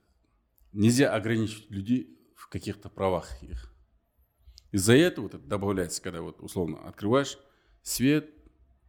нельзя 0.73 1.15
ограничить 1.15 1.71
людей 1.71 2.19
в 2.35 2.49
каких-то 2.49 2.89
правах 2.89 3.43
их. 3.43 3.75
Из-за 4.73 4.95
этого 4.95 5.25
вот 5.25 5.35
это 5.35 5.45
добавляется, 5.45 6.03
когда 6.03 6.21
вот 6.21 6.41
условно 6.41 6.79
открываешь, 6.87 7.39
свет 7.83 8.31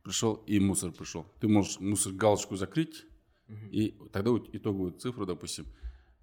пришел 0.04 0.36
и 0.48 0.60
мусор 0.60 0.92
пришел. 0.92 1.26
Ты 1.40 1.48
можешь 1.48 1.80
мусор 1.80 2.14
галочку 2.14 2.56
закрыть, 2.56 3.06
угу. 3.48 3.66
и 3.72 3.92
тогда 4.12 4.32
вот 4.32 4.50
итоговую 4.54 4.92
цифру, 4.94 5.26
допустим, 5.26 5.68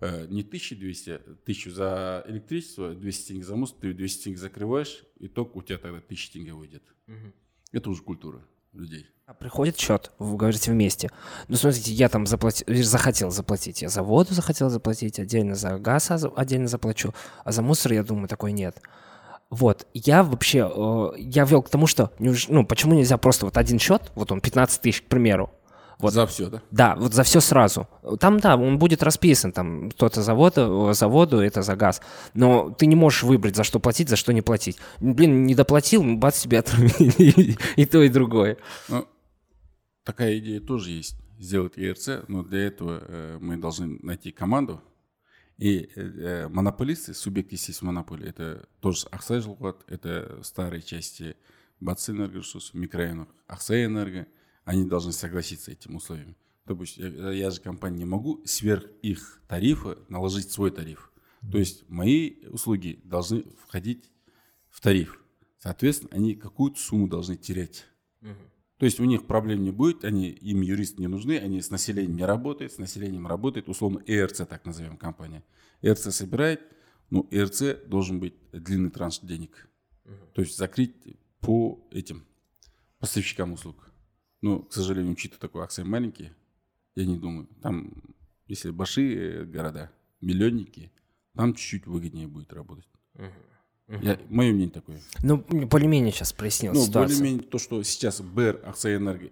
э, 0.00 0.26
не 0.26 0.42
1200, 0.42 1.10
1000 1.44 1.70
за 1.70 2.24
электричество, 2.26 2.94
200 2.94 3.28
тенге 3.28 3.44
за 3.44 3.56
мусор, 3.56 3.78
ты 3.80 3.92
200 3.94 4.24
тенге 4.24 4.38
закрываешь, 4.38 5.04
итог 5.20 5.56
у 5.56 5.62
тебя 5.62 5.78
тогда 5.78 5.98
1000 5.98 6.32
тенге 6.32 6.52
выйдет. 6.52 6.82
Угу. 7.06 7.32
Это 7.76 7.90
уже 7.90 8.02
культура 8.02 8.40
людей. 8.72 9.04
А 9.26 9.34
приходит 9.34 9.78
счет, 9.78 10.10
вы 10.18 10.38
говорите 10.38 10.70
вместе. 10.70 11.10
Ну, 11.48 11.56
смотрите, 11.56 11.92
я 11.92 12.08
там 12.08 12.26
заплати... 12.26 12.64
захотел 12.82 13.30
заплатить. 13.30 13.82
Я 13.82 13.90
за 13.90 14.02
воду 14.02 14.32
захотел 14.32 14.70
заплатить, 14.70 15.18
отдельно 15.18 15.54
за 15.54 15.78
газ 15.78 16.10
отдельно 16.10 16.68
заплачу, 16.68 17.12
а 17.44 17.52
за 17.52 17.60
мусор, 17.60 17.92
я 17.92 18.02
думаю, 18.02 18.28
такой 18.28 18.52
нет. 18.52 18.80
Вот, 19.50 19.86
я 19.92 20.22
вообще, 20.22 20.70
э, 20.74 21.08
я 21.18 21.44
вел 21.44 21.62
к 21.62 21.68
тому, 21.68 21.86
что, 21.86 22.12
ну, 22.18 22.64
почему 22.64 22.94
нельзя 22.94 23.18
просто 23.18 23.44
вот 23.44 23.58
один 23.58 23.78
счет, 23.78 24.10
вот 24.14 24.32
он 24.32 24.40
15 24.40 24.80
тысяч, 24.80 25.02
к 25.02 25.04
примеру, 25.04 25.50
вот. 25.98 26.12
За 26.12 26.26
все, 26.26 26.50
да? 26.50 26.62
Да, 26.70 26.94
вот 26.96 27.14
за 27.14 27.22
все 27.22 27.40
сразу. 27.40 27.88
Там, 28.20 28.38
да, 28.38 28.56
он 28.56 28.78
будет 28.78 29.02
расписан, 29.02 29.52
там, 29.52 29.90
кто-то 29.90 30.22
за 30.22 30.34
воду, 30.34 30.92
за 30.92 31.08
воду, 31.08 31.38
это 31.40 31.62
за 31.62 31.74
газ. 31.74 32.02
Но 32.34 32.70
ты 32.70 32.86
не 32.86 32.96
можешь 32.96 33.22
выбрать, 33.22 33.56
за 33.56 33.64
что 33.64 33.80
платить, 33.80 34.08
за 34.08 34.16
что 34.16 34.32
не 34.32 34.42
платить. 34.42 34.78
Блин, 35.00 35.46
не 35.46 35.54
доплатил, 35.54 36.04
бац, 36.16 36.42
тебе 36.42 36.58
отрубили 36.58 37.56
и 37.76 37.86
то, 37.86 38.02
и 38.02 38.08
другое. 38.10 38.58
Ну, 38.88 39.08
такая 40.04 40.38
идея 40.38 40.60
тоже 40.60 40.90
есть, 40.90 41.16
сделать 41.38 41.76
ЕРЦ, 41.76 42.28
но 42.28 42.42
для 42.42 42.66
этого 42.66 43.02
э, 43.02 43.38
мы 43.40 43.56
должны 43.56 43.98
найти 44.02 44.32
команду, 44.32 44.82
и 45.56 45.88
э, 45.96 46.00
э 46.00 46.48
монополисты, 46.48 47.14
субъекты, 47.14 47.54
естественно, 47.54 47.92
монополии, 47.92 48.28
это 48.28 48.68
тоже 48.80 49.06
Аксай 49.10 49.42
это 49.88 50.40
старые 50.42 50.82
части 50.82 51.36
Бацы 51.80 52.12
энергоресурсов, 52.12 52.74
микрорайонов 52.74 53.28
Аксай 53.46 53.86
энерго, 53.86 54.26
они 54.66 54.84
должны 54.84 55.12
согласиться 55.12 55.70
этим 55.70 55.94
условием. 55.94 56.36
Допустим, 56.66 57.16
я, 57.16 57.30
я 57.30 57.50
же 57.50 57.60
компания 57.60 57.98
не 57.98 58.04
могу 58.04 58.42
сверх 58.44 58.84
их 59.00 59.40
тарифа 59.48 59.96
наложить 60.08 60.50
свой 60.50 60.72
тариф. 60.72 61.12
То 61.50 61.58
есть 61.58 61.88
мои 61.88 62.44
услуги 62.46 63.00
должны 63.04 63.44
входить 63.64 64.10
в 64.68 64.80
тариф. 64.80 65.22
Соответственно, 65.58 66.10
они 66.12 66.34
какую-то 66.34 66.80
сумму 66.80 67.06
должны 67.06 67.36
терять. 67.36 67.86
Угу. 68.22 68.30
То 68.78 68.86
есть 68.86 68.98
у 68.98 69.04
них 69.04 69.28
проблем 69.28 69.62
не 69.62 69.70
будет, 69.70 70.04
они, 70.04 70.30
им 70.30 70.60
юристы 70.62 71.00
не 71.00 71.06
нужны, 71.06 71.38
они 71.38 71.62
с 71.62 71.70
населением 71.70 72.16
не 72.16 72.24
работают, 72.24 72.72
с 72.72 72.78
населением 72.78 73.28
работает, 73.28 73.68
условно, 73.68 74.02
ЭРЦ, 74.04 74.48
так 74.48 74.64
назовем 74.64 74.96
компания. 74.96 75.44
ЭРЦ 75.80 76.12
собирает, 76.12 76.60
ну, 77.10 77.28
ЭРЦ 77.30 77.86
должен 77.86 78.18
быть 78.18 78.34
длинный 78.50 78.90
транш 78.90 79.20
денег. 79.20 79.68
Угу. 80.04 80.14
То 80.34 80.42
есть 80.42 80.58
закрыть 80.58 80.96
по 81.38 81.86
этим 81.92 82.26
поставщикам 82.98 83.52
услуг. 83.52 83.92
Ну, 84.46 84.60
к 84.60 84.72
сожалению, 84.72 85.12
учитывая 85.12 85.40
такой 85.40 85.64
акции 85.64 85.82
маленькие, 85.82 86.32
я 86.94 87.04
не 87.04 87.18
думаю. 87.18 87.48
Там, 87.62 87.92
если 88.46 88.70
большие 88.70 89.44
города, 89.44 89.90
миллионники, 90.20 90.92
там 91.34 91.52
чуть-чуть 91.52 91.88
выгоднее 91.88 92.28
будет 92.28 92.52
работать. 92.52 92.86
Uh-huh. 93.14 94.04
Я, 94.04 94.20
мое 94.28 94.52
мнение 94.52 94.70
такое. 94.70 95.00
Ну, 95.24 95.38
более-менее 95.38 96.12
сейчас 96.12 96.32
прояснил 96.32 96.74
ну, 96.74 96.84
ситуацию. 96.84 97.18
более-менее 97.18 97.48
то, 97.48 97.58
что 97.58 97.82
сейчас 97.82 98.20
БР 98.20 98.60
Акция 98.64 98.98
Энерго, 98.98 99.28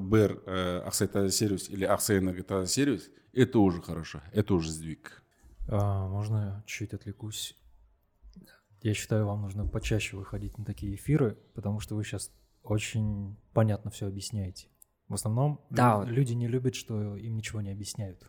БР 0.00 0.42
э, 0.46 0.82
Акция 0.84 1.30
Сервис 1.30 1.70
или 1.70 1.84
Акция 1.84 2.18
Энерго 2.18 2.66
Сервис, 2.66 3.08
это 3.32 3.60
уже 3.60 3.80
хорошо, 3.80 4.20
это 4.32 4.52
уже 4.54 4.72
сдвиг. 4.72 5.22
А, 5.68 6.08
можно 6.08 6.64
чуть 6.66 6.92
отвлекусь? 6.92 7.56
Я 8.82 8.94
считаю, 8.94 9.26
вам 9.26 9.42
нужно 9.42 9.64
почаще 9.64 10.16
выходить 10.16 10.58
на 10.58 10.64
такие 10.64 10.96
эфиры, 10.96 11.38
потому 11.54 11.78
что 11.78 11.94
вы 11.94 12.02
сейчас 12.02 12.32
очень 12.70 13.36
понятно 13.52 13.90
все 13.90 14.06
объясняете. 14.06 14.68
В 15.08 15.14
основном 15.14 15.64
да. 15.70 16.04
люди 16.04 16.32
не 16.32 16.48
любят, 16.48 16.74
что 16.74 17.16
им 17.16 17.36
ничего 17.36 17.60
не 17.60 17.70
объясняют. 17.70 18.28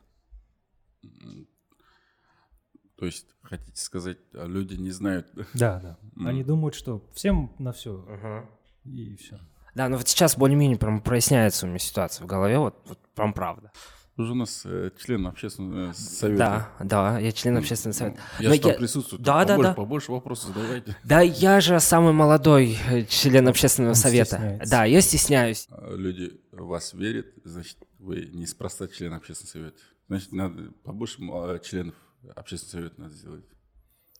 То 2.98 3.06
есть, 3.06 3.28
хотите 3.42 3.80
сказать, 3.80 4.18
а 4.34 4.46
люди 4.46 4.76
не 4.76 4.92
знают? 4.92 5.28
Да, 5.54 5.80
да. 5.80 6.00
Mm. 6.16 6.28
Они 6.28 6.44
думают, 6.44 6.74
что 6.74 7.08
всем 7.14 7.54
на 7.60 7.72
все. 7.72 7.92
Uh-huh. 7.92 8.46
И 8.86 9.16
все. 9.18 9.40
Да, 9.76 9.90
но 9.90 9.98
вот 9.98 10.08
сейчас 10.08 10.36
более-менее 10.36 10.80
прям 10.80 11.02
проясняется 11.02 11.68
у 11.68 11.70
меня 11.70 11.78
ситуация 11.78 12.24
в 12.24 12.28
голове, 12.28 12.58
вот, 12.58 12.82
вот 12.88 12.98
прям 13.14 13.34
правда. 13.34 13.72
Вы 14.18 14.26
же 14.26 14.32
у 14.32 14.36
нас 14.36 14.63
э, 14.65 14.89
член 14.99 15.28
общественного 15.28 15.93
совета. 15.93 16.70
Да, 16.80 16.86
да, 16.86 17.20
я 17.20 17.32
член 17.32 17.55
общественного 17.57 17.95
совета. 17.95 18.20
Я 18.39 18.51
же 18.51 18.59
там 18.59 18.76
присутствую. 18.76 19.22
Да, 19.22 19.34
побольше, 19.41 19.57
да, 19.61 19.70
да. 19.70 19.74
Побольше 19.76 20.11
вопросов 20.11 20.55
задавайте. 20.55 20.97
Да, 21.03 21.22
я 21.22 21.61
же 21.61 21.80
самый 21.80 22.13
молодой 22.13 22.80
э, 22.89 23.05
член 23.05 23.47
общественного 23.47 23.91
Он 23.91 23.95
совета. 23.95 24.38
Стесняется. 24.38 24.72
Да, 24.72 24.86
я 24.86 25.01
стесняюсь. 25.01 25.68
А, 25.70 25.95
люди 25.95 26.41
вас 26.51 26.93
верят, 26.93 27.28
значит, 27.43 27.78
вы 27.99 28.28
неспроста 28.34 28.88
член 28.88 29.13
общественного 29.13 29.68
совета. 29.68 29.78
Значит, 30.07 30.32
надо 30.32 30.72
побольше 30.84 31.18
членов 31.63 31.93
общественного 32.36 32.88
совета 32.88 33.01
надо 33.01 33.13
сделать. 33.13 33.45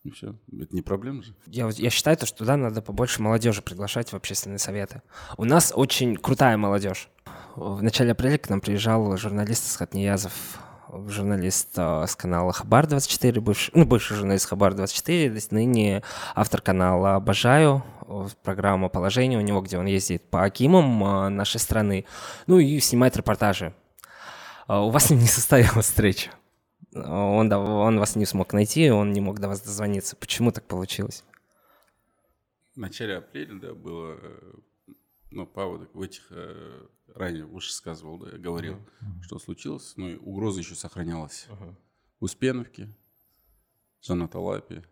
И 0.03 0.11
все. 0.11 0.39
Это 0.61 0.75
не 0.75 0.83
проблема 0.83 1.23
же. 1.23 1.33
Я, 1.47 1.69
я 1.69 1.89
считаю, 1.89 2.17
что 2.17 2.37
туда 2.37 2.55
надо 2.55 2.83
побольше 2.83 3.21
молодежи 3.21 3.63
приглашать 3.63 4.13
в 4.13 4.15
общественные 4.15 4.59
советы. 4.59 5.01
У 5.37 5.43
нас 5.43 5.73
очень 5.75 6.15
крутая 6.15 6.55
молодежь. 6.55 7.09
В 7.57 7.81
начале 7.81 8.11
апреля 8.11 8.37
к 8.37 8.51
нам 8.51 8.61
приезжал 8.61 9.17
журналист 9.17 9.65
из 9.65 9.75
Хатниязов, 9.77 10.59
журналист 11.07 11.69
э, 11.75 12.05
с 12.05 12.15
канала 12.15 12.51
Хабар-24, 12.51 13.39
бывший, 13.39 13.71
ну, 13.73 13.83
бывший 13.83 14.15
журналист 14.15 14.47
Хабар-24, 14.53 15.47
ныне 15.49 16.03
автор 16.35 16.61
канала 16.61 17.15
«Обожаю», 17.15 17.83
программа 18.43 18.89
«Положение» 18.89 19.39
у 19.39 19.41
него, 19.41 19.61
где 19.61 19.79
он 19.79 19.87
ездит 19.87 20.21
по 20.29 20.43
Акимам 20.43 21.03
э, 21.03 21.29
нашей 21.29 21.59
страны, 21.59 22.05
ну 22.45 22.59
и 22.59 22.79
снимает 22.79 23.17
репортажи. 23.17 23.73
Э, 24.67 24.77
у 24.77 24.91
вас 24.91 25.09
не 25.09 25.25
состоялась 25.25 25.87
встреча. 25.87 26.29
Он, 26.93 27.51
он 27.51 27.97
вас 27.97 28.15
не 28.15 28.27
смог 28.27 28.53
найти, 28.53 28.91
он 28.91 29.13
не 29.13 29.19
мог 29.19 29.39
до 29.39 29.47
вас 29.47 29.61
дозвониться. 29.61 30.15
Почему 30.15 30.51
так 30.51 30.65
получилось? 30.65 31.23
В 32.75 32.77
начале 32.77 33.17
апреля, 33.17 33.55
да, 33.59 33.73
было, 33.73 34.15
ну, 35.31 35.47
поводок 35.47 35.95
в 35.95 36.01
этих 36.03 36.31
ранее 37.18 37.45
выше 37.45 37.74
сказывал, 37.74 38.20
да, 38.20 38.38
говорил, 38.38 38.76
uh-huh. 38.76 39.22
что 39.22 39.39
случилось, 39.39 39.93
но 39.97 40.09
и 40.09 40.15
угроза 40.15 40.59
еще 40.59 40.76
сохранялась. 40.76 41.47
Uh-huh. 41.49 41.76
В 42.20 42.24
Успеновке, 42.24 42.89
Жанаталапе, 44.01 44.84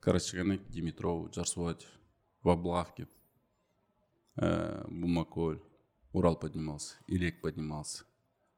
Карачаганек, 0.00 0.66
Димитров, 0.68 1.30
Джарсуать, 1.30 1.86
в 2.42 2.48
Облавке, 2.48 3.08
э, 4.36 4.84
Бумаколь, 4.88 5.60
Урал 6.12 6.36
поднимался, 6.38 6.96
Илек 7.06 7.40
поднимался. 7.40 8.04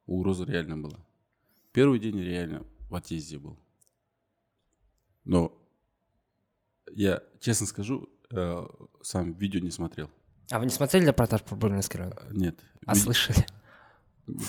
Угроза 0.06 0.44
реально 0.44 0.78
была. 0.78 0.98
Первый 1.72 1.98
день 1.98 2.18
реально 2.20 2.66
в 2.88 2.94
отъезде 2.94 3.38
был. 3.38 3.58
Но 5.24 5.52
я, 6.92 7.22
честно 7.40 7.66
скажу, 7.66 8.08
э, 8.30 8.66
сам 9.02 9.32
видео 9.34 9.60
не 9.60 9.70
смотрел. 9.70 10.10
А 10.50 10.58
вы 10.58 10.64
не 10.64 10.70
смотрели 10.70 11.06
репортаж 11.06 11.42
про 11.42 11.56
Бульминский 11.56 11.98
район? 11.98 12.14
Нет. 12.30 12.58
А 12.86 12.94
Вы... 12.94 13.00
слышали? 13.00 13.46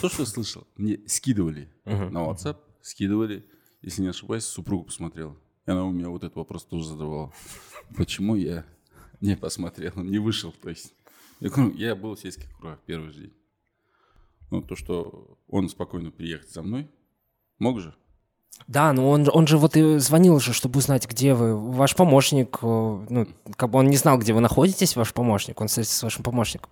То, 0.02 0.10
что 0.10 0.26
слышал. 0.26 0.68
Мне 0.78 1.00
скидывали 1.08 1.70
uh-huh. 1.86 2.10
на 2.10 2.20
WhatsApp, 2.20 2.58
скидывали. 2.82 3.45
Если 3.82 4.02
не 4.02 4.10
ошибаюсь, 4.10 4.43
супругу 4.43 4.86
посмотрела. 4.86 5.36
И 5.66 5.72
она 5.72 5.86
у 5.86 5.91
меня 5.91 6.10
вот 6.10 6.24
этот 6.24 6.36
вопрос 6.36 6.66
тоже 6.66 6.86
задавала. 6.86 7.34
Почему 7.95 8.36
я 8.36 8.66
не 9.22 9.36
посмотрел, 9.36 9.93
не 9.95 10.20
вышел, 10.20 10.52
то 10.52 10.70
есть. 10.70 10.93
Я 11.39 11.50
говорю, 11.50 11.74
я 11.76 11.95
был 11.95 12.16
в 12.16 12.20
сельских 12.20 12.50
кругах 12.58 12.80
первый 12.86 13.12
же 13.12 13.22
день. 13.22 13.34
Ну, 14.52 14.62
то, 14.62 14.76
что 14.76 15.38
он 15.47 15.70
спокойно 15.70 16.12
приехать 16.12 16.52
за 16.52 16.62
мной, 16.62 16.89
мог 17.60 17.80
же. 17.80 17.95
Да, 18.68 18.93
но 18.93 19.10
он, 19.10 19.28
он 19.34 19.47
же 19.47 19.58
вот 19.58 19.76
и 19.76 19.97
звонил 19.97 20.39
же, 20.39 20.54
чтобы 20.54 20.78
узнать, 20.78 21.08
где 21.08 21.34
вы. 21.34 21.58
Ваш 21.58 21.95
помощник, 21.95 22.60
э, 22.62 22.66
ну, 23.10 23.28
как 23.56 23.72
бы 23.72 23.80
он 23.80 23.88
не 23.88 23.97
знал, 23.97 24.20
где 24.20 24.32
вы 24.32 24.41
находитесь, 24.41 24.95
ваш 24.95 25.12
помощник, 25.12 25.60
он 25.60 25.68
встретился 25.68 25.97
с 25.97 26.04
вашим 26.04 26.24
помощником. 26.24 26.70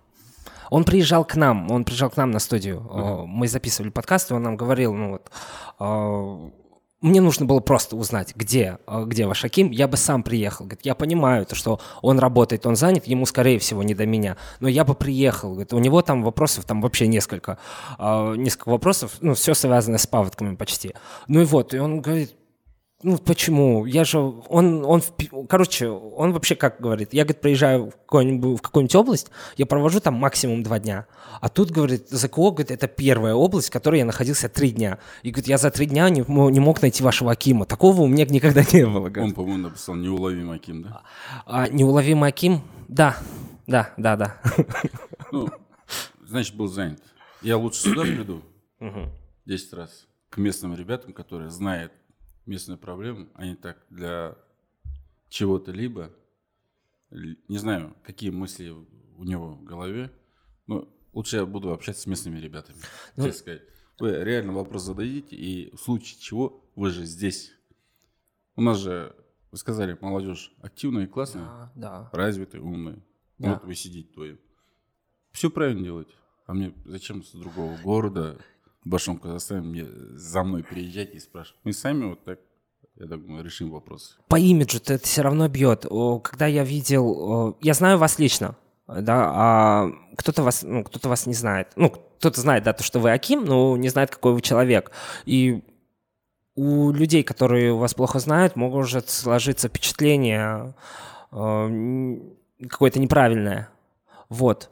Он 0.70 0.84
приезжал 0.84 1.24
к 1.24 1.34
нам, 1.34 1.70
он 1.70 1.84
приезжал 1.84 2.10
к 2.10 2.16
нам 2.16 2.30
на 2.30 2.38
студию. 2.38 2.86
Uh-huh. 2.88 3.26
Мы 3.26 3.48
записывали 3.48 3.90
подкаст, 3.90 4.30
и 4.30 4.34
он 4.34 4.42
нам 4.42 4.56
говорил, 4.56 4.94
ну 4.94 5.10
вот, 5.10 5.30
э, 5.80 6.50
мне 7.00 7.20
нужно 7.20 7.46
было 7.46 7.60
просто 7.60 7.96
узнать, 7.96 8.34
где, 8.34 8.78
э, 8.86 9.04
где 9.06 9.26
ваш 9.26 9.44
Аким, 9.44 9.70
я 9.70 9.86
бы 9.86 9.96
сам 9.96 10.22
приехал. 10.22 10.64
Говорит, 10.64 10.84
я 10.84 10.94
понимаю, 10.94 11.46
то, 11.46 11.54
что 11.54 11.80
он 12.02 12.18
работает, 12.18 12.66
он 12.66 12.74
занят, 12.74 13.06
ему, 13.06 13.24
скорее 13.24 13.58
всего, 13.58 13.82
не 13.82 13.94
до 13.94 14.04
меня, 14.04 14.36
но 14.60 14.68
я 14.68 14.84
бы 14.84 14.94
приехал. 14.94 15.50
Говорит, 15.50 15.72
у 15.72 15.78
него 15.78 16.02
там 16.02 16.22
вопросов, 16.22 16.64
там 16.64 16.80
вообще 16.80 17.06
несколько, 17.06 17.58
э, 17.98 18.34
несколько 18.36 18.70
вопросов, 18.70 19.18
ну, 19.20 19.34
все 19.34 19.54
связано 19.54 19.98
с 19.98 20.06
паводками 20.06 20.56
почти. 20.56 20.94
Ну 21.28 21.42
и 21.42 21.44
вот, 21.44 21.72
и 21.72 21.78
он 21.78 22.00
говорит, 22.00 22.34
ну 23.02 23.16
почему? 23.16 23.86
Я 23.86 24.04
же, 24.04 24.18
он, 24.18 24.84
он, 24.84 25.02
короче, 25.48 25.88
он 25.88 26.32
вообще 26.32 26.56
как 26.56 26.80
говорит, 26.80 27.12
я, 27.12 27.22
говорит, 27.22 27.40
приезжаю 27.40 27.90
в 27.90 27.92
какую-нибудь, 27.92 28.58
в 28.58 28.62
какую-нибудь 28.62 28.94
область, 28.96 29.30
я 29.56 29.66
провожу 29.66 30.00
там 30.00 30.14
максимум 30.14 30.64
два 30.64 30.80
дня. 30.80 31.06
А 31.40 31.48
тут, 31.48 31.70
говорит, 31.70 32.08
ЗКО, 32.08 32.50
говорит, 32.50 32.72
это 32.72 32.88
первая 32.88 33.34
область, 33.34 33.68
в 33.68 33.70
которой 33.70 33.98
я 33.98 34.04
находился 34.04 34.48
три 34.48 34.72
дня. 34.72 34.98
И, 35.22 35.30
говорит, 35.30 35.46
я 35.46 35.58
за 35.58 35.70
три 35.70 35.86
дня 35.86 36.10
не, 36.10 36.24
не 36.26 36.60
мог 36.60 36.82
найти 36.82 37.04
вашего 37.04 37.30
Акима. 37.30 37.66
Такого 37.66 38.00
у 38.00 38.08
меня 38.08 38.26
никогда 38.26 38.62
не 38.72 38.84
было. 38.84 39.08
Говорит. 39.08 39.18
Он, 39.18 39.32
по-моему, 39.32 39.68
написал 39.68 39.94
«Неуловимый 39.94 40.56
Аким», 40.56 40.82
да? 40.82 41.02
А, 41.46 41.68
«Неуловимый 41.68 42.30
Аким»? 42.30 42.62
Да, 42.88 43.16
да, 43.68 43.92
да, 43.96 44.16
да. 44.16 44.40
Ну, 45.30 45.48
значит, 46.26 46.56
был 46.56 46.66
занят. 46.66 47.00
Я 47.42 47.58
лучше 47.58 47.80
сюда 47.82 48.02
приду, 48.02 48.42
десять 49.46 49.72
раз, 49.72 50.08
к 50.30 50.38
местным 50.38 50.74
ребятам, 50.74 51.12
которые 51.12 51.50
знают 51.50 51.92
местную 52.48 52.78
проблему, 52.78 53.28
а 53.34 53.46
не 53.46 53.54
так 53.54 53.84
для 53.90 54.36
чего-то 55.28 55.70
либо. 55.70 56.10
Не 57.10 57.58
знаю, 57.58 57.96
какие 58.02 58.30
мысли 58.30 58.70
у 58.70 59.24
него 59.24 59.54
в 59.54 59.64
голове. 59.64 60.12
Но 60.66 60.88
лучше 61.12 61.36
я 61.36 61.46
буду 61.46 61.72
общаться 61.72 62.02
с 62.02 62.06
местными 62.06 62.38
ребятами. 62.38 62.78
Ну, 63.16 63.30
сказать. 63.32 63.62
Вы 63.98 64.12
реально 64.22 64.52
вопрос 64.52 64.84
зададите, 64.84 65.34
и 65.34 65.74
в 65.74 65.80
случае 65.80 66.20
чего 66.20 66.64
вы 66.76 66.90
же 66.90 67.04
здесь. 67.04 67.52
У 68.54 68.62
нас 68.62 68.78
же, 68.78 69.14
вы 69.50 69.58
сказали, 69.58 69.98
молодежь 70.00 70.52
активная 70.60 71.04
и 71.04 71.08
классная, 71.08 71.44
да, 71.44 71.72
да. 71.74 72.10
развитая, 72.12 72.60
умная. 72.60 73.04
Да. 73.38 73.54
Вот 73.54 73.64
вы 73.64 73.74
сидите 73.74 74.12
твои. 74.12 74.36
Все 75.32 75.50
правильно 75.50 75.82
делаете. 75.82 76.12
А 76.46 76.54
мне 76.54 76.72
зачем 76.84 77.22
с 77.22 77.32
другого 77.32 77.76
города 77.78 78.38
в 78.84 78.88
Большом 78.88 79.18
Казахстане 79.18 79.62
мне 79.62 79.86
за 80.12 80.42
мной 80.42 80.62
приезжать 80.62 81.14
и 81.14 81.18
спрашивать. 81.18 81.60
Мы 81.64 81.72
сами 81.72 82.04
вот 82.04 82.24
так, 82.24 82.38
я 82.96 83.06
думаю, 83.06 83.44
решим 83.44 83.70
вопрос. 83.70 84.18
По 84.28 84.38
имиджу 84.38 84.78
это 84.78 84.98
все 84.98 85.22
равно 85.22 85.48
бьет. 85.48 85.86
Когда 86.22 86.46
я 86.46 86.64
видел, 86.64 87.56
я 87.60 87.74
знаю 87.74 87.98
вас 87.98 88.18
лично, 88.18 88.56
да, 88.86 89.30
а 89.34 89.90
кто-то 90.16 90.42
вас, 90.42 90.62
ну, 90.62 90.84
кто-то 90.84 91.08
вас 91.08 91.26
не 91.26 91.34
знает. 91.34 91.68
Ну, 91.76 91.90
кто-то 91.90 92.40
знает, 92.40 92.64
да, 92.64 92.72
то, 92.72 92.82
что 92.82 92.98
вы 92.98 93.12
Аким, 93.12 93.44
но 93.44 93.76
не 93.76 93.88
знает, 93.88 94.10
какой 94.10 94.32
вы 94.32 94.40
человек. 94.40 94.90
И 95.24 95.62
у 96.54 96.90
людей, 96.90 97.22
которые 97.22 97.72
вас 97.72 97.94
плохо 97.94 98.18
знают, 98.18 98.56
может 98.56 99.10
сложиться 99.10 99.68
впечатление 99.68 100.74
э, 101.30 102.16
какое-то 102.68 102.98
неправильное. 102.98 103.68
Вот. 104.28 104.70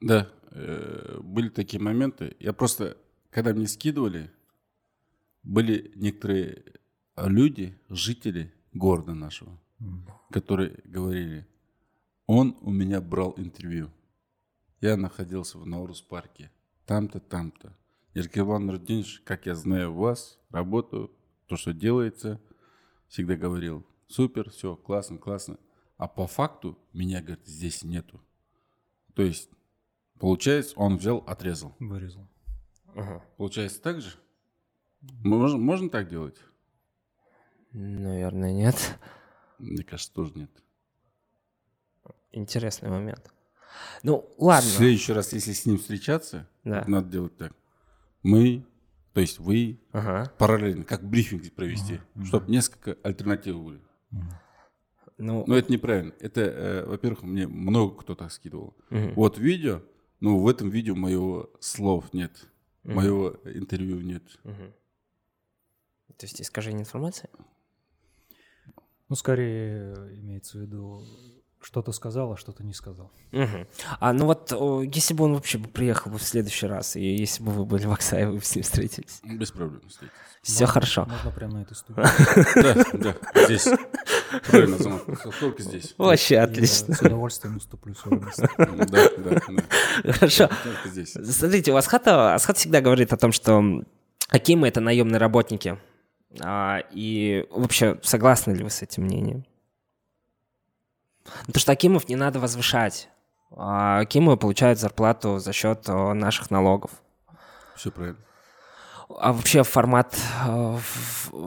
Да, 0.00 0.28
э, 0.50 1.20
были 1.22 1.50
такие 1.50 1.80
моменты. 1.80 2.34
Я 2.40 2.52
просто 2.52 2.96
когда 3.34 3.52
мне 3.52 3.66
скидывали, 3.66 4.30
были 5.42 5.92
некоторые 5.96 6.64
люди, 7.16 7.76
жители 7.88 8.54
города 8.72 9.12
нашего, 9.12 9.60
которые 10.30 10.80
говорили, 10.84 11.44
он 12.26 12.56
у 12.60 12.70
меня 12.70 13.00
брал 13.00 13.34
интервью. 13.36 13.90
Я 14.80 14.96
находился 14.96 15.58
в 15.58 15.66
Наурус-парке, 15.66 16.52
там-то, 16.86 17.18
там-то. 17.18 17.76
Еркебан 18.14 18.66
Нурдинович, 18.66 19.22
как 19.24 19.46
я 19.46 19.56
знаю 19.56 19.92
вас, 19.92 20.38
работу, 20.50 21.10
то, 21.46 21.56
что 21.56 21.72
делается, 21.72 22.40
всегда 23.08 23.34
говорил, 23.34 23.84
супер, 24.06 24.50
все, 24.50 24.76
классно, 24.76 25.18
классно. 25.18 25.58
А 25.96 26.06
по 26.06 26.28
факту 26.28 26.78
меня, 26.92 27.20
говорит, 27.20 27.44
здесь 27.46 27.82
нету. 27.82 28.20
То 29.14 29.22
есть, 29.22 29.50
получается, 30.20 30.74
он 30.76 30.98
взял, 30.98 31.18
отрезал. 31.26 31.74
Вырезал. 31.80 32.28
Ага. 32.94 33.22
Получается 33.36 33.80
так 33.82 34.00
же? 34.00 34.16
Можно, 35.22 35.58
можно 35.58 35.90
так 35.90 36.08
делать? 36.08 36.36
Наверное, 37.72 38.52
нет. 38.52 38.98
Мне 39.58 39.82
кажется, 39.82 40.12
тоже 40.12 40.32
нет. 40.34 40.50
Интересный 42.32 42.88
момент. 42.88 43.32
Ну, 44.02 44.28
ладно. 44.38 44.68
В 44.68 44.74
следующий 44.74 45.12
раз, 45.12 45.32
если 45.32 45.52
с 45.52 45.66
ним 45.66 45.78
встречаться, 45.78 46.48
да. 46.62 46.84
надо 46.86 47.08
делать 47.08 47.36
так. 47.36 47.52
Мы, 48.22 48.64
то 49.12 49.20
есть 49.20 49.38
вы, 49.38 49.80
ага. 49.92 50.32
параллельно, 50.38 50.84
как 50.84 51.04
брифинг 51.04 51.52
провести, 51.52 52.00
ага. 52.14 52.24
чтобы 52.24 52.50
несколько 52.50 52.96
альтернатив 53.02 53.60
были. 53.60 53.80
Ага. 54.12 54.40
Ну, 55.18 55.44
но 55.46 55.56
это 55.56 55.70
неправильно. 55.70 56.12
Это, 56.20 56.40
э, 56.40 56.86
во-первых, 56.86 57.22
мне 57.22 57.46
много 57.46 57.96
кто 57.96 58.14
так 58.14 58.32
скидывал. 58.32 58.74
Угу. 58.90 59.12
Вот 59.14 59.38
видео, 59.38 59.82
но 60.20 60.38
в 60.38 60.48
этом 60.48 60.70
видео 60.70 60.94
моего 60.94 61.50
слов 61.60 62.12
нет. 62.12 62.46
Угу. 62.84 62.92
Моего 62.92 63.36
интервью 63.44 64.00
нет. 64.00 64.22
Угу. 64.44 64.72
То 66.16 66.26
есть 66.26 66.40
искажение 66.40 66.82
информации? 66.82 67.28
Ну, 69.08 69.16
скорее 69.16 69.94
имеется 70.20 70.58
в 70.58 70.62
виду, 70.62 71.02
что-то 71.60 71.92
сказал, 71.92 72.32
а 72.32 72.36
что-то 72.36 72.62
не 72.62 72.74
сказал. 72.74 73.10
Угу. 73.32 73.66
А 74.00 74.12
ну 74.12 74.26
вот, 74.26 74.52
если 74.94 75.14
бы 75.14 75.24
он 75.24 75.34
вообще 75.34 75.58
приехал 75.58 76.10
бы 76.10 76.18
в 76.18 76.22
следующий 76.22 76.66
раз, 76.66 76.96
и 76.96 77.02
если 77.02 77.42
бы 77.42 77.52
вы 77.52 77.64
были 77.64 77.86
в 77.86 77.92
Оксае, 77.92 78.28
вы 78.28 78.36
бы 78.38 78.44
с 78.44 78.54
ним 78.54 78.62
встретились? 78.62 79.20
Без 79.24 79.50
проблем 79.50 79.80
встретились. 79.88 80.20
Все 80.42 80.66
хорошо. 80.66 81.06
Можно 81.06 81.30
прямо 81.30 81.54
на 81.54 81.62
этой 81.62 81.74
студии. 81.74 82.02
Да, 82.54 82.84
да, 82.92 83.44
здесь. 83.46 83.66
Правильно, 84.46 84.76
замок. 84.78 85.02
Только 85.40 85.62
здесь. 85.62 85.94
Вообще 85.98 86.38
отлично. 86.38 86.94
С 86.94 87.00
удовольствием 87.00 87.56
уступлю 87.56 87.94
свое 87.94 88.20
место. 88.20 88.48
Да, 88.58 89.08
да, 89.18 90.12
Хорошо. 90.12 90.48
Смотрите, 91.24 91.72
у 91.72 91.76
Асхата, 91.76 92.34
Асхат 92.34 92.58
всегда 92.58 92.80
говорит 92.80 93.12
о 93.12 93.16
том, 93.16 93.32
что 93.32 93.62
Акимы— 94.28 94.68
это 94.68 94.80
наемные 94.80 95.18
работники. 95.18 95.78
А, 96.40 96.80
и 96.90 97.46
вообще, 97.50 97.98
согласны 98.02 98.52
ли 98.52 98.64
вы 98.64 98.70
с 98.70 98.82
этим 98.82 99.04
мнением? 99.04 99.44
Потому 101.46 101.60
что 101.60 101.72
Акимов 101.72 102.08
не 102.08 102.16
надо 102.16 102.40
возвышать. 102.40 103.08
А 103.56 104.00
Акимовы 104.00 104.36
получают 104.36 104.78
зарплату 104.78 105.38
за 105.38 105.52
счет 105.52 105.86
наших 105.86 106.50
налогов. 106.50 106.90
Все 107.76 107.90
правильно. 107.90 108.18
А 109.08 109.32
вообще 109.32 109.62
формат, 109.62 110.16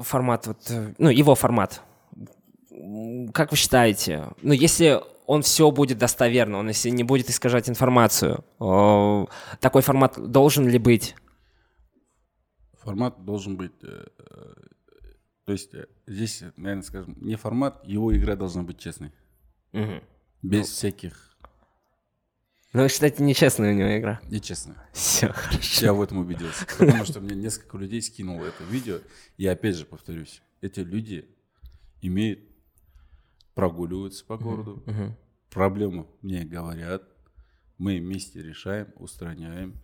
формат 0.03 0.47
вот, 0.47 0.71
ну, 0.97 1.09
его 1.09 1.35
формат, 1.35 1.81
как 3.33 3.51
вы 3.51 3.57
считаете, 3.57 4.29
ну, 4.41 4.53
если 4.53 5.01
он 5.25 5.41
все 5.41 5.69
будет 5.71 5.97
достоверно, 5.97 6.57
он 6.59 6.69
если 6.69 6.89
не 6.89 7.03
будет 7.03 7.29
искажать 7.29 7.69
информацию, 7.69 8.43
такой 9.59 9.81
формат 9.81 10.17
должен 10.31 10.67
ли 10.67 10.79
быть? 10.79 11.15
Формат 12.81 13.25
должен 13.25 13.57
быть, 13.57 13.73
э, 13.83 14.05
э, 14.17 14.53
то 15.43 15.51
есть 15.51 15.73
э, 15.73 15.87
здесь, 16.07 16.41
наверное, 16.55 16.83
скажем, 16.83 17.17
не 17.19 17.35
формат, 17.35 17.85
его 17.85 18.15
игра 18.15 18.37
должна 18.37 18.63
быть 18.63 18.79
честной. 18.79 19.11
Угу. 19.73 20.01
Без 20.43 20.59
ну. 20.59 20.65
всяких... 20.67 21.37
Ну, 22.71 22.83
вы 22.83 22.89
считаете, 22.89 23.23
нечестная 23.23 23.73
у 23.73 23.75
него 23.75 23.97
игра? 23.97 24.21
Нечестная. 24.29 24.77
Все, 24.93 25.27
хорошо. 25.33 25.85
Я 25.85 25.91
в 25.91 26.01
этом 26.01 26.19
убедился. 26.19 26.65
Потому 26.77 27.03
что 27.03 27.19
мне 27.19 27.35
несколько 27.35 27.77
людей 27.77 28.01
скинуло 28.01 28.45
это 28.45 28.63
видео. 28.63 28.99
И 29.35 29.45
опять 29.47 29.75
же 29.75 29.85
повторюсь, 29.85 30.41
эти 30.61 30.79
люди 30.79 31.27
имеют 32.01 32.39
прогуливаются 33.57 34.23
по 34.23 34.37
городу, 34.37 34.83
uh-huh, 34.85 35.13
проблему 35.49 36.07
мне 36.21 36.45
говорят, 36.45 37.01
мы 37.79 37.97
вместе 37.97 38.43
решаем, 38.43 38.93
устраняем, 38.97 39.81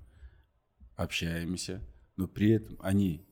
общаемся, 0.95 1.81
но 2.15 2.27
при 2.27 2.51
этом 2.51 2.77
они, 2.79 3.25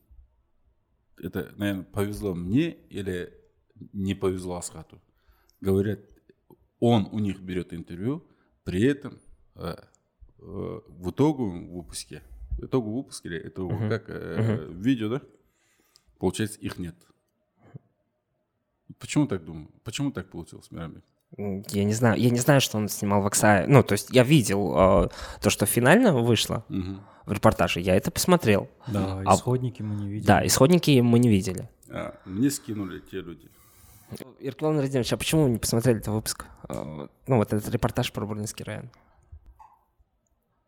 это, 1.19 1.53
наверное, 1.57 1.83
повезло 1.83 2.33
мне 2.33 2.71
или 2.89 3.31
не 3.93 4.15
повезло 4.15 4.55
Асхату, 4.55 4.99
говорят, 5.59 5.99
он 6.79 7.07
у 7.11 7.19
них 7.19 7.39
берет 7.39 7.71
интервью, 7.71 8.27
при 8.63 8.81
этом 8.81 9.19
э, 9.53 9.75
э, 9.75 9.83
в 10.39 11.11
итоговом 11.11 11.69
выпуске, 11.69 12.23
в 12.57 12.65
итоговом 12.65 12.95
выпуске 12.95 13.37
это 13.37 13.61
uh-huh. 13.61 13.89
как 13.89 14.09
э, 14.09 14.13
uh-huh. 14.39 14.73
видео, 14.81 15.09
да, 15.09 15.21
получается 16.17 16.59
их 16.61 16.79
нет. 16.79 16.95
Почему 19.01 19.25
так 19.25 19.43
думаю? 19.43 19.67
Почему 19.83 20.11
так 20.11 20.29
получилось, 20.29 20.69
Мирамбек? 20.69 21.03
Я 21.37 21.83
не 21.85 21.93
знаю, 21.93 22.19
я 22.19 22.29
не 22.29 22.39
знаю, 22.39 22.61
что 22.61 22.77
он 22.77 22.87
снимал 22.87 23.21
в 23.21 23.25
Оксае. 23.25 23.65
Ну, 23.67 23.83
то 23.83 23.93
есть 23.93 24.09
я 24.11 24.23
видел 24.23 24.73
э, 25.05 25.09
то, 25.41 25.49
что 25.49 25.65
финально 25.65 26.13
вышло 26.13 26.65
угу. 26.69 26.99
в 27.25 27.31
репортаже, 27.31 27.79
я 27.79 27.95
это 27.95 28.11
посмотрел. 28.11 28.69
Да, 28.87 29.23
а, 29.25 29.35
исходники 29.35 29.81
мы 29.81 29.95
не 29.95 30.09
видели. 30.09 30.27
Да, 30.27 30.45
исходники 30.45 30.99
мы 30.99 31.19
не 31.19 31.29
видели. 31.29 31.69
А, 31.89 32.15
мне 32.25 32.51
скинули 32.51 32.99
те 32.99 33.21
люди. 33.21 33.49
Иркулан 34.39 34.75
Владимирович, 34.75 35.13
а 35.13 35.17
почему 35.17 35.45
вы 35.45 35.51
не 35.51 35.57
посмотрели 35.57 35.99
этот 35.99 36.13
выпуск? 36.13 36.45
Э, 36.69 37.07
ну, 37.27 37.37
вот 37.37 37.53
этот 37.53 37.73
репортаж 37.73 38.11
про 38.11 38.25
Бурлинский 38.25 38.65
район. 38.65 38.91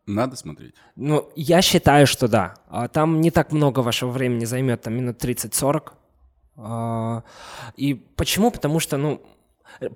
Надо 0.06 0.34
смотреть. 0.36 0.74
Ну, 0.96 1.30
я 1.36 1.62
считаю, 1.62 2.06
что 2.06 2.26
да. 2.26 2.54
А 2.68 2.88
там 2.88 3.20
не 3.20 3.30
так 3.30 3.52
много 3.52 3.80
вашего 3.80 4.10
времени 4.10 4.44
займет, 4.44 4.82
там 4.82 4.94
минут 4.94 5.22
30-40. 5.22 5.92
А, 6.56 7.24
и 7.76 7.94
почему? 7.94 8.50
Потому 8.50 8.80
что, 8.80 8.96
ну, 8.96 9.22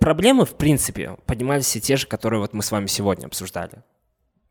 проблемы, 0.01 0.45
в 0.45 0.57
принципе, 0.57 1.17
поднимались 1.27 1.67
все 1.67 1.81
те 1.81 1.97
же, 1.97 2.07
которые 2.07 2.41
вот 2.41 2.53
мы 2.53 2.63
с 2.63 2.73
вами 2.73 2.87
сегодня 2.87 3.27
обсуждали. 3.27 3.83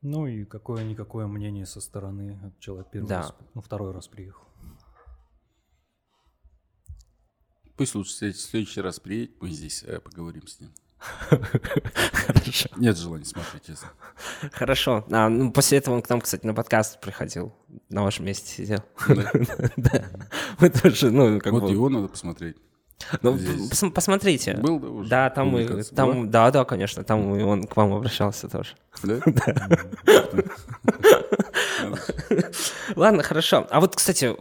Ну 0.02 0.28
и 0.28 0.46
какое-никакое 0.46 1.28
мнение 1.28 1.66
со 1.66 1.82
стороны 1.82 2.54
человека 2.60 2.90
первый 2.94 3.08
да. 3.08 3.18
раз, 3.20 3.36
ну, 3.54 3.62
второй 3.62 3.92
раз 3.92 4.08
приехал. 4.08 4.44
Пусть 7.76 7.94
лучше 7.94 8.34
в 8.34 8.36
следующий 8.36 8.82
раз 8.82 9.00
приедет, 9.00 9.36
мы 9.40 9.50
здесь 9.50 9.84
э, 9.84 10.00
поговорим 10.00 10.48
с 10.48 10.60
ним. 10.60 10.72
Хорошо. 11.30 12.70
Нет 12.78 12.98
желания 12.98 13.26
смотреть, 13.26 13.66
честно. 13.66 13.90
Хорошо. 14.54 15.06
А, 15.12 15.30
ну, 15.30 15.52
после 15.52 15.78
этого 15.78 15.96
он 15.96 16.02
к 16.02 16.10
нам, 16.10 16.22
кстати, 16.22 16.46
на 16.46 16.54
подкаст 16.54 17.00
приходил. 17.00 17.54
На 17.90 18.04
вашем 18.04 18.26
месте 18.26 18.52
сидел. 18.52 18.84
Да. 19.78 20.06
Мы 20.60 20.70
тоже, 20.70 21.12
ну, 21.12 21.40
как 21.40 21.54
Вот 21.54 21.70
его 21.70 21.90
надо 21.90 22.08
посмотреть. 22.08 22.58
Ну, 23.22 23.38
посмотрите. 23.94 24.56
Был, 24.56 24.80
да, 24.80 24.90
уже? 24.90 25.10
Да, 25.10 25.30
там, 25.30 25.58
и, 25.58 25.84
там 25.84 26.32
да, 26.32 26.52
да, 26.52 26.66
конечно, 26.66 27.04
там 27.04 27.32
он 27.32 27.68
к 27.68 27.78
вам 27.78 27.94
обращался 27.94 28.50
тоже. 28.50 28.72
Да? 29.04 29.20
Ладно, 32.96 33.24
хорошо. 33.24 33.68
А 33.70 33.80
вот, 33.80 33.96
кстати, 33.96 34.36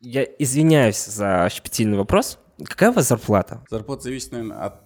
я 0.00 0.24
извиняюсь 0.38 1.04
за 1.04 1.48
щепетильный 1.50 1.96
вопрос. 1.96 2.38
Какая 2.64 2.90
у 2.90 2.92
вас 2.92 3.08
зарплата? 3.08 3.64
Зарплата 3.70 4.02
зависит, 4.02 4.32
наверное, 4.32 4.58
от 4.58 4.74
э, 4.74 4.78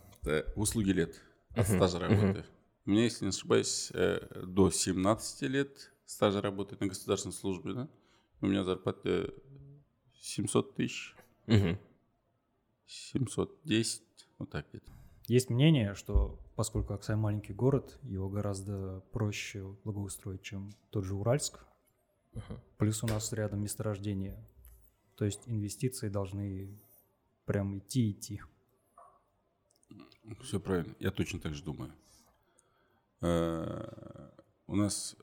услуги 0.57 0.91
лет, 0.91 1.21
от 1.51 1.69
uh-huh, 1.69 1.77
стажа 1.77 1.99
работы. 1.99 2.41
Uh-huh. 2.41 2.47
У 2.87 2.91
меня, 2.91 3.05
если 3.05 3.25
не 3.25 3.31
ошибаюсь, 3.31 3.91
э, 3.95 4.45
до 4.47 4.71
17 4.71 5.43
лет 5.43 5.93
стажа 6.05 6.41
работы 6.41 6.77
на 6.81 6.87
государственной 6.87 7.33
службе, 7.33 7.75
да? 7.75 7.89
У 8.41 8.47
меня 8.47 8.65
зарплата 8.65 9.33
700 10.15 10.75
тысяч. 10.75 11.15
Uh-huh. 11.47 11.79
710, 12.87 14.03
вот 14.39 14.51
так 14.51 14.67
где-то. 14.71 14.93
Есть 15.29 15.51
мнение, 15.51 15.95
что 15.95 16.39
поскольку 16.57 16.95
Аксай 16.95 17.17
маленький 17.17 17.53
город, 17.53 17.99
его 18.03 18.29
гораздо 18.29 19.01
проще 19.13 19.65
благоустроить, 19.85 20.43
чем 20.43 20.71
тот 20.91 21.05
же 21.05 21.15
Уральск. 21.15 21.65
Uh-huh. 22.35 22.59
Плюс 22.79 23.03
у 23.03 23.07
нас 23.07 23.33
рядом 23.33 23.63
месторождение. 23.63 24.45
То 25.17 25.25
есть 25.25 25.43
инвестиции 25.47 26.09
должны 26.09 26.79
прям 27.45 27.79
идти-идти. 27.79 28.43
Все 30.43 30.61
правильно. 30.61 30.95
Я 30.99 31.11
точно 31.11 31.41
так 31.41 31.55
же 31.55 31.63
думаю. 31.63 31.93
Э, 33.21 34.31
у 34.67 34.77
нас, 34.77 35.17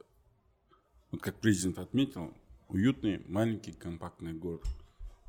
вот 1.12 1.22
как 1.22 1.40
президент 1.40 1.80
отметил, 1.80 2.34
уютный, 2.68 3.24
маленький, 3.28 3.74
компактный 3.74 4.34
город. 4.34 4.66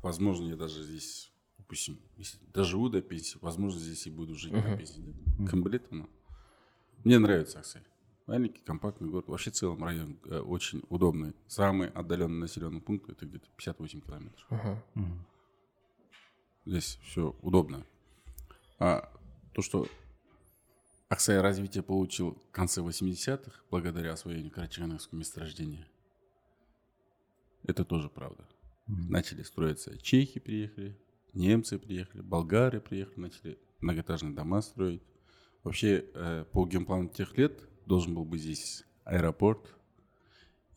Возможно, 0.01 0.47
я 0.47 0.55
даже 0.55 0.83
здесь, 0.83 1.31
допустим, 1.57 1.99
если 2.17 2.37
доживу 2.53 2.89
до 2.89 3.01
пенсии, 3.01 3.37
возможно, 3.41 3.79
здесь 3.79 4.07
и 4.07 4.09
буду 4.09 4.35
жить 4.35 4.53
uh-huh. 4.53 4.71
до 4.71 4.77
пенсии. 4.77 5.47
Комплектно. 5.49 6.07
Мне 7.03 7.19
нравится 7.19 7.59
Аксай. 7.59 7.83
Маленький, 8.27 8.61
компактный 8.61 9.09
город. 9.09 9.27
Вообще 9.27 9.51
в 9.51 9.55
целом 9.55 9.83
район 9.83 10.17
э, 10.25 10.39
очень 10.39 10.83
удобный. 10.89 11.33
Самый 11.47 11.89
отдаленный 11.89 12.39
населенный 12.39 12.81
пункт 12.81 13.09
это 13.09 13.25
где-то 13.25 13.47
58 13.57 14.01
километров. 14.01 14.47
Uh-huh. 14.49 15.07
Здесь 16.65 16.99
все 17.03 17.35
удобно. 17.41 17.85
А 18.79 19.10
то, 19.53 19.61
что 19.61 19.87
Аксай 21.09 21.41
развитие 21.41 21.83
получил 21.83 22.35
в 22.35 22.51
конце 22.51 22.81
80-х, 22.81 23.51
благодаря 23.69 24.13
освоению 24.13 24.51
Карачаганского 24.51 25.19
месторождения, 25.19 25.87
это 27.63 27.83
тоже 27.83 28.09
правда. 28.09 28.43
Mm-hmm. 28.87 29.09
Начали 29.09 29.43
строиться, 29.43 29.97
чехи 29.97 30.39
приехали, 30.39 30.97
немцы 31.33 31.77
приехали, 31.77 32.21
болгары 32.21 32.79
приехали, 32.79 33.19
начали 33.19 33.59
многоэтажные 33.81 34.33
дома 34.33 34.61
строить. 34.61 35.03
Вообще, 35.63 36.05
э, 36.13 36.45
по 36.51 36.65
генплану 36.65 37.09
тех 37.09 37.37
лет 37.37 37.61
должен 37.85 38.15
был 38.15 38.25
быть 38.25 38.41
здесь 38.41 38.83
аэропорт, 39.03 39.75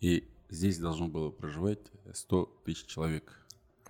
и 0.00 0.28
здесь 0.50 0.78
должно 0.78 1.08
было 1.08 1.30
проживать 1.30 1.80
100 2.12 2.62
тысяч 2.64 2.86
человек. 2.86 3.32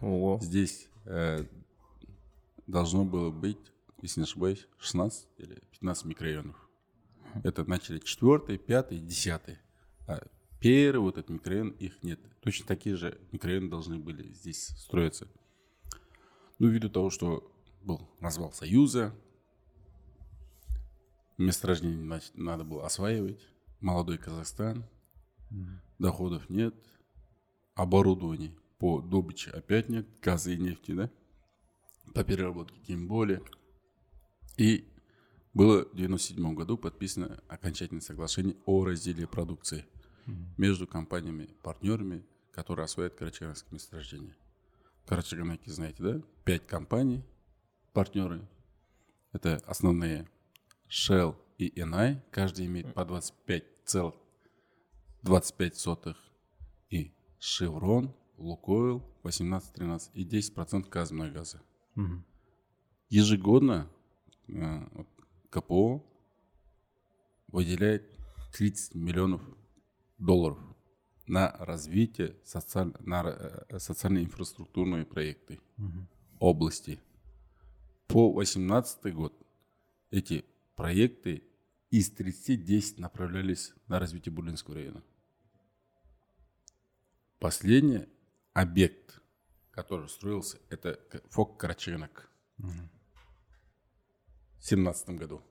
Ого. 0.01 0.39
Здесь 0.43 0.89
э, 1.07 1.47
должно 2.67 3.05
было 3.05 3.31
быть 3.31 3.59
если 4.05 4.21
не 4.21 4.25
ошибаюсь, 4.25 4.69
16 4.81 5.29
или 5.39 5.63
15 5.71 6.05
микрорайонов. 6.05 6.69
Это 7.43 7.65
начали 7.65 7.99
4, 7.99 8.59
5, 8.59 9.07
10. 9.07 9.41
А 10.07 10.27
первый 10.61 11.01
вот 11.01 11.17
этот 11.17 11.31
микрорайон, 11.31 11.71
их 11.71 12.03
нет. 12.03 12.21
Точно 12.43 12.67
такие 12.67 12.97
же 12.97 13.19
микрорайоны 13.33 13.71
должны 13.71 13.99
были 13.99 14.31
здесь 14.35 14.67
строиться. 14.77 15.27
Ну, 16.59 16.69
ввиду 16.69 16.91
того, 16.91 17.09
что 17.09 17.51
был 17.83 18.11
развал 18.21 18.53
Союза, 18.53 19.15
месторождение 21.39 22.21
надо 22.35 22.63
было 22.63 22.85
осваивать, 22.85 23.41
молодой 23.81 24.19
Казахстан, 24.19 24.85
доходов 25.99 26.51
нет, 26.51 26.75
оборудования 27.75 28.55
по 28.79 29.01
добыче 29.01 29.51
опять 29.51 29.89
нет, 29.89 30.07
газа 30.21 30.51
и 30.51 30.59
нефти, 30.59 30.93
да, 30.93 31.11
по 32.13 32.23
переработке 32.23 32.79
тем 32.83 33.09
более– 33.09 33.43
и 34.57 34.89
было 35.53 35.85
в 35.85 35.93
1997 35.95 36.55
году 36.55 36.77
подписано 36.77 37.41
окончательное 37.49 38.03
соглашение 38.03 38.57
о 38.67 38.85
разделе 38.85 39.27
продукции 39.27 39.87
mm-hmm. 40.27 40.35
между 40.57 40.87
компаниями-партнерами, 40.87 42.25
которые 42.53 42.85
осваивают 42.85 43.19
Карачаганское 43.19 43.73
месторождение. 43.73 44.37
Карачаганаки, 45.07 45.71
знаете, 45.71 46.03
да? 46.03 46.23
Пять 46.45 46.67
компаний, 46.67 47.23
партнеры. 47.93 48.47
Это 49.33 49.63
основные 49.67 50.29
Shell 50.89 51.37
и 51.59 51.69
Eni. 51.81 52.21
Каждый 52.31 52.67
имеет 52.67 52.93
по 52.95 53.05
25 53.05 53.65
целых 53.85 54.15
25 55.23 55.77
сотых. 55.77 56.17
И 56.91 57.13
Chevron 57.41 58.15
Лукойл 58.39 59.03
18-13 59.23 60.11
и 60.15 60.25
10% 60.25 60.89
Казмунайгаза. 60.89 61.63
Угу. 61.97 62.25
Ежегодно 63.09 63.89
КПО 65.51 66.03
выделяет 67.49 68.19
30 68.53 68.95
миллионов 68.95 69.43
долларов 70.19 70.59
на 71.27 71.53
развитие 71.59 72.37
социаль, 72.45 72.93
на 73.01 73.23
э, 73.27 73.79
социально-инфраструктурные 73.79 75.07
проекты 75.07 75.61
угу. 75.79 76.07
области. 76.39 77.01
По 78.07 78.33
2018 78.33 79.15
год 79.15 79.35
эти 80.11 80.45
проекты 80.77 81.43
из 81.91 82.11
30 82.11 82.65
10 82.65 82.99
направлялись 82.99 83.73
на 83.87 83.99
развитие 83.99 84.33
Бурлинского 84.33 84.75
района. 84.77 85.03
Последний 87.39 88.07
объект, 88.53 89.21
который 89.71 90.09
строился, 90.09 90.59
это 90.71 91.01
ФОК 91.31 91.59
Караченок. 91.59 92.31
Угу. 92.59 92.71
В 94.65 94.67
2017 94.67 95.11
году 95.11 95.43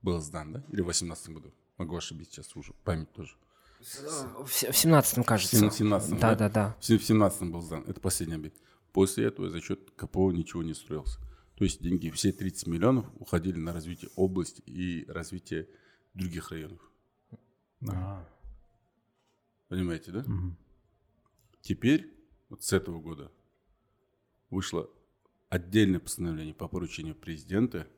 был 0.00 0.20
сдан, 0.20 0.52
да? 0.52 0.60
Или 0.68 0.80
в 0.80 0.84
2018 0.84 1.30
году? 1.30 1.52
Могу 1.76 1.96
ошибиться 1.96 2.34
сейчас 2.34 2.54
уже, 2.54 2.72
память 2.84 3.12
тоже. 3.12 3.34
В 3.80 4.48
17 4.48 5.26
кажется. 5.26 5.68
В 5.68 5.74
17 5.74 6.20
да, 6.20 6.36
да, 6.36 6.48
да. 6.48 6.76
В 6.78 6.84
17 6.84 7.50
был 7.50 7.62
сдан. 7.62 7.82
Это 7.88 7.98
последний 7.98 8.36
объект. 8.36 8.56
После 8.92 9.24
этого 9.24 9.50
за 9.50 9.60
счет 9.60 9.90
КПО 9.96 10.30
ничего 10.30 10.62
не 10.62 10.72
строился. 10.72 11.18
То 11.56 11.64
есть 11.64 11.82
деньги, 11.82 12.10
все 12.10 12.30
30 12.30 12.68
миллионов 12.68 13.06
уходили 13.18 13.58
на 13.58 13.72
развитие 13.72 14.12
области 14.14 14.62
и 14.66 15.04
развитие 15.08 15.68
других 16.14 16.52
районов. 16.52 16.80
А. 17.88 18.24
Понимаете, 19.66 20.12
да? 20.12 20.20
Угу. 20.20 20.56
Теперь, 21.60 22.08
вот 22.50 22.62
с 22.62 22.72
этого 22.72 23.00
года, 23.00 23.32
вышло 24.48 24.88
отдельное 25.48 25.98
постановление 25.98 26.54
по 26.54 26.68
поручению 26.68 27.16
президента 27.16 27.88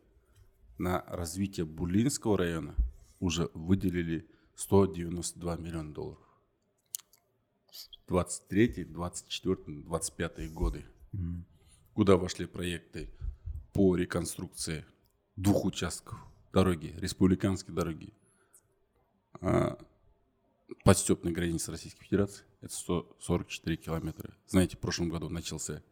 на 0.78 1.02
развитие 1.06 1.66
Булинского 1.66 2.38
района 2.38 2.74
уже 3.20 3.50
выделили 3.54 4.28
192 4.54 5.56
миллиона 5.56 5.92
долларов. 5.92 6.22
23, 8.08 8.84
24, 8.84 9.82
25 9.82 10.52
годы. 10.52 10.84
Mm. 11.12 11.42
Куда 11.94 12.16
вошли 12.16 12.46
проекты 12.46 13.10
по 13.72 13.96
реконструкции 13.96 14.84
двух 15.34 15.64
участков 15.64 16.18
дороги, 16.52 16.94
республиканской 16.98 17.74
дороги, 17.74 18.12
а, 19.40 19.78
подстепной 20.84 21.32
границы 21.32 21.70
Российской 21.70 22.04
Федерации. 22.04 22.44
Это 22.60 22.74
144 22.74 23.76
километра. 23.76 24.34
Знаете, 24.46 24.76
в 24.76 24.80
прошлом 24.80 25.08
году 25.08 25.28
начался 25.28 25.82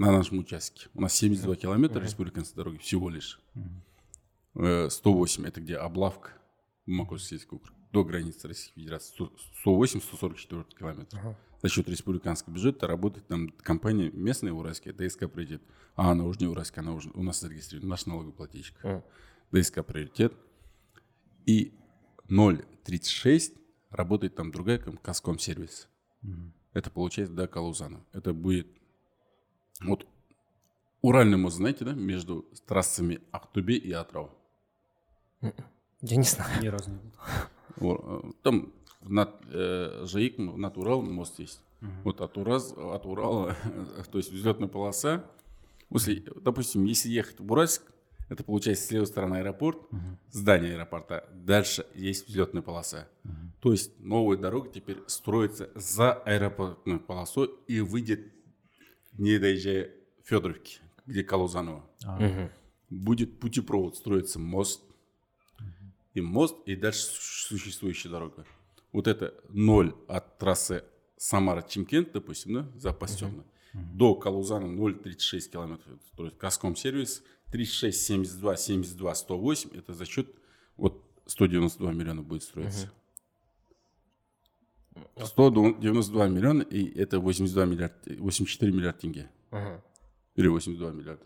на 0.00 0.12
нашем 0.12 0.38
участке. 0.38 0.88
У 0.94 1.02
нас 1.02 1.14
72 1.14 1.56
километра 1.56 2.00
республиканской 2.00 2.56
дороги 2.56 2.78
всего 2.78 3.10
лишь. 3.10 3.38
108 4.54 5.44
э, 5.44 5.48
это 5.48 5.60
где 5.60 5.76
облавка 5.76 6.30
Макосельский 6.86 7.56
округ 7.56 7.76
до 7.92 8.02
границы 8.02 8.48
Российской 8.48 8.80
Федерации. 8.80 9.28
108-144 9.64 10.66
километра. 10.78 11.18
Ага. 11.18 11.36
За 11.62 11.68
счет 11.68 11.86
республиканского 11.90 12.54
бюджета 12.54 12.86
работает 12.86 13.26
там 13.26 13.50
компания 13.62 14.10
местная 14.10 14.52
уральская, 14.52 14.94
ДСК 14.94 15.30
приоритет. 15.30 15.62
А 15.96 16.12
она 16.12 16.24
уже 16.24 16.40
не 16.40 16.46
уральская, 16.46 16.82
она 16.82 16.94
уже 16.94 17.10
у 17.12 17.22
нас 17.22 17.40
зарегистрирована, 17.40 17.90
наш 17.90 18.06
налогоплательщик. 18.06 18.76
Ага. 18.82 19.04
ДСК 19.52 19.84
приоритет. 19.84 20.32
И 21.44 21.74
0,36 22.30 23.52
работает 23.90 24.34
там 24.34 24.50
другая 24.50 24.78
Каском 24.78 25.38
сервис. 25.38 25.88
Угу. 26.22 26.52
Это 26.72 26.90
получается 26.90 27.34
до 27.34 27.46
Калузана. 27.46 28.02
Это 28.12 28.32
будет 28.32 28.79
вот 29.80 30.06
Уральный 31.02 31.38
мост, 31.38 31.56
знаете, 31.56 31.84
да, 31.84 31.92
между 31.92 32.46
трассами 32.66 33.20
Ахтубе 33.32 33.76
и 33.76 33.90
Атрау. 33.90 34.30
Я 36.02 36.16
не 36.16 36.24
знаю. 36.24 36.62
Ни 36.62 36.68
разу 36.68 36.90
не 36.90 36.98
был. 37.78 38.00
Э, 38.02 38.32
там 38.42 38.72
над 39.02 39.34
э, 39.46 40.04
ЖАИК, 40.06 40.38
над 40.38 40.76
Уралом 40.76 41.12
мост 41.12 41.38
есть. 41.38 41.62
Угу. 41.80 41.90
Вот 42.04 42.20
от, 42.20 42.36
Ураз, 42.36 42.72
от 42.76 43.06
Урала, 43.06 43.56
то 44.12 44.18
есть 44.18 44.30
взлетная 44.30 44.68
полоса. 44.68 45.24
Если, 45.90 46.22
допустим, 46.42 46.84
если 46.84 47.08
ехать 47.08 47.40
в 47.40 47.50
Уральск, 47.50 47.82
это 48.28 48.44
получается 48.44 48.86
с 48.86 48.90
левой 48.90 49.06
стороны 49.06 49.36
аэропорт, 49.36 49.78
угу. 49.90 50.00
здание 50.30 50.74
аэропорта. 50.74 51.28
Дальше 51.32 51.86
есть 51.94 52.28
взлетная 52.28 52.62
полоса. 52.62 53.08
Угу. 53.24 53.34
То 53.60 53.72
есть 53.72 53.98
новая 53.98 54.36
дорога 54.36 54.68
теперь 54.68 54.98
строится 55.06 55.70
за 55.74 56.12
аэропортной 56.12 57.00
полосой 57.00 57.50
и 57.66 57.80
выйдет, 57.80 58.20
не 59.12 59.38
доезжая 59.38 59.90
Федоровки, 60.24 60.80
где 61.06 61.22
Калузанова. 61.22 61.84
А. 62.04 62.16
Угу. 62.16 62.50
Будет 62.90 63.40
путепровод, 63.40 63.96
строится 63.96 64.38
мост. 64.38 64.82
Угу. 65.58 65.66
И 66.14 66.20
мост, 66.20 66.56
и 66.66 66.76
дальше 66.76 67.00
существующая 67.00 68.08
дорога. 68.08 68.44
Вот 68.92 69.06
это 69.06 69.34
ноль 69.48 69.94
от 70.08 70.38
трассы 70.38 70.84
Самара-Чимкент, 71.16 72.12
допустим, 72.12 72.54
да, 72.54 72.68
за 72.78 72.92
Постемно, 72.92 73.44
угу. 73.74 73.82
до 73.94 74.14
Калузана 74.14 74.66
0,36 74.66 75.50
километров. 75.50 75.98
То 76.16 76.24
есть 76.24 76.38
Каском 76.38 76.76
сервис 76.76 77.22
36, 77.52 78.00
72, 78.06 78.56
72, 78.56 79.14
108, 79.14 79.70
это 79.74 79.94
за 79.94 80.06
счет 80.06 80.28
вот 80.76 81.04
192 81.26 81.92
миллиона 81.92 82.22
будет 82.22 82.42
строиться. 82.42 82.86
Угу. 82.86 82.92
192 85.16 86.28
миллиона, 86.28 86.62
и 86.62 86.98
это 86.98 87.20
82 87.20 87.64
миллиард, 87.64 87.94
84 88.06 88.72
миллиарда 88.72 89.00
тенге. 89.00 89.30
Угу. 89.50 89.82
Или 90.36 90.48
82 90.48 90.90
миллиарда. 90.92 91.24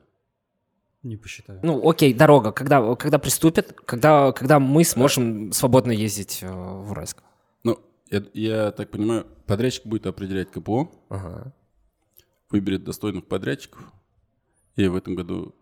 Не 1.03 1.17
посчитаю. 1.19 1.61
Ну, 1.63 1.87
окей, 1.89 2.15
дорога. 2.15 2.51
Когда, 2.53 2.95
когда 2.95 3.19
приступят, 3.19 3.73
когда, 3.73 4.33
когда 4.33 4.59
мы 4.59 4.85
сможем 4.85 5.53
свободно 5.53 5.93
ездить 5.93 6.43
э, 6.43 6.51
в 6.51 6.93
Уральск? 6.93 7.23
Ну, 7.63 7.79
я, 8.11 8.25
я 8.33 8.71
так 8.73 8.91
понимаю, 8.91 9.27
подрядчик 9.47 9.85
будет 9.85 10.07
определять 10.07 10.51
КПО, 10.51 10.91
ага. 11.11 11.53
выберет 12.51 12.85
достойных 12.85 13.27
подрядчиков, 13.27 13.93
и 14.77 14.89
в 14.89 14.97
этом 14.97 15.15
году, 15.15 15.55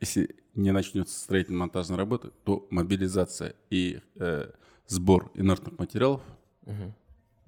если 0.00 0.36
не 0.54 0.72
начнется 0.72 1.18
строительно-монтажная 1.18 1.96
работа, 1.96 2.30
то 2.44 2.66
мобилизация 2.70 3.54
и 3.70 4.00
э, 4.16 4.50
сбор 4.88 5.30
инертных 5.34 5.78
материалов 5.78 6.22
угу 6.66 6.92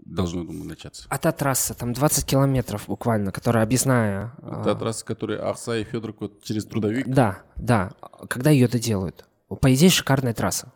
должно, 0.04 0.44
думаю, 0.44 0.68
начаться. 0.68 1.06
А 1.08 1.18
та 1.18 1.32
трасса, 1.32 1.74
там 1.74 1.92
20 1.92 2.24
километров 2.26 2.86
буквально, 2.86 3.32
которая 3.32 3.64
объездная. 3.64 4.34
Та 4.40 4.72
а... 4.72 4.74
трасса, 4.74 5.04
которая 5.04 5.48
Ахса 5.48 5.76
и 5.76 5.84
Федорок 5.84 6.20
вот 6.20 6.42
через 6.42 6.64
Трудовик? 6.64 7.08
Да, 7.08 7.42
да. 7.56 7.92
Когда 8.28 8.50
ее 8.50 8.68
доделают? 8.68 9.26
По 9.48 9.72
идее, 9.74 9.90
шикарная 9.90 10.34
трасса. 10.34 10.72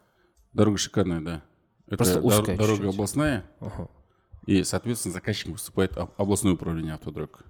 Дорога 0.53 0.79
шикарная, 0.79 1.21
да. 1.21 1.43
Это 1.87 1.97
Просто 1.97 2.21
узкая 2.21 2.57
дорога 2.57 2.77
чуть-чуть. 2.77 2.95
областная. 2.95 3.45
Ага. 3.61 3.89
И, 4.47 4.62
соответственно, 4.65 5.15
заказчиком 5.15 5.53
выступает 5.53 5.97
областное 6.17 6.53
управление 6.53 6.95
автодорог. 6.95 7.45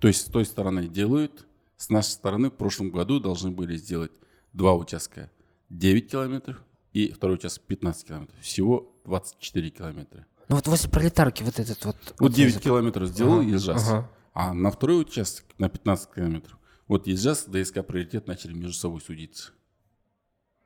То 0.00 0.08
есть 0.08 0.22
с 0.22 0.24
той 0.24 0.44
стороны 0.44 0.88
делают, 0.88 1.46
с 1.76 1.88
нашей 1.88 2.10
стороны 2.10 2.50
в 2.50 2.54
прошлом 2.54 2.90
году 2.90 3.20
должны 3.20 3.50
были 3.50 3.76
сделать 3.76 4.12
два 4.52 4.74
участка 4.74 5.30
9 5.70 6.10
километров 6.10 6.62
и 6.94 7.12
второй 7.12 7.36
участок 7.36 7.64
15 7.64 8.06
километров. 8.06 8.40
Всего 8.40 8.96
24 9.04 9.70
километра. 9.70 10.26
Ну 10.48 10.56
вот 10.56 10.66
возле 10.66 10.88
пролетарки 10.88 11.42
вот 11.42 11.58
этот 11.58 11.84
вот... 11.84 11.96
Вот 12.18 12.32
9 12.32 12.50
язык. 12.50 12.62
километров 12.62 13.08
сделал 13.08 13.40
ага, 13.40 13.50
Ежас, 13.50 13.90
ага. 13.90 14.10
а 14.32 14.54
на 14.54 14.70
второй 14.70 15.02
участок 15.02 15.44
на 15.58 15.68
15 15.68 16.14
километров. 16.14 16.58
Вот 16.86 17.06
Ежас, 17.06 17.46
ДСК 17.46 17.84
приоритет 17.84 18.26
начали 18.26 18.52
между 18.52 18.74
собой 18.74 19.00
судиться. 19.00 19.52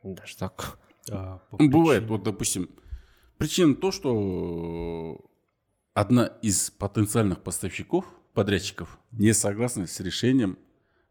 Даже 0.03 0.37
так? 0.37 0.79
А, 1.11 1.41
Бывает, 1.53 2.05
вот 2.05 2.25
допустим, 2.25 2.69
причина 3.39 3.75
то, 3.75 3.91
что 3.91 5.25
одна 5.95 6.27
из 6.43 6.71
потенциальных 6.73 7.43
поставщиков, 7.43 8.05
подрядчиков, 8.35 8.99
не 9.13 9.33
согласна 9.33 9.87
с 9.87 9.99
решением, 10.01 10.59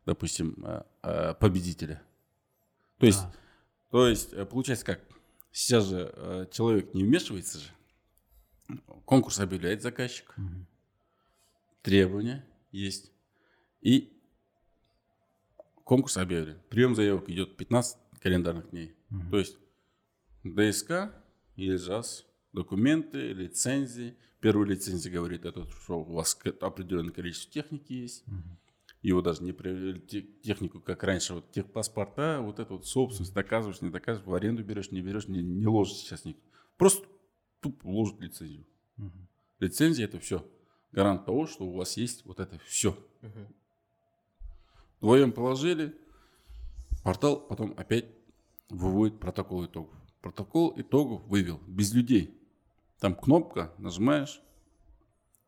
допустим, 0.05 0.57
а, 0.63 0.85
а, 1.01 1.33
победителя. 1.33 2.01
То 2.99 3.05
есть, 3.05 3.21
а. 3.21 3.33
то 3.91 4.07
есть 4.07 4.33
э, 4.33 4.45
получается 4.45 4.85
как, 4.85 5.06
сейчас 5.57 5.87
же 5.87 6.13
э, 6.15 6.45
человек 6.51 6.93
не 6.93 7.03
вмешивается 7.03 7.59
же, 7.59 7.69
конкурс 9.05 9.39
объявляет 9.39 9.81
заказчик, 9.81 10.35
угу. 10.37 10.67
требования 11.81 12.45
есть, 12.71 13.11
и 13.81 14.21
конкурс 15.83 16.17
объявлен. 16.17 16.59
Прием 16.69 16.93
заявок 16.93 17.27
идет 17.29 17.57
15 17.57 17.97
календарных 18.19 18.69
дней. 18.69 18.95
Угу. 19.09 19.31
То 19.31 19.39
есть 19.39 19.57
ДСК, 20.43 21.11
ЕЖАС, 21.55 22.27
документы, 22.53 23.33
лицензии. 23.33 24.15
Первая 24.39 24.69
лицензия 24.69 25.11
говорит, 25.11 25.43
это, 25.45 25.67
что 25.71 26.01
у 26.01 26.13
вас 26.13 26.37
определенное 26.61 27.13
количество 27.13 27.51
техники 27.51 27.93
есть. 27.93 28.27
Угу. 28.27 28.57
Его 29.01 29.21
даже 29.21 29.43
не 29.43 29.51
проверили 29.51 29.99
технику, 29.99 30.79
как 30.81 31.03
раньше, 31.03 31.35
вот 31.35 31.51
техпаспорта, 31.51 32.41
вот 32.41 32.59
это 32.59 32.73
вот 32.73 32.87
собственность, 32.87 33.33
доказываешь, 33.33 33.81
не 33.81 33.89
доказываешь, 33.89 34.27
в 34.27 34.33
аренду 34.33 34.63
берешь, 34.63 34.91
не 34.91 35.01
берешь, 35.01 35.27
не, 35.27 35.43
не 35.43 35.67
ложишь 35.67 35.97
сейчас 35.97 36.25
никто. 36.25 36.41
Просто 36.77 37.07
тупо 37.59 37.87
ложат 37.87 38.19
лицензию. 38.19 38.65
Угу. 38.97 39.27
Лицензия 39.59 40.05
это 40.05 40.19
все. 40.19 40.45
Гарант 40.91 41.25
того, 41.25 41.45
что 41.45 41.65
у 41.65 41.75
вас 41.75 41.95
есть 41.97 42.25
вот 42.25 42.39
это 42.39 42.57
все. 42.65 42.97
Угу. 43.21 43.47
Вдвоем 44.97 45.31
положили, 45.31 45.95
портал 47.03 47.39
потом 47.39 47.73
опять 47.77 48.05
выводит 48.69 49.19
протокол 49.19 49.65
итогов. 49.65 49.93
Протокол 50.21 50.73
итогов 50.75 51.23
вывел 51.27 51.61
без 51.67 51.93
людей. 51.93 52.33
Там 52.99 53.15
кнопка, 53.15 53.73
нажимаешь, 53.77 54.41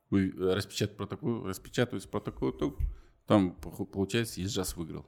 вы, 0.09 0.29
э, 0.29 0.53
распечат 0.53 0.95
протокол, 0.95 1.45
распечатывается 1.45 2.09
протокол 2.09 2.51
итогов, 2.51 2.79
там 3.29 3.53
получается 3.53 4.41
Ежас 4.41 4.75
выиграл. 4.75 5.05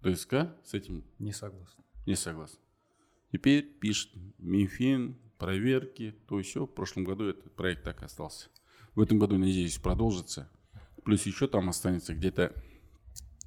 ДСК 0.00 0.56
с 0.64 0.72
этим 0.72 1.04
не 1.18 1.30
согласен. 1.30 1.84
Не 2.06 2.14
согласен. 2.14 2.56
Теперь 3.30 3.62
пишет 3.62 4.10
Минфин, 4.38 5.18
проверки, 5.36 6.16
то 6.26 6.38
еще. 6.38 6.64
В 6.64 6.70
прошлом 6.70 7.04
году 7.04 7.24
этот 7.24 7.54
проект 7.54 7.84
так 7.84 8.02
остался. 8.02 8.48
В 8.94 9.02
этом 9.02 9.18
году, 9.18 9.36
надеюсь, 9.36 9.76
продолжится. 9.76 10.50
Плюс 11.04 11.26
еще 11.26 11.46
там 11.46 11.68
останется 11.68 12.14
где-то 12.14 12.54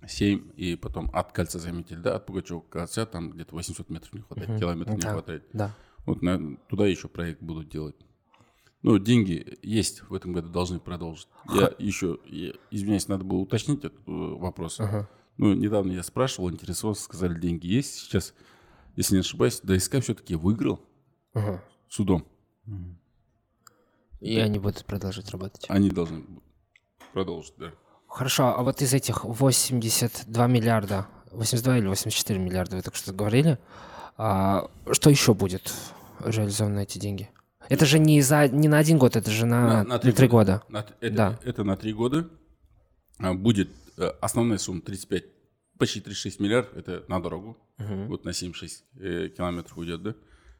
7, 0.08 0.52
и 0.56 0.76
потом 0.76 1.10
от 1.12 1.32
кольца, 1.32 1.58
заметили, 1.58 1.98
да, 1.98 2.18
от 2.18 2.28
Пугачева 2.28 2.60
кольца, 2.60 3.08
там 3.08 3.32
где-то 3.32 3.56
800 3.56 3.90
метров 3.90 4.14
не 4.14 4.22
хватает, 4.22 4.50
угу. 4.52 4.60
километров 4.60 5.00
да, 5.00 5.08
не 5.08 5.12
хватает. 5.12 5.50
Да. 5.52 5.76
Вот 6.06 6.22
на, 6.22 6.58
туда 6.70 6.86
еще 6.86 7.08
проект 7.08 7.42
будут 7.42 7.70
делать. 7.70 7.96
Ну, 8.86 9.00
деньги 9.00 9.58
есть 9.64 10.04
в 10.04 10.14
этом 10.14 10.32
году, 10.32 10.50
должны 10.50 10.80
продолжить. 10.80 11.28
Я 11.52 11.72
еще, 11.80 12.20
я, 12.28 12.54
извиняюсь, 12.70 13.08
надо 13.08 13.24
было 13.24 13.40
уточнить 13.40 13.80
этот 13.80 13.98
э, 14.06 14.12
вопрос. 14.12 14.80
Ага. 14.80 15.10
Ну, 15.38 15.56
недавно 15.56 15.92
я 15.92 16.04
спрашивал, 16.04 16.52
интересовался, 16.52 17.02
сказали, 17.02 17.40
деньги 17.40 17.66
есть. 17.66 17.96
Сейчас, 17.96 18.36
если 18.96 19.16
не 19.16 19.22
ошибаюсь, 19.22 19.60
ДСК 19.64 20.02
все-таки 20.02 20.36
выиграл 20.36 20.80
ага. 21.34 21.64
судом. 21.90 22.28
И 24.20 24.36
да. 24.36 24.44
они 24.44 24.60
будут 24.60 24.86
продолжать 24.86 25.32
работать. 25.32 25.66
Они 25.68 25.90
должны 25.90 26.24
продолжить, 27.12 27.56
да. 27.58 27.72
Хорошо, 28.08 28.56
а 28.56 28.62
вот 28.62 28.84
из 28.84 28.94
этих 28.94 29.26
82 29.26 30.46
миллиарда, 30.46 31.08
82 31.32 31.80
или 31.80 31.88
84 31.88 32.40
миллиарда, 32.40 32.76
вы 32.76 32.84
только 32.84 33.00
что 33.00 33.14
говорили, 33.14 33.58
а, 34.16 34.70
что 34.92 35.10
еще 35.10 35.34
будет 35.34 35.74
реализовано 36.24 36.76
на 36.76 36.80
эти 36.82 37.00
деньги? 37.00 37.32
Это 37.70 37.86
же 37.86 38.00
не, 38.00 38.22
за, 38.22 38.48
не 38.48 38.68
на 38.68 38.78
один 38.78 38.98
год, 38.98 39.16
это 39.16 39.32
же 39.32 39.46
на, 39.46 39.68
на, 39.68 39.84
на 39.84 40.00
три, 40.00 40.12
три 40.12 40.28
года. 40.28 40.64
года. 40.68 40.74
На, 40.74 40.86
это, 41.02 41.16
да. 41.16 41.40
это 41.44 41.64
на 41.64 41.78
три 41.78 41.94
года. 41.94 42.30
А, 43.18 43.34
будет 43.34 43.70
э, 43.98 44.08
основная 44.22 44.58
сумма 44.58 44.82
35, 44.82 45.24
почти 45.78 46.02
36 46.02 46.40
миллиардов, 46.40 46.76
это 46.76 47.06
на 47.08 47.22
дорогу. 47.22 47.58
Угу. 47.80 48.06
Вот 48.08 48.26
на 48.26 48.34
76 48.34 48.84
э, 49.00 49.30
километров 49.30 49.78
уйдет, 49.78 50.04
да? 50.04 50.16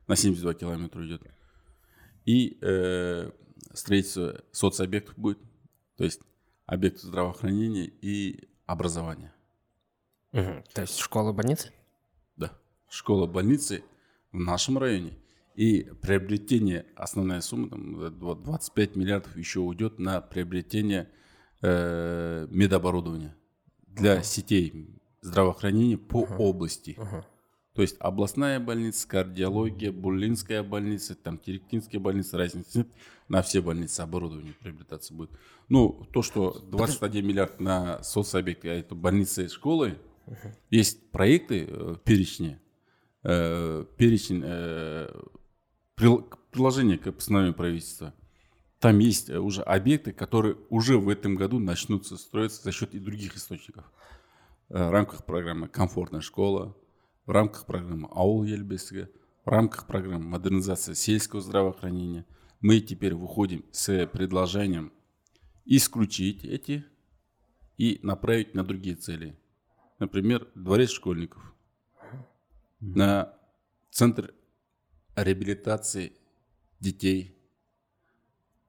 На 0.08 0.16
72 0.16 0.54
километра 0.54 1.00
уйдет. 1.00 1.22
И 2.26 2.58
э, 2.62 3.32
строительство 3.74 4.42
соцобъектов 4.52 5.18
будет. 5.18 5.40
То 5.98 6.04
есть 6.04 6.22
объекты 6.66 7.08
здравоохранения 7.08 7.86
и 7.86 8.50
образования. 8.66 9.34
Угу. 10.34 10.64
То 10.74 10.82
есть 10.82 10.98
школа, 10.98 11.32
больницы? 11.32 11.72
Да. 12.36 12.52
Школа, 12.90 13.28
больницы 13.28 13.84
в 14.32 14.40
нашем 14.40 14.78
районе. 14.78 15.18
И 15.56 15.84
приобретение, 16.02 16.86
основная 16.96 17.40
сумма, 17.42 17.70
там, 17.70 18.44
25 18.44 18.96
миллиардов 18.98 19.38
еще 19.38 19.62
уйдет 19.62 20.00
на 20.00 20.20
приобретение 20.20 21.10
э, 21.62 22.48
медоборудования 22.50 23.36
для 23.88 24.18
uh-huh. 24.18 24.24
сетей 24.24 24.90
здравоохранения 25.22 25.98
по 25.98 26.24
uh-huh. 26.24 26.38
области. 26.38 26.92
Uh-huh. 26.98 27.24
То 27.74 27.82
есть 27.82 27.96
областная 28.00 28.60
больница, 28.60 29.08
кардиология, 29.08 29.92
Буллинская 29.92 30.62
больница, 30.64 31.16
там 31.16 31.38
Теректинская 31.38 32.00
больница, 32.00 32.38
разницы 32.38 32.80
нет. 32.80 32.88
На 33.28 33.42
все 33.42 33.62
больницы 33.62 34.02
оборудование 34.02 34.54
приобретаться 34.54 35.14
будет. 35.14 35.32
Ну, 35.68 36.06
то, 36.14 36.22
что 36.22 36.60
21 36.70 37.26
миллиард 37.26 37.60
на 37.60 38.04
соцобъекты, 38.04 38.70
а 38.70 38.74
это 38.74 38.94
больницы 38.94 39.46
и 39.46 39.48
школы, 39.48 39.98
uh-huh. 40.28 40.52
есть 40.70 41.12
проекты 41.12 41.66
э, 41.68 41.96
перечни, 42.04 42.60
э, 43.24 43.86
перечень 43.98 44.42
э, 44.46 45.10
приложение 45.96 46.98
к 46.98 47.12
постановлению 47.12 47.56
правительства. 47.56 48.14
Там 48.80 49.00
есть 49.00 49.30
э, 49.30 49.40
уже 49.40 49.62
объекты, 49.62 50.12
которые 50.12 50.58
уже 50.70 50.98
в 50.98 51.10
этом 51.10 51.36
году 51.36 51.60
начнутся 51.60 52.18
строиться 52.18 52.62
за 52.62 52.72
счет 52.72 52.94
и 52.94 53.00
других 53.00 53.36
источников. 53.36 53.86
Э, 54.70 54.90
в 54.90 54.92
рамках 54.92 55.26
программы 55.26 55.68
«Комфортная 55.68 56.22
школа», 56.22 56.76
в 57.26 57.32
рамках 57.32 57.66
программы 57.66 58.08
«Аул 58.12 58.44
Ельбесга», 58.44 59.10
в 59.46 59.50
рамках 59.50 59.88
программы 59.88 60.26
«Модернизация 60.26 60.96
сельского 60.96 61.42
здравоохранения». 61.42 62.26
Мы 62.62 62.80
теперь 62.80 63.14
выходим 63.14 63.66
с 63.72 64.08
предложением 64.08 64.92
исключить 65.66 66.44
эти 66.44 66.86
и 67.78 68.00
направить 68.02 68.54
на 68.54 68.64
другие 68.64 68.96
цели. 68.96 69.38
Например, 70.00 70.48
дворец 70.56 70.90
школьников, 70.90 71.54
на 72.80 73.34
центр 73.92 74.34
реабилитации 75.16 76.14
детей, 76.80 77.36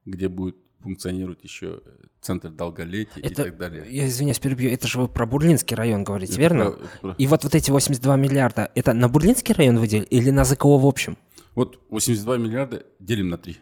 где 0.05 0.29
будет 0.29 0.57
функционировать 0.79 1.43
еще 1.43 1.81
центр 2.21 2.49
долголетия 2.49 3.21
это, 3.21 3.41
и 3.41 3.45
так 3.45 3.57
далее. 3.57 3.85
Я 3.89 4.07
извиняюсь, 4.07 4.39
перебью. 4.39 4.71
Это 4.71 4.87
же 4.87 5.01
вы 5.01 5.07
про 5.07 5.25
Бурлинский 5.25 5.75
район 5.75 6.03
говорите, 6.03 6.33
это 6.33 6.41
верно? 6.41 6.71
Про, 6.71 6.87
про... 7.01 7.15
И 7.17 7.27
вот, 7.27 7.43
вот 7.43 7.55
эти 7.55 7.71
82 7.71 8.15
миллиарда, 8.15 8.71
это 8.75 8.93
на 8.93 9.09
Бурлинский 9.09 9.53
район 9.53 9.79
выделили 9.79 10.05
или 10.05 10.29
на 10.29 10.45
ЗКО 10.45 10.77
в 10.77 10.85
общем? 10.85 11.17
Вот 11.55 11.81
82 11.89 12.37
миллиарда 12.37 12.85
делим 12.99 13.29
на 13.29 13.37
3. 13.37 13.57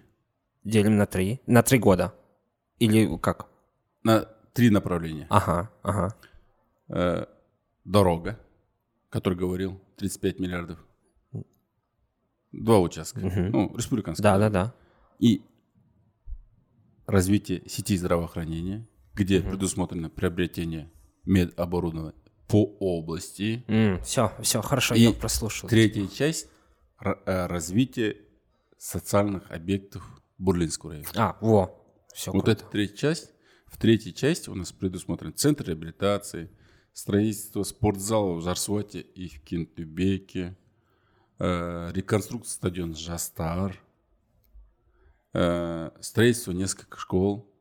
Делим 0.63 0.97
на 0.97 1.05
3? 1.05 1.41
На 1.47 1.63
3 1.63 1.79
года? 1.79 2.13
Или 2.79 3.17
как? 3.17 3.47
На 4.03 4.27
три 4.53 4.69
направления. 4.69 5.27
Ага, 5.29 5.71
ага. 5.83 6.15
Э, 6.87 7.25
дорога, 7.83 8.39
который 9.09 9.37
говорил, 9.37 9.79
35 9.97 10.39
миллиардов. 10.39 10.79
Два 12.63 12.79
участка. 12.79 13.19
Угу. 13.19 13.41
Ну, 13.51 13.77
республиканская. 13.77 14.23
Да, 14.23 14.37
да, 14.37 14.49
да. 14.49 14.73
И 15.19 15.43
развитие 17.05 17.67
сети 17.67 17.97
здравоохранения, 17.97 18.87
где 19.13 19.39
угу. 19.39 19.51
предусмотрено 19.51 20.09
приобретение 20.09 20.91
медоборудования 21.25 22.13
по 22.47 22.75
области. 22.79 23.63
Mm, 23.67 24.03
все, 24.03 24.31
все, 24.41 24.61
хорошо, 24.61 24.95
и 24.95 25.01
я 25.01 25.11
прослушал. 25.11 25.67
Третья 25.67 26.07
часть 26.07 26.47
э, 27.03 27.47
развитие 27.47 28.17
социальных 28.77 29.49
объектов 29.51 30.03
Бурлинского 30.37 30.91
района. 30.91 31.09
А, 31.15 31.37
во, 31.41 31.75
все. 32.13 32.31
Вот 32.31 32.43
круто. 32.43 32.63
это 32.63 32.71
третья 32.71 32.95
часть. 32.95 33.31
В 33.67 33.77
третьей 33.77 34.13
части 34.13 34.49
у 34.49 34.55
нас 34.55 34.71
предусмотрен 34.71 35.33
центр 35.33 35.67
реабилитации, 35.67 36.49
строительство 36.93 37.63
спортзала 37.63 38.35
в 38.35 38.41
Жарсуате 38.41 39.01
и 39.01 39.27
в 39.27 39.41
Кентубеке, 39.41 40.55
э, 41.39 41.91
реконструкция 41.93 42.53
стадиона 42.53 42.95
Жастар, 42.95 43.79
э, 45.33 45.91
строительство 46.01 46.51
нескольких 46.51 46.99
школ. 46.99 47.51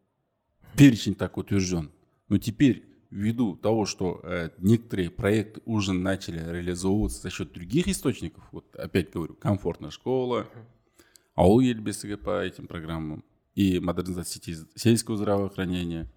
Перечень 0.76 1.14
так 1.14 1.36
утвержден. 1.36 1.90
Но 2.28 2.38
теперь, 2.38 2.84
ввиду 3.10 3.56
того, 3.56 3.86
что 3.86 4.20
э, 4.24 4.50
некоторые 4.58 5.10
проекты 5.10 5.60
уже 5.64 5.92
начали 5.92 6.38
реализовываться 6.38 7.22
за 7.22 7.30
счет 7.30 7.52
других 7.52 7.86
источников, 7.88 8.44
вот 8.50 8.74
опять 8.76 9.12
говорю, 9.12 9.34
комфортная 9.34 9.90
школа, 9.90 10.48
АУ 11.34 11.60
Ельбесыга 11.60 12.16
по 12.16 12.42
этим 12.42 12.66
программам 12.66 13.24
и 13.54 13.78
модернизация 13.78 14.66
сельского 14.74 15.16
здравоохранения, 15.16 16.10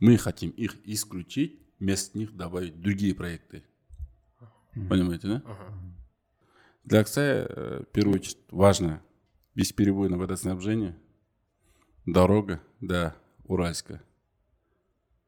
мы 0.00 0.16
хотим 0.16 0.50
их 0.50 0.76
исключить, 0.84 1.60
вместо 1.78 2.18
них 2.18 2.36
добавить 2.36 2.80
другие 2.80 3.14
проекты. 3.14 3.62
Понимаете, 4.88 5.28
да? 5.28 5.42
Для 6.88 7.00
Аксая, 7.00 7.44
э, 7.44 7.82
в 7.82 7.92
первую 7.92 8.14
очередь, 8.14 8.38
важно 8.50 9.02
бесперебойное 9.54 10.16
водоснабжение, 10.16 10.98
дорога 12.06 12.62
до 12.80 13.14
Уральска 13.44 14.02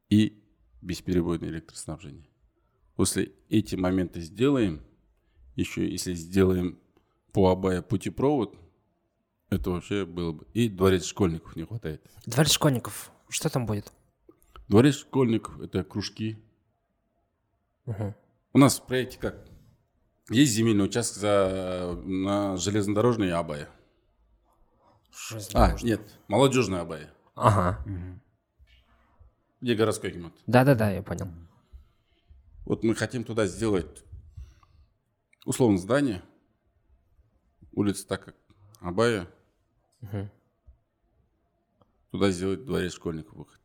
и 0.09 0.43
бесперебойное 0.81 1.51
электроснабжение. 1.51 2.27
После 2.97 3.33
эти 3.51 3.77
моменты 3.77 4.23
сделаем, 4.23 4.81
еще 5.55 5.87
если 5.87 6.15
сделаем 6.15 6.79
по 7.31 7.51
Абая 7.51 7.83
путепровод, 7.83 8.59
это 9.51 9.69
вообще 9.69 10.07
было 10.07 10.33
бы. 10.33 10.47
И 10.55 10.71
дворец 10.71 11.05
школьников 11.05 11.57
не 11.57 11.67
хватает. 11.67 12.03
Дворец 12.25 12.53
школьников, 12.53 13.13
что 13.29 13.51
там 13.51 13.67
будет? 13.67 13.93
Дворец 14.67 14.95
школьников– 14.95 15.61
это 15.61 15.85
кружки. 15.85 16.43
Угу. 17.85 18.15
У 18.55 18.59
нас 18.59 18.81
в 18.81 18.87
проекте 18.87 19.19
как? 19.19 19.50
Есть 20.31 20.53
земельный 20.53 20.85
участок 20.85 21.19
за, 21.19 22.01
на 22.05 22.57
железнодорожной 22.57 23.33
Абае. 23.33 23.69
А, 25.55 25.77
нет, 25.83 26.01
молодежная 26.29 26.83
Абая. 26.83 27.13
Ага. 27.35 27.83
Угу. 27.85 28.21
Где 29.61 29.75
городской 29.75 30.13
климат. 30.13 30.33
Да-да-да, 30.47 30.91
я 30.91 31.03
понял. 31.03 31.27
Вот 32.65 32.85
мы 32.85 32.95
хотим 32.95 33.25
туда 33.25 33.47
сделать 33.47 34.05
условно 35.45 35.79
здание. 35.79 36.23
Улица 37.73 38.07
так 38.07 38.25
как 38.25 38.37
Абая. 38.81 39.29
Угу. 40.03 40.31
туда 42.13 42.31
сделать 42.31 42.65
дворец 42.65 42.93
школьников 42.93 43.35
выход. 43.35 43.61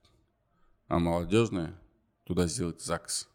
А 0.88 0.98
молодежная 0.98 1.80
туда 2.24 2.48
сделать 2.48 2.82
ЗАГС. 2.82 3.30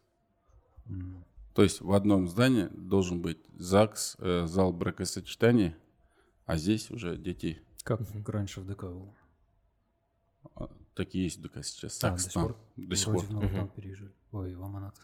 Mm. 0.85 1.23
То 1.53 1.63
есть 1.63 1.81
в 1.81 1.91
одном 1.91 2.27
здании 2.27 2.67
должен 2.71 3.21
быть 3.21 3.39
ЗАГС, 3.57 4.17
э, 4.19 4.45
зал 4.47 4.71
бракосочетания, 4.71 5.77
а 6.45 6.57
здесь 6.57 6.89
уже 6.91 7.17
дети. 7.17 7.61
Как 7.83 7.99
раньше 8.27 8.61
в 8.61 8.67
ДК 8.67 8.83
было? 8.83 9.13
А, 10.55 10.69
такие 10.95 11.25
есть 11.25 11.41
ДК 11.41 11.63
сейчас. 11.63 12.01
А, 12.03 12.09
ЗАГС 12.09 12.25
до, 12.25 12.31
там, 12.31 12.55
до 12.77 12.95
сих 12.95 13.05
пор. 13.05 13.25
Вроде 13.25 13.61
в 13.61 13.69
переезжали. 13.75 14.13
Ой, 14.31 14.55
в 14.55 14.63
Аманат. 14.63 14.95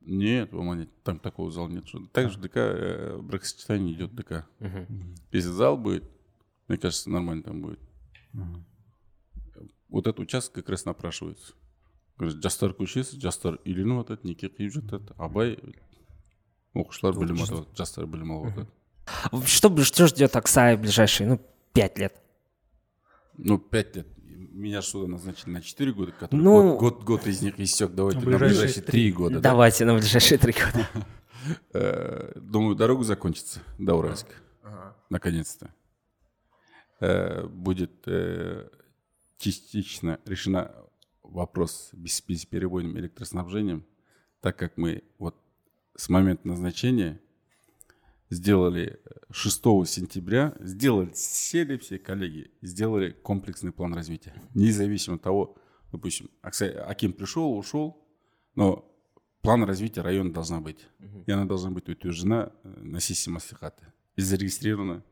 Нет, 0.00 0.52
в 0.52 0.58
Аманате 0.58 0.90
там 1.04 1.18
такого 1.18 1.50
зала 1.50 1.68
нет. 1.68 1.84
Также 2.12 2.38
а. 2.38 2.42
ДК, 2.42 2.56
э, 2.56 3.18
бракосочетание 3.18 3.94
идет 3.94 4.14
ДК. 4.14 4.46
Угу. 4.60 4.86
Если 5.32 5.50
зал 5.50 5.76
будет, 5.76 6.04
мне 6.68 6.78
кажется, 6.78 7.10
нормально 7.10 7.42
там 7.42 7.60
будет. 7.60 7.80
Угу. 8.32 8.64
Вот 9.90 10.06
этот 10.06 10.20
участок 10.20 10.54
как 10.54 10.70
раз 10.70 10.86
напрашивается. 10.86 11.52
жастар 12.28 12.74
көшесі 12.76 13.20
жастар 13.20 13.58
үйленіп 13.64 14.02
жатады 14.02 14.28
неке 14.28 14.50
қиып 14.52 14.74
жатады 14.74 15.14
абай 15.16 15.56
оқушылар 16.75 17.17
білім 17.19 17.37
алып 17.41 17.49
жатады 17.49 17.77
жастар 17.77 18.05
білім 18.05 18.31
алып 18.31 18.49
жатады 18.55 18.71
что, 19.45 19.83
что 19.83 20.07
ждет 20.07 20.35
Оксай 20.35 20.75
в 20.75 20.81
ближайшие, 20.81 21.29
ну, 21.29 21.41
пять 21.73 21.97
лет? 21.97 22.15
Ну, 23.37 23.57
пять 23.57 23.95
лет. 23.95 24.07
Меня 24.25 24.81
сюда 24.81 25.07
назначили 25.07 25.49
на 25.49 25.61
четыре 25.61 25.91
года, 25.91 26.11
которые 26.13 26.43
ну, 26.43 26.77
год, 26.77 26.95
год, 26.95 27.03
год 27.03 27.27
из 27.27 27.41
них 27.41 27.59
истек. 27.59 27.91
Давайте 27.91 28.19
на 28.19 28.37
ближайшие 28.37 28.83
три 28.83 29.11
года. 29.11 29.39
Давайте 29.39 29.85
да? 29.85 29.91
на 29.91 29.99
ближайшие 29.99 30.37
три 30.37 30.53
года. 30.53 30.89
Э, 31.73 32.31
думаю, 32.35 32.75
дорога 32.75 33.03
закончится 33.03 33.59
до 33.77 33.95
Уральска. 33.95 34.33
Наконец-то. 35.09 35.73
Э, 37.01 37.45
будет 37.45 38.07
э, 38.07 38.67
частично 39.37 40.19
решена 40.25 40.71
вопрос 41.21 41.91
с 41.91 42.21
бесперебойным 42.21 42.97
электроснабжением, 42.97 43.85
так 44.41 44.57
как 44.57 44.77
мы 44.77 45.03
вот 45.19 45.35
с 45.96 46.08
момента 46.08 46.46
назначения 46.46 47.20
сделали 48.30 49.00
6 49.30 49.62
сентября, 49.86 50.56
сделали, 50.60 51.10
сели 51.14 51.76
все 51.78 51.98
коллеги, 51.98 52.50
сделали 52.62 53.10
комплексный 53.10 53.72
план 53.72 53.94
развития. 53.94 54.34
Независимо 54.54 55.16
от 55.16 55.22
того, 55.22 55.56
допустим, 55.92 56.30
Аким 56.42 57.12
пришел, 57.12 57.56
ушел, 57.56 58.06
но 58.54 58.88
план 59.42 59.64
развития 59.64 60.02
района 60.02 60.32
должна 60.32 60.60
быть. 60.60 60.86
И 61.26 61.30
она 61.30 61.44
должна 61.44 61.70
быть 61.70 61.88
утверждена 61.88 62.52
э, 62.62 62.68
на 62.82 63.00
сессии 63.00 63.30
Маслихата 63.30 63.92
и 64.16 64.20
зарегистрирована, 64.20 65.04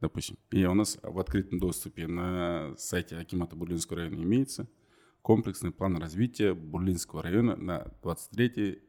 допустим. 0.00 0.36
И 0.50 0.64
у 0.64 0.74
нас 0.74 0.98
в 1.02 1.18
открытом 1.18 1.58
доступе 1.58 2.06
на 2.06 2.74
сайте 2.76 3.16
Акимата 3.16 3.56
Бурлинского 3.56 4.00
района 4.00 4.22
имеется– 4.22 4.68
комплексный 5.22 5.70
план 5.70 5.96
развития 5.96 6.54
Бурлинского 6.54 7.22
района 7.22 7.56
на 7.56 7.92
23 8.02 8.82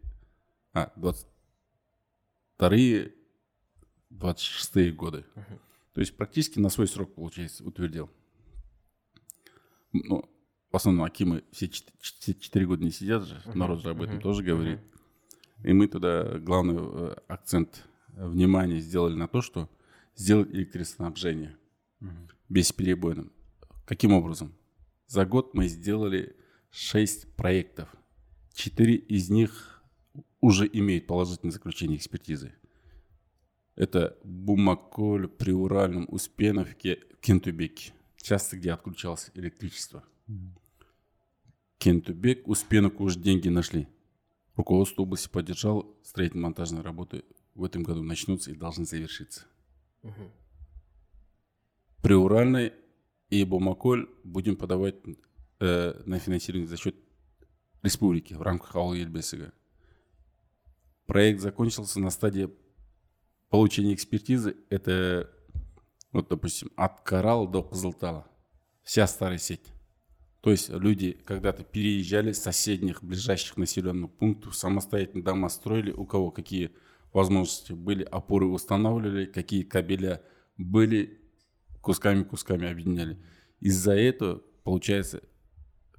а, 0.73 0.91
22 0.95 3.11
26 4.11 4.95
годы. 4.95 5.25
Uh-huh. 5.35 5.59
То 5.93 6.01
есть 6.01 6.15
практически 6.15 6.59
на 6.59 6.69
свой 6.69 6.87
срок, 6.87 7.15
получается, 7.15 7.63
утвердил. 7.63 8.09
Ну, 9.93 10.29
в 10.71 10.75
основном 10.75 11.05
Акимы 11.05 11.43
все 11.51 11.67
4 11.67 12.65
года 12.65 12.83
не 12.83 12.91
сидят 12.91 13.23
же, 13.23 13.41
uh-huh. 13.45 13.57
народ 13.57 13.81
же 13.81 13.89
об 13.89 14.01
этом 14.01 14.17
uh-huh. 14.17 14.21
тоже 14.21 14.43
говорит. 14.43 14.79
Uh-huh. 14.79 15.69
И 15.69 15.73
мы 15.73 15.87
туда 15.87 16.39
главный 16.39 16.75
э, 16.77 17.15
акцент 17.27 17.85
внимания 18.09 18.79
сделали 18.79 19.15
на 19.15 19.27
то, 19.27 19.41
что 19.41 19.69
сделать 20.15 20.49
электроснабжение 20.51 21.57
uh-huh. 22.01 22.29
бесперебойным. 22.49 23.31
Каким 23.85 24.13
образом? 24.13 24.53
За 25.07 25.25
год 25.25 25.53
мы 25.53 25.67
сделали 25.67 26.35
6 26.71 27.35
проектов. 27.35 27.89
Четыре 28.53 28.95
из 28.95 29.29
них 29.29 29.70
уже 30.41 30.69
имеют 30.71 31.07
положительное 31.07 31.51
заключение 31.51 31.97
экспертизы. 31.97 32.53
Это 33.75 34.17
Бумаколь, 34.23 35.27
Приуральном, 35.27 36.07
Успеновке, 36.09 36.99
Кентубеке. 37.21 37.93
Часто, 38.17 38.57
где 38.57 38.71
отключалось 38.73 39.31
электричество. 39.35 40.03
Кентубек, 41.77 42.47
Успеновку 42.47 43.03
уже 43.03 43.19
деньги 43.19 43.49
нашли. 43.49 43.87
Руководство 44.55 45.03
области 45.03 45.29
поддержал 45.29 45.97
строительно-монтажные 46.03 46.83
работы 46.83 47.23
в 47.55 47.63
этом 47.63 47.83
году 47.83 48.03
начнутся 48.03 48.51
и 48.51 48.55
должны 48.55 48.85
завершиться. 48.85 49.45
Угу. 50.03 50.31
Приуральной 52.01 52.73
и 53.29 53.43
Бумаколь 53.43 54.09
будем 54.23 54.55
подавать 54.55 54.95
э, 55.59 56.01
на 56.05 56.19
финансирование 56.19 56.67
за 56.67 56.77
счет 56.77 56.95
республики 57.83 58.33
в 58.33 58.41
рамках 58.41 58.75
ауыл 58.75 58.95
елбесігі 58.95 59.51
проект 61.05 61.41
закончился 61.41 61.99
на 61.99 62.09
стадии 62.09 62.49
получения 63.49 63.93
экспертизы 63.93 64.55
это 64.69 65.29
вот 66.11 66.29
допустим 66.29 66.71
от 66.75 67.01
Карал 67.01 67.47
до 67.47 67.63
Кызылтала 67.63 68.27
вся 68.83 69.07
старая 69.07 69.37
сеть 69.37 69.73
то 70.41 70.51
есть 70.51 70.69
люди 70.69 71.11
когда-то 71.11 71.63
переезжали 71.63 72.31
с 72.31 72.41
соседних 72.41 73.03
ближайших 73.03 73.57
населенных 73.57 74.11
пунктов 74.11 74.55
самостоятельно 74.55 75.23
дома 75.23 75.49
строили 75.49 75.91
у 75.91 76.05
кого 76.05 76.31
какие 76.31 76.71
возможности 77.13 77.73
были 77.73 78.03
опоры 78.03 78.45
устанавливали 78.47 79.25
какие 79.25 79.63
кабеля 79.63 80.21
были 80.57 81.21
кусками-кусками 81.81 82.69
объединяли. 82.69 83.17
Из-за 83.59 83.93
этого 83.93 84.41
получается 84.63 85.21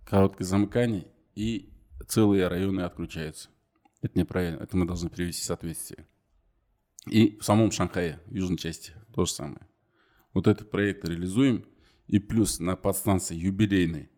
короткое 0.05 0.45
замыкание, 0.45 1.07
и 1.35 1.73
целые 2.09 2.49
районы 2.49 2.83
отключаются. 2.83 3.49
Это 4.03 4.19
неправильно, 4.19 4.59
это 4.63 4.77
мы 4.77 4.87
должны 4.87 5.09
привести 5.09 5.43
в 5.43 5.47
соответствие. 5.47 6.07
И 7.07 7.39
в 7.39 7.45
самом 7.45 7.71
Шанхае, 7.71 8.21
в 8.27 8.35
южной 8.35 8.59
части, 8.59 8.93
то 9.15 9.25
же 9.25 9.33
самое. 9.33 9.67
Вот 10.35 10.47
этот 10.47 10.71
проект 10.71 11.05
реализуем, 11.09 11.65
и 12.07 12.19
плюс 12.19 12.59
на 12.61 12.77
подстанции 12.77 13.37
юбилейной, 13.37 14.11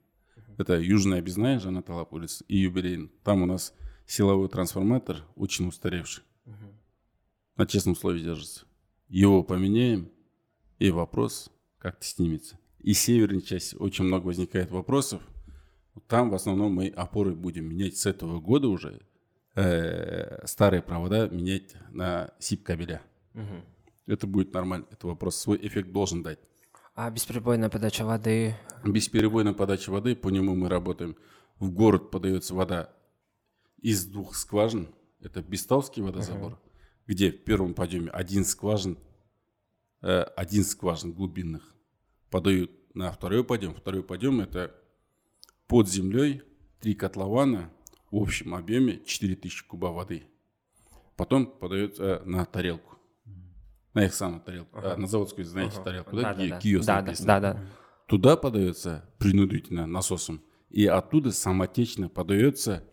это 0.57 0.79
Южная 0.79 1.19
Объездная, 1.19 1.59
Жанаталап 1.59 2.13
улица, 2.13 2.45
и 2.49 2.59
юбилейный. 2.59 3.11
Там 3.25 3.43
у 3.43 3.47
нас 3.47 3.75
силовой 4.07 4.49
трансформатор 4.49 5.25
очень 5.35 5.67
устаревший. 5.67 6.25
На 7.57 7.67
честном 7.67 7.95
слове 7.95 8.21
держится. 8.21 8.65
Его 9.09 9.43
поменяем, 9.43 10.11
и 10.79 10.91
вопрос 10.91 11.51
как-то 11.79 12.05
снимется. 12.05 12.59
И 12.79 12.95
северной 12.95 13.43
части 13.43 13.77
очень 13.77 14.05
много 14.05 14.27
возникает 14.27 14.71
вопросов. 14.71 15.23
Там 16.09 16.31
в 16.31 16.35
основном 16.35 16.73
мы 16.73 16.89
опоры 16.89 17.35
будем 17.35 17.67
менять 17.67 17.97
с 17.97 18.07
этого 18.07 18.41
года 18.41 18.69
уже. 18.69 19.01
Э, 19.57 20.45
старые 20.47 20.83
провода 20.83 21.29
менять 21.29 21.77
на 21.91 22.33
СИП 22.41 22.65
кабеля. 22.65 23.03
Угу. 23.35 23.63
Это 24.07 24.27
будет 24.27 24.53
нормально. 24.53 24.87
Это 24.91 25.07
вопрос 25.07 25.37
свой 25.37 25.59
эффект 25.65 25.93
должен 25.93 26.23
дать. 26.23 26.41
А 26.97 27.09
бесперебойная 27.11 27.69
подача 27.69 28.05
воды? 28.05 28.57
Бесперебойная 28.85 29.53
подача 29.53 29.91
воды, 29.91 30.17
по 30.17 30.29
нему 30.29 30.57
мы 30.57 30.69
работаем. 30.69 31.17
В 31.59 31.71
город 31.71 32.11
подается 32.11 32.55
вода 32.55 32.91
из 33.81 34.07
двух 34.07 34.35
скважин. 34.35 34.93
Это 35.21 35.41
Бестовский 35.41 36.03
водозабор, 36.03 36.53
uh 36.53 36.59
где 37.07 37.31
в 37.31 37.45
первом 37.45 37.75
подъеме 37.75 38.11
один 38.11 38.47
скважин, 38.47 38.99
э, 40.01 40.23
один 40.23 40.65
скважин 40.65 41.13
глубинных 41.13 41.75
подают 42.31 42.71
на 42.95 43.13
второй 43.13 43.45
подъем. 43.45 43.75
Второй 43.75 44.03
подъем 44.03 44.41
это 44.41 44.75
под 45.67 45.89
землей 45.89 46.43
три 46.81 46.95
котлована 46.95 47.71
в 48.15 48.23
общем 48.23 48.55
объеме 48.55 49.01
4000 49.05 49.67
куба 49.67 49.87
воды. 49.87 50.23
Потом 51.17 51.47
подают 51.47 51.99
э, 51.99 52.23
на 52.25 52.45
тарелку. 52.45 52.97
На 53.93 54.05
их 54.05 54.15
самую 54.15 54.41
тарелку. 54.41 54.79
Ага. 54.79 54.95
А, 54.95 54.97
на 54.97 55.09
заводскую, 55.09 55.45
знаете, 55.45 55.75
ага. 55.77 55.85
тарелку, 55.85 56.17
да, 56.17 56.23
да, 56.23 56.35
где 56.35 56.49
да, 56.49 56.59
киоск 56.61 56.87
да, 56.87 57.03
написано. 57.03 57.27
Да, 57.27 57.41
да, 57.41 57.53
да. 57.55 57.61
Туда 58.07 58.37
подается 58.37 59.11
принудительно 59.19 59.87
насосом. 59.87 60.43
И 60.71 60.87
оттуда 60.87 61.33
самотечно 61.33 62.09
подается 62.09 62.85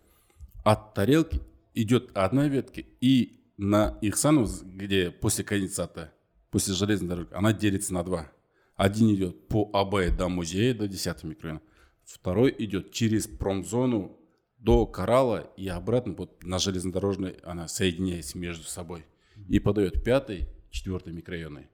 от 0.63 0.95
тарелки 0.95 1.39
идет 1.75 2.09
одна 2.15 2.47
ветка, 2.47 2.81
и 2.81 3.43
на 3.57 3.99
Ихсанов, 4.01 4.63
где 4.63 5.11
после 5.11 5.43
конденсата, 5.43 6.11
после 6.49 6.73
железной 6.73 7.09
дороги, 7.09 7.29
она 7.33 7.53
делится 7.53 7.93
на 7.93 8.03
два. 8.03 8.31
Один 8.75 9.13
идет 9.13 9.47
по 9.47 9.69
АБ 9.71 10.17
до 10.17 10.29
музея, 10.29 10.73
до 10.73 10.87
10 10.87 11.23
микрорайона. 11.25 11.61
Второй 12.03 12.55
идет 12.57 12.91
через 12.91 13.27
промзону 13.27 14.17
до 14.61 14.85
Коралла 14.85 15.51
и 15.57 15.67
обратно 15.67 16.13
вот 16.13 16.43
на 16.43 16.59
железнодорожной 16.59 17.31
она 17.43 17.67
соединяется 17.67 18.37
между 18.37 18.63
собой. 18.63 19.05
И 19.49 19.59
подает 19.59 20.03
пятый, 20.03 20.47
четвертый 20.69 21.13
микрорайоны. 21.13 21.67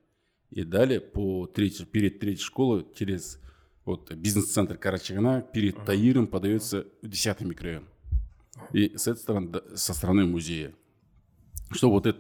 И 0.50 0.64
далее 0.64 1.02
по 1.02 1.46
третьей, 1.48 1.86
перед 1.86 2.20
третьей 2.20 2.44
школой 2.44 2.86
через 2.96 3.42
вот 3.84 4.12
бизнес-центр 4.14 4.78
Карачагана 4.78 5.42
перед 5.42 5.84
Таиром 5.86 6.28
подается 6.28 6.88
10 7.04 7.42
микрорайон. 7.42 7.86
И 8.72 8.98
с 8.98 9.08
этой 9.08 9.20
стороны, 9.20 9.62
со 9.76 9.94
стороны 9.94 10.26
музея. 10.26 10.74
Что 11.72 11.90
вот 11.90 12.06
это 12.06 12.20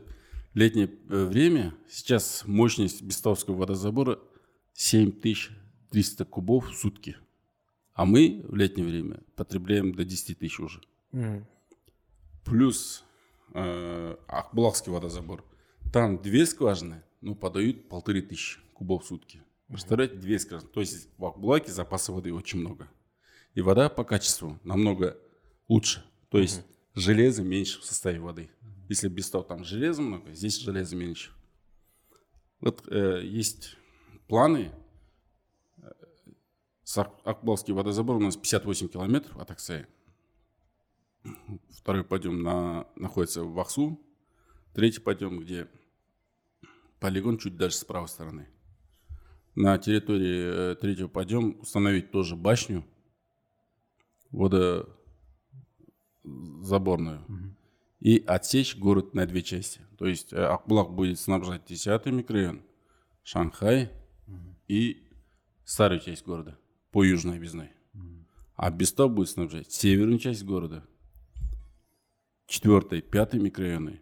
летнее 0.53 0.89
э, 1.09 1.25
время, 1.25 1.73
сейчас 1.89 2.43
мощность 2.45 3.01
Бестовского 3.01 3.55
водозабора 3.55 4.19
7300 4.73 6.25
кубов 6.25 6.69
в 6.69 6.75
сутки. 6.75 7.17
А 7.97 8.05
мы 8.05 8.45
в 8.47 8.55
летнее 8.55 8.85
время 8.85 9.21
потребляем 9.35 9.91
до 9.91 10.05
10 10.05 10.37
тысяч 10.37 10.59
уже. 10.59 10.83
Mm. 11.13 11.43
Плюс 12.45 13.03
э, 13.55 14.15
Акбулакский 14.27 14.91
водозабор. 14.91 15.43
Там 15.91 16.21
две 16.21 16.45
скважины, 16.45 17.01
ну, 17.21 17.33
подают 17.33 17.89
полторы 17.89 18.21
тысячи 18.21 18.59
кубов 18.75 19.03
в 19.03 19.07
сутки. 19.07 19.41
Представляете, 19.67 20.13
две 20.13 20.37
скважины. 20.37 20.69
То 20.69 20.79
есть 20.79 21.09
в 21.17 21.25
Акбулаке 21.25 21.71
запаса 21.71 22.11
воды 22.11 22.31
очень 22.31 22.59
много. 22.59 22.87
И 23.55 23.61
вода 23.61 23.89
по 23.89 24.03
качеству 24.03 24.59
намного 24.63 25.17
лучше. 25.67 26.05
То 26.29 26.37
есть 26.37 26.59
mm-hmm. 26.59 26.99
железа 26.99 27.41
меньше 27.41 27.81
в 27.81 27.83
составе 27.83 28.19
воды. 28.19 28.51
Если 28.89 29.07
без 29.07 29.27
того 29.31 29.43
там 29.43 29.63
железа 29.63 30.03
много, 30.03 30.31
здесь 30.33 30.59
железа 30.59 30.95
меньше. 30.95 31.31
Вот 32.59 32.83
э, 32.89 33.21
есть 33.23 33.75
планы. 34.27 34.71
Акбалский 36.95 37.73
водозабор 37.73 38.15
у 38.15 38.19
нас 38.19 38.37
58 38.37 38.87
километров 38.87 39.35
от 39.37 39.51
Аксая. 39.51 39.89
Второй 41.69 42.05
подъем 42.05 42.41
на, 42.41 42.87
находится 42.95 43.43
в 43.43 43.51
Вахсу. 43.53 43.99
Третий 44.73 45.01
подъем, 45.01 45.39
где 45.39 45.67
полигон 46.99 47.39
чуть 47.39 47.57
дальше 47.57 47.79
с 47.79 47.83
правой 47.83 48.07
стороны. 48.07 48.47
На 49.55 49.77
территории 49.77 50.71
э, 50.71 50.75
третьего 50.75 51.09
подъем 51.09 51.59
установить 51.59 52.11
тоже 52.11 52.37
башню 52.37 52.85
водозаборную. 54.31 57.25
Угу. 57.27 57.55
И 57.99 58.23
отсечь 58.25 58.77
город 58.77 59.13
на 59.13 59.25
две 59.25 59.41
части. 59.41 59.81
То 59.97 60.05
есть 60.05 60.31
э, 60.31 60.37
Акбулак 60.37 60.91
будет 60.91 61.19
снабжать 61.19 61.65
10 61.65 62.05
микрорайон, 62.05 62.61
Шанхай 63.23 63.91
угу. 64.27 64.55
и 64.67 65.03
старую 65.65 65.99
часть 65.99 66.23
города 66.23 66.57
по 66.97 67.03
южной 67.03 67.35
объездной. 67.35 67.69
Угу. 67.93 68.25
А 68.55 68.71
Бестов 68.71 69.11
будет 69.11 69.29
снабжать 69.29 69.71
северную 69.71 70.17
часть 70.17 70.43
города, 70.43 70.83
четвертый, 72.47 73.03
пятый 73.03 73.39
микрорайоны. 73.39 74.01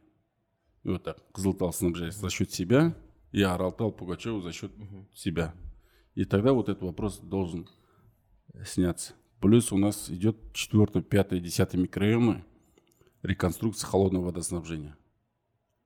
И 0.83 0.87
вот 0.87 1.03
так 1.03 1.17
Кызылтал 1.33 1.73
снабжает 1.73 2.13
за 2.13 2.29
счет 2.29 2.53
себя, 2.53 2.95
и 3.33 3.41
Аралтал 3.41 3.91
Пугачеву 3.91 4.39
за 4.39 4.53
счет 4.53 4.71
угу. 4.77 5.09
себя. 5.13 5.53
И 6.13 6.23
тогда 6.23 6.53
вот 6.53 6.69
этот 6.69 6.83
вопрос 6.83 7.19
должен 7.19 7.67
сняться. 8.63 9.11
Плюс 9.41 9.73
у 9.73 9.77
нас 9.77 10.09
идет 10.09 10.37
четвертый, 10.53 11.01
пятый, 11.01 11.41
десятый 11.41 11.77
микрорайоны 11.81 12.45
реконструкция 13.23 13.89
холодного 13.89 14.27
водоснабжения. 14.27 14.95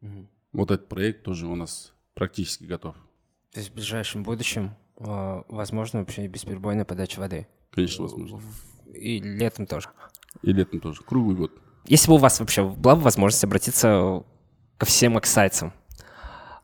Угу. 0.02 0.30
Вот 0.52 0.70
этот 0.70 0.88
проект 0.88 1.24
тоже 1.24 1.48
у 1.48 1.56
нас 1.56 1.92
практически 2.14 2.66
готов. 2.66 2.96
То 3.52 3.62
есть 3.62 3.72
в 3.72 3.74
ближайшем 3.74 4.22
будущем 4.22 4.76
возможно 5.00 6.00
вообще 6.00 6.28
бесперебойная 6.28 6.86
подача 6.86 7.20
воды? 7.20 7.48
Конечно, 7.72 8.04
возможно. 8.04 8.42
И 8.94 9.20
летом 9.20 9.66
тоже? 9.66 9.90
И 10.42 10.52
летом 10.52 10.80
тоже, 10.80 11.02
круглый 11.04 11.36
год. 11.36 11.52
Если 11.86 12.08
бы 12.08 12.16
у 12.16 12.18
вас 12.18 12.40
вообще 12.40 12.64
была 12.64 12.96
бы 12.96 13.02
возможность 13.02 13.44
обратиться 13.44 14.24
ко 14.78 14.86
всем 14.86 15.18
аксайцам. 15.18 15.74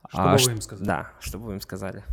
Что 0.09 0.21
а, 0.21 0.37
бы 0.37 0.43
вы 0.43 0.51
им 0.51 0.61
сказали? 0.61 0.87
Да, 0.87 1.13
что 1.19 1.39
бы 1.39 1.45
вы 1.45 1.53
им 1.53 1.61
сказали? 1.61 2.03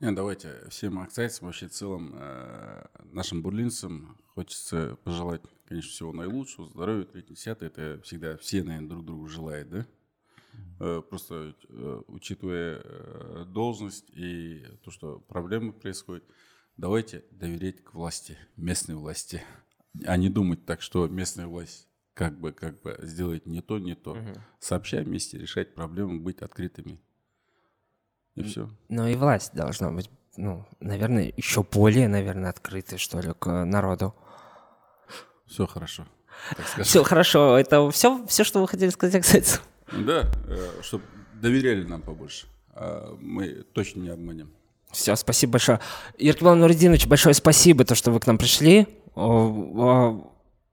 Не, 0.00 0.12
давайте 0.12 0.54
всем 0.68 1.00
аксайцам, 1.00 1.46
вообще 1.46 1.68
целым 1.68 2.14
э, 2.16 2.86
нашим 3.04 3.42
бурлинцам 3.42 4.16
хочется 4.34 4.96
пожелать, 5.02 5.42
конечно, 5.66 5.90
всего 5.90 6.12
наилучшего, 6.12 6.68
здоровья, 6.68 7.04
третий, 7.04 7.34
десятый. 7.34 7.68
Это 7.68 8.00
всегда 8.04 8.36
все, 8.36 8.62
наверное, 8.62 8.90
друг 8.90 9.04
другу 9.04 9.26
желают, 9.26 9.68
да? 9.70 9.86
Э, 10.80 11.02
просто 11.08 11.54
э, 11.68 12.02
учитывая 12.06 12.80
э, 12.82 13.44
должность 13.48 14.08
и 14.10 14.64
то, 14.84 14.90
что 14.90 15.18
проблемы 15.20 15.72
происходят, 15.72 16.24
давайте 16.76 17.24
доверять 17.32 17.82
к 17.82 17.94
власти, 17.94 18.38
местной 18.56 18.94
власти, 18.94 19.42
а 20.04 20.16
не 20.16 20.28
думать 20.28 20.64
так, 20.64 20.80
что 20.80 21.08
местная 21.08 21.46
власть 21.48 21.88
как 22.14 22.38
бы, 22.38 22.52
как 22.52 22.80
бы 22.82 22.98
сделать 23.02 23.46
не 23.46 23.60
то, 23.60 23.78
не 23.78 23.94
то. 23.94 24.12
Угу. 24.12 24.34
Сообща 24.60 24.98
вместе 24.98 25.38
решать 25.38 25.74
проблемы, 25.74 26.20
быть 26.20 26.42
открытыми. 26.42 27.00
И 28.34 28.42
все. 28.42 28.68
Ну 28.88 29.06
и 29.06 29.16
власть 29.16 29.54
должна 29.54 29.90
быть, 29.90 30.10
ну, 30.36 30.64
наверное, 30.78 31.32
еще 31.36 31.64
более, 31.64 32.08
наверное, 32.08 32.50
открытой, 32.50 32.98
что 32.98 33.20
ли, 33.20 33.32
к 33.36 33.64
народу. 33.64 34.14
Все 35.46 35.66
хорошо. 35.66 36.06
Все 36.82 37.02
хорошо. 37.02 37.56
Это 37.56 37.90
все, 37.90 38.24
все, 38.26 38.44
что 38.44 38.60
вы 38.60 38.68
хотели 38.68 38.90
сказать, 38.90 39.22
кстати. 39.22 39.58
Да, 39.92 40.26
э, 40.46 40.82
чтобы 40.82 41.04
доверяли 41.34 41.84
нам 41.84 42.02
побольше. 42.02 42.46
А 42.74 43.16
мы 43.20 43.64
точно 43.72 44.00
не 44.00 44.08
обманем. 44.10 44.50
Все, 44.90 45.16
спасибо 45.16 45.52
большое. 45.52 45.80
Еркебан 46.18 46.58
Нуридинович, 46.60 47.06
большое 47.06 47.34
спасибо, 47.34 47.84
то, 47.84 47.94
что 47.94 48.10
вы 48.10 48.20
к 48.20 48.26
нам 48.26 48.38
пришли. 48.38 48.86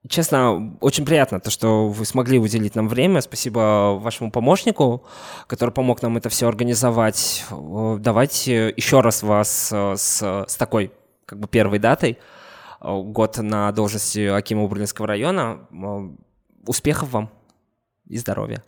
Честно, 0.07 0.77
очень 0.81 1.03
приятно 1.03 1.39
то, 1.39 1.49
что 1.49 1.89
вы 1.89 2.05
смогли 2.05 2.37
уделить 2.37 2.75
нам 2.75 2.87
время. 2.87 3.21
Спасибо 3.21 3.97
вашему 3.99 4.31
помощнику, 4.31 5.03
который 5.47 5.71
помог 5.71 6.01
нам 6.03 6.15
это 6.17 6.29
все 6.29 6.47
организовать. 6.47 7.43
Давайте 7.49 8.69
еще 8.69 9.01
раз 9.01 9.23
вас 9.23 9.71
э, 9.73 9.95
с, 9.97 10.45
с 10.47 10.55
такой 10.57 10.91
как 11.25 11.39
бы 11.39 11.47
первой 11.47 11.79
датой, 11.79 12.19
год 12.79 13.37
на 13.37 13.71
должности 13.71 14.27
Акима 14.27 14.67
Берлинского 14.67 15.07
района. 15.07 15.67
Успехов 16.67 17.09
вам 17.09 17.31
и 18.07 18.17
здоровья. 18.17 18.63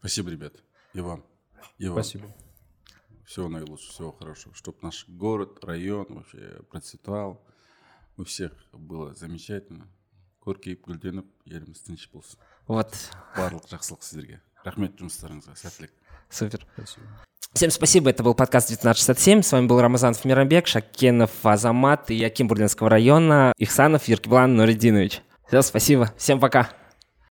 Спасибо, 0.00 0.30
ребят. 0.30 0.54
И 0.94 1.00
вам. 1.00 1.24
И 1.78 1.88
вам. 1.88 2.02
Спасибо. 2.02 2.34
Всего 3.24 3.48
наилучшего, 3.48 3.92
всего 3.92 4.12
хорошего. 4.12 4.54
Чтобы 4.54 4.78
наш 4.82 5.08
город, 5.08 5.64
район 5.64 6.06
вообще 6.10 6.60
процветал. 6.70 7.44
У 8.16 8.24
всех 8.24 8.52
было 8.72 9.14
замечательно 9.14 9.88
көркейіп 10.46 10.84
гүлденіп 10.86 11.26
еліміз 11.50 11.82
тыныш 11.82 12.06
болсын 12.12 12.38
вот 12.70 12.94
барлық 13.34 13.66
жақсылық 13.66 14.04
сіздерге 14.06 14.38
рахмет 14.62 14.94
жұмыстарыңызға 15.00 15.56
сәттілік 15.58 15.94
супер 16.30 16.66
спасибо 16.74 17.24
Всем 17.56 17.70
спасибо, 17.70 18.10
это 18.10 18.22
был 18.22 18.34
подкаст 18.34 18.66
1967. 18.66 19.40
С 19.40 19.50
вами 19.50 19.66
был 19.66 19.80
Рамазанов 19.80 20.22
Мирамбек, 20.26 20.66
Шакенов 20.66 21.30
Азамат 21.42 22.10
и 22.10 22.14
Яким 22.14 22.48
Бурлинского 22.48 22.90
района, 22.90 23.54
Ихсанов 23.56 24.06
Еркеблан 24.08 24.56
Нуридинович. 24.56 25.22
Все, 25.48 25.62
спасибо, 25.62 26.12
всем 26.18 26.38
пока. 26.38 26.68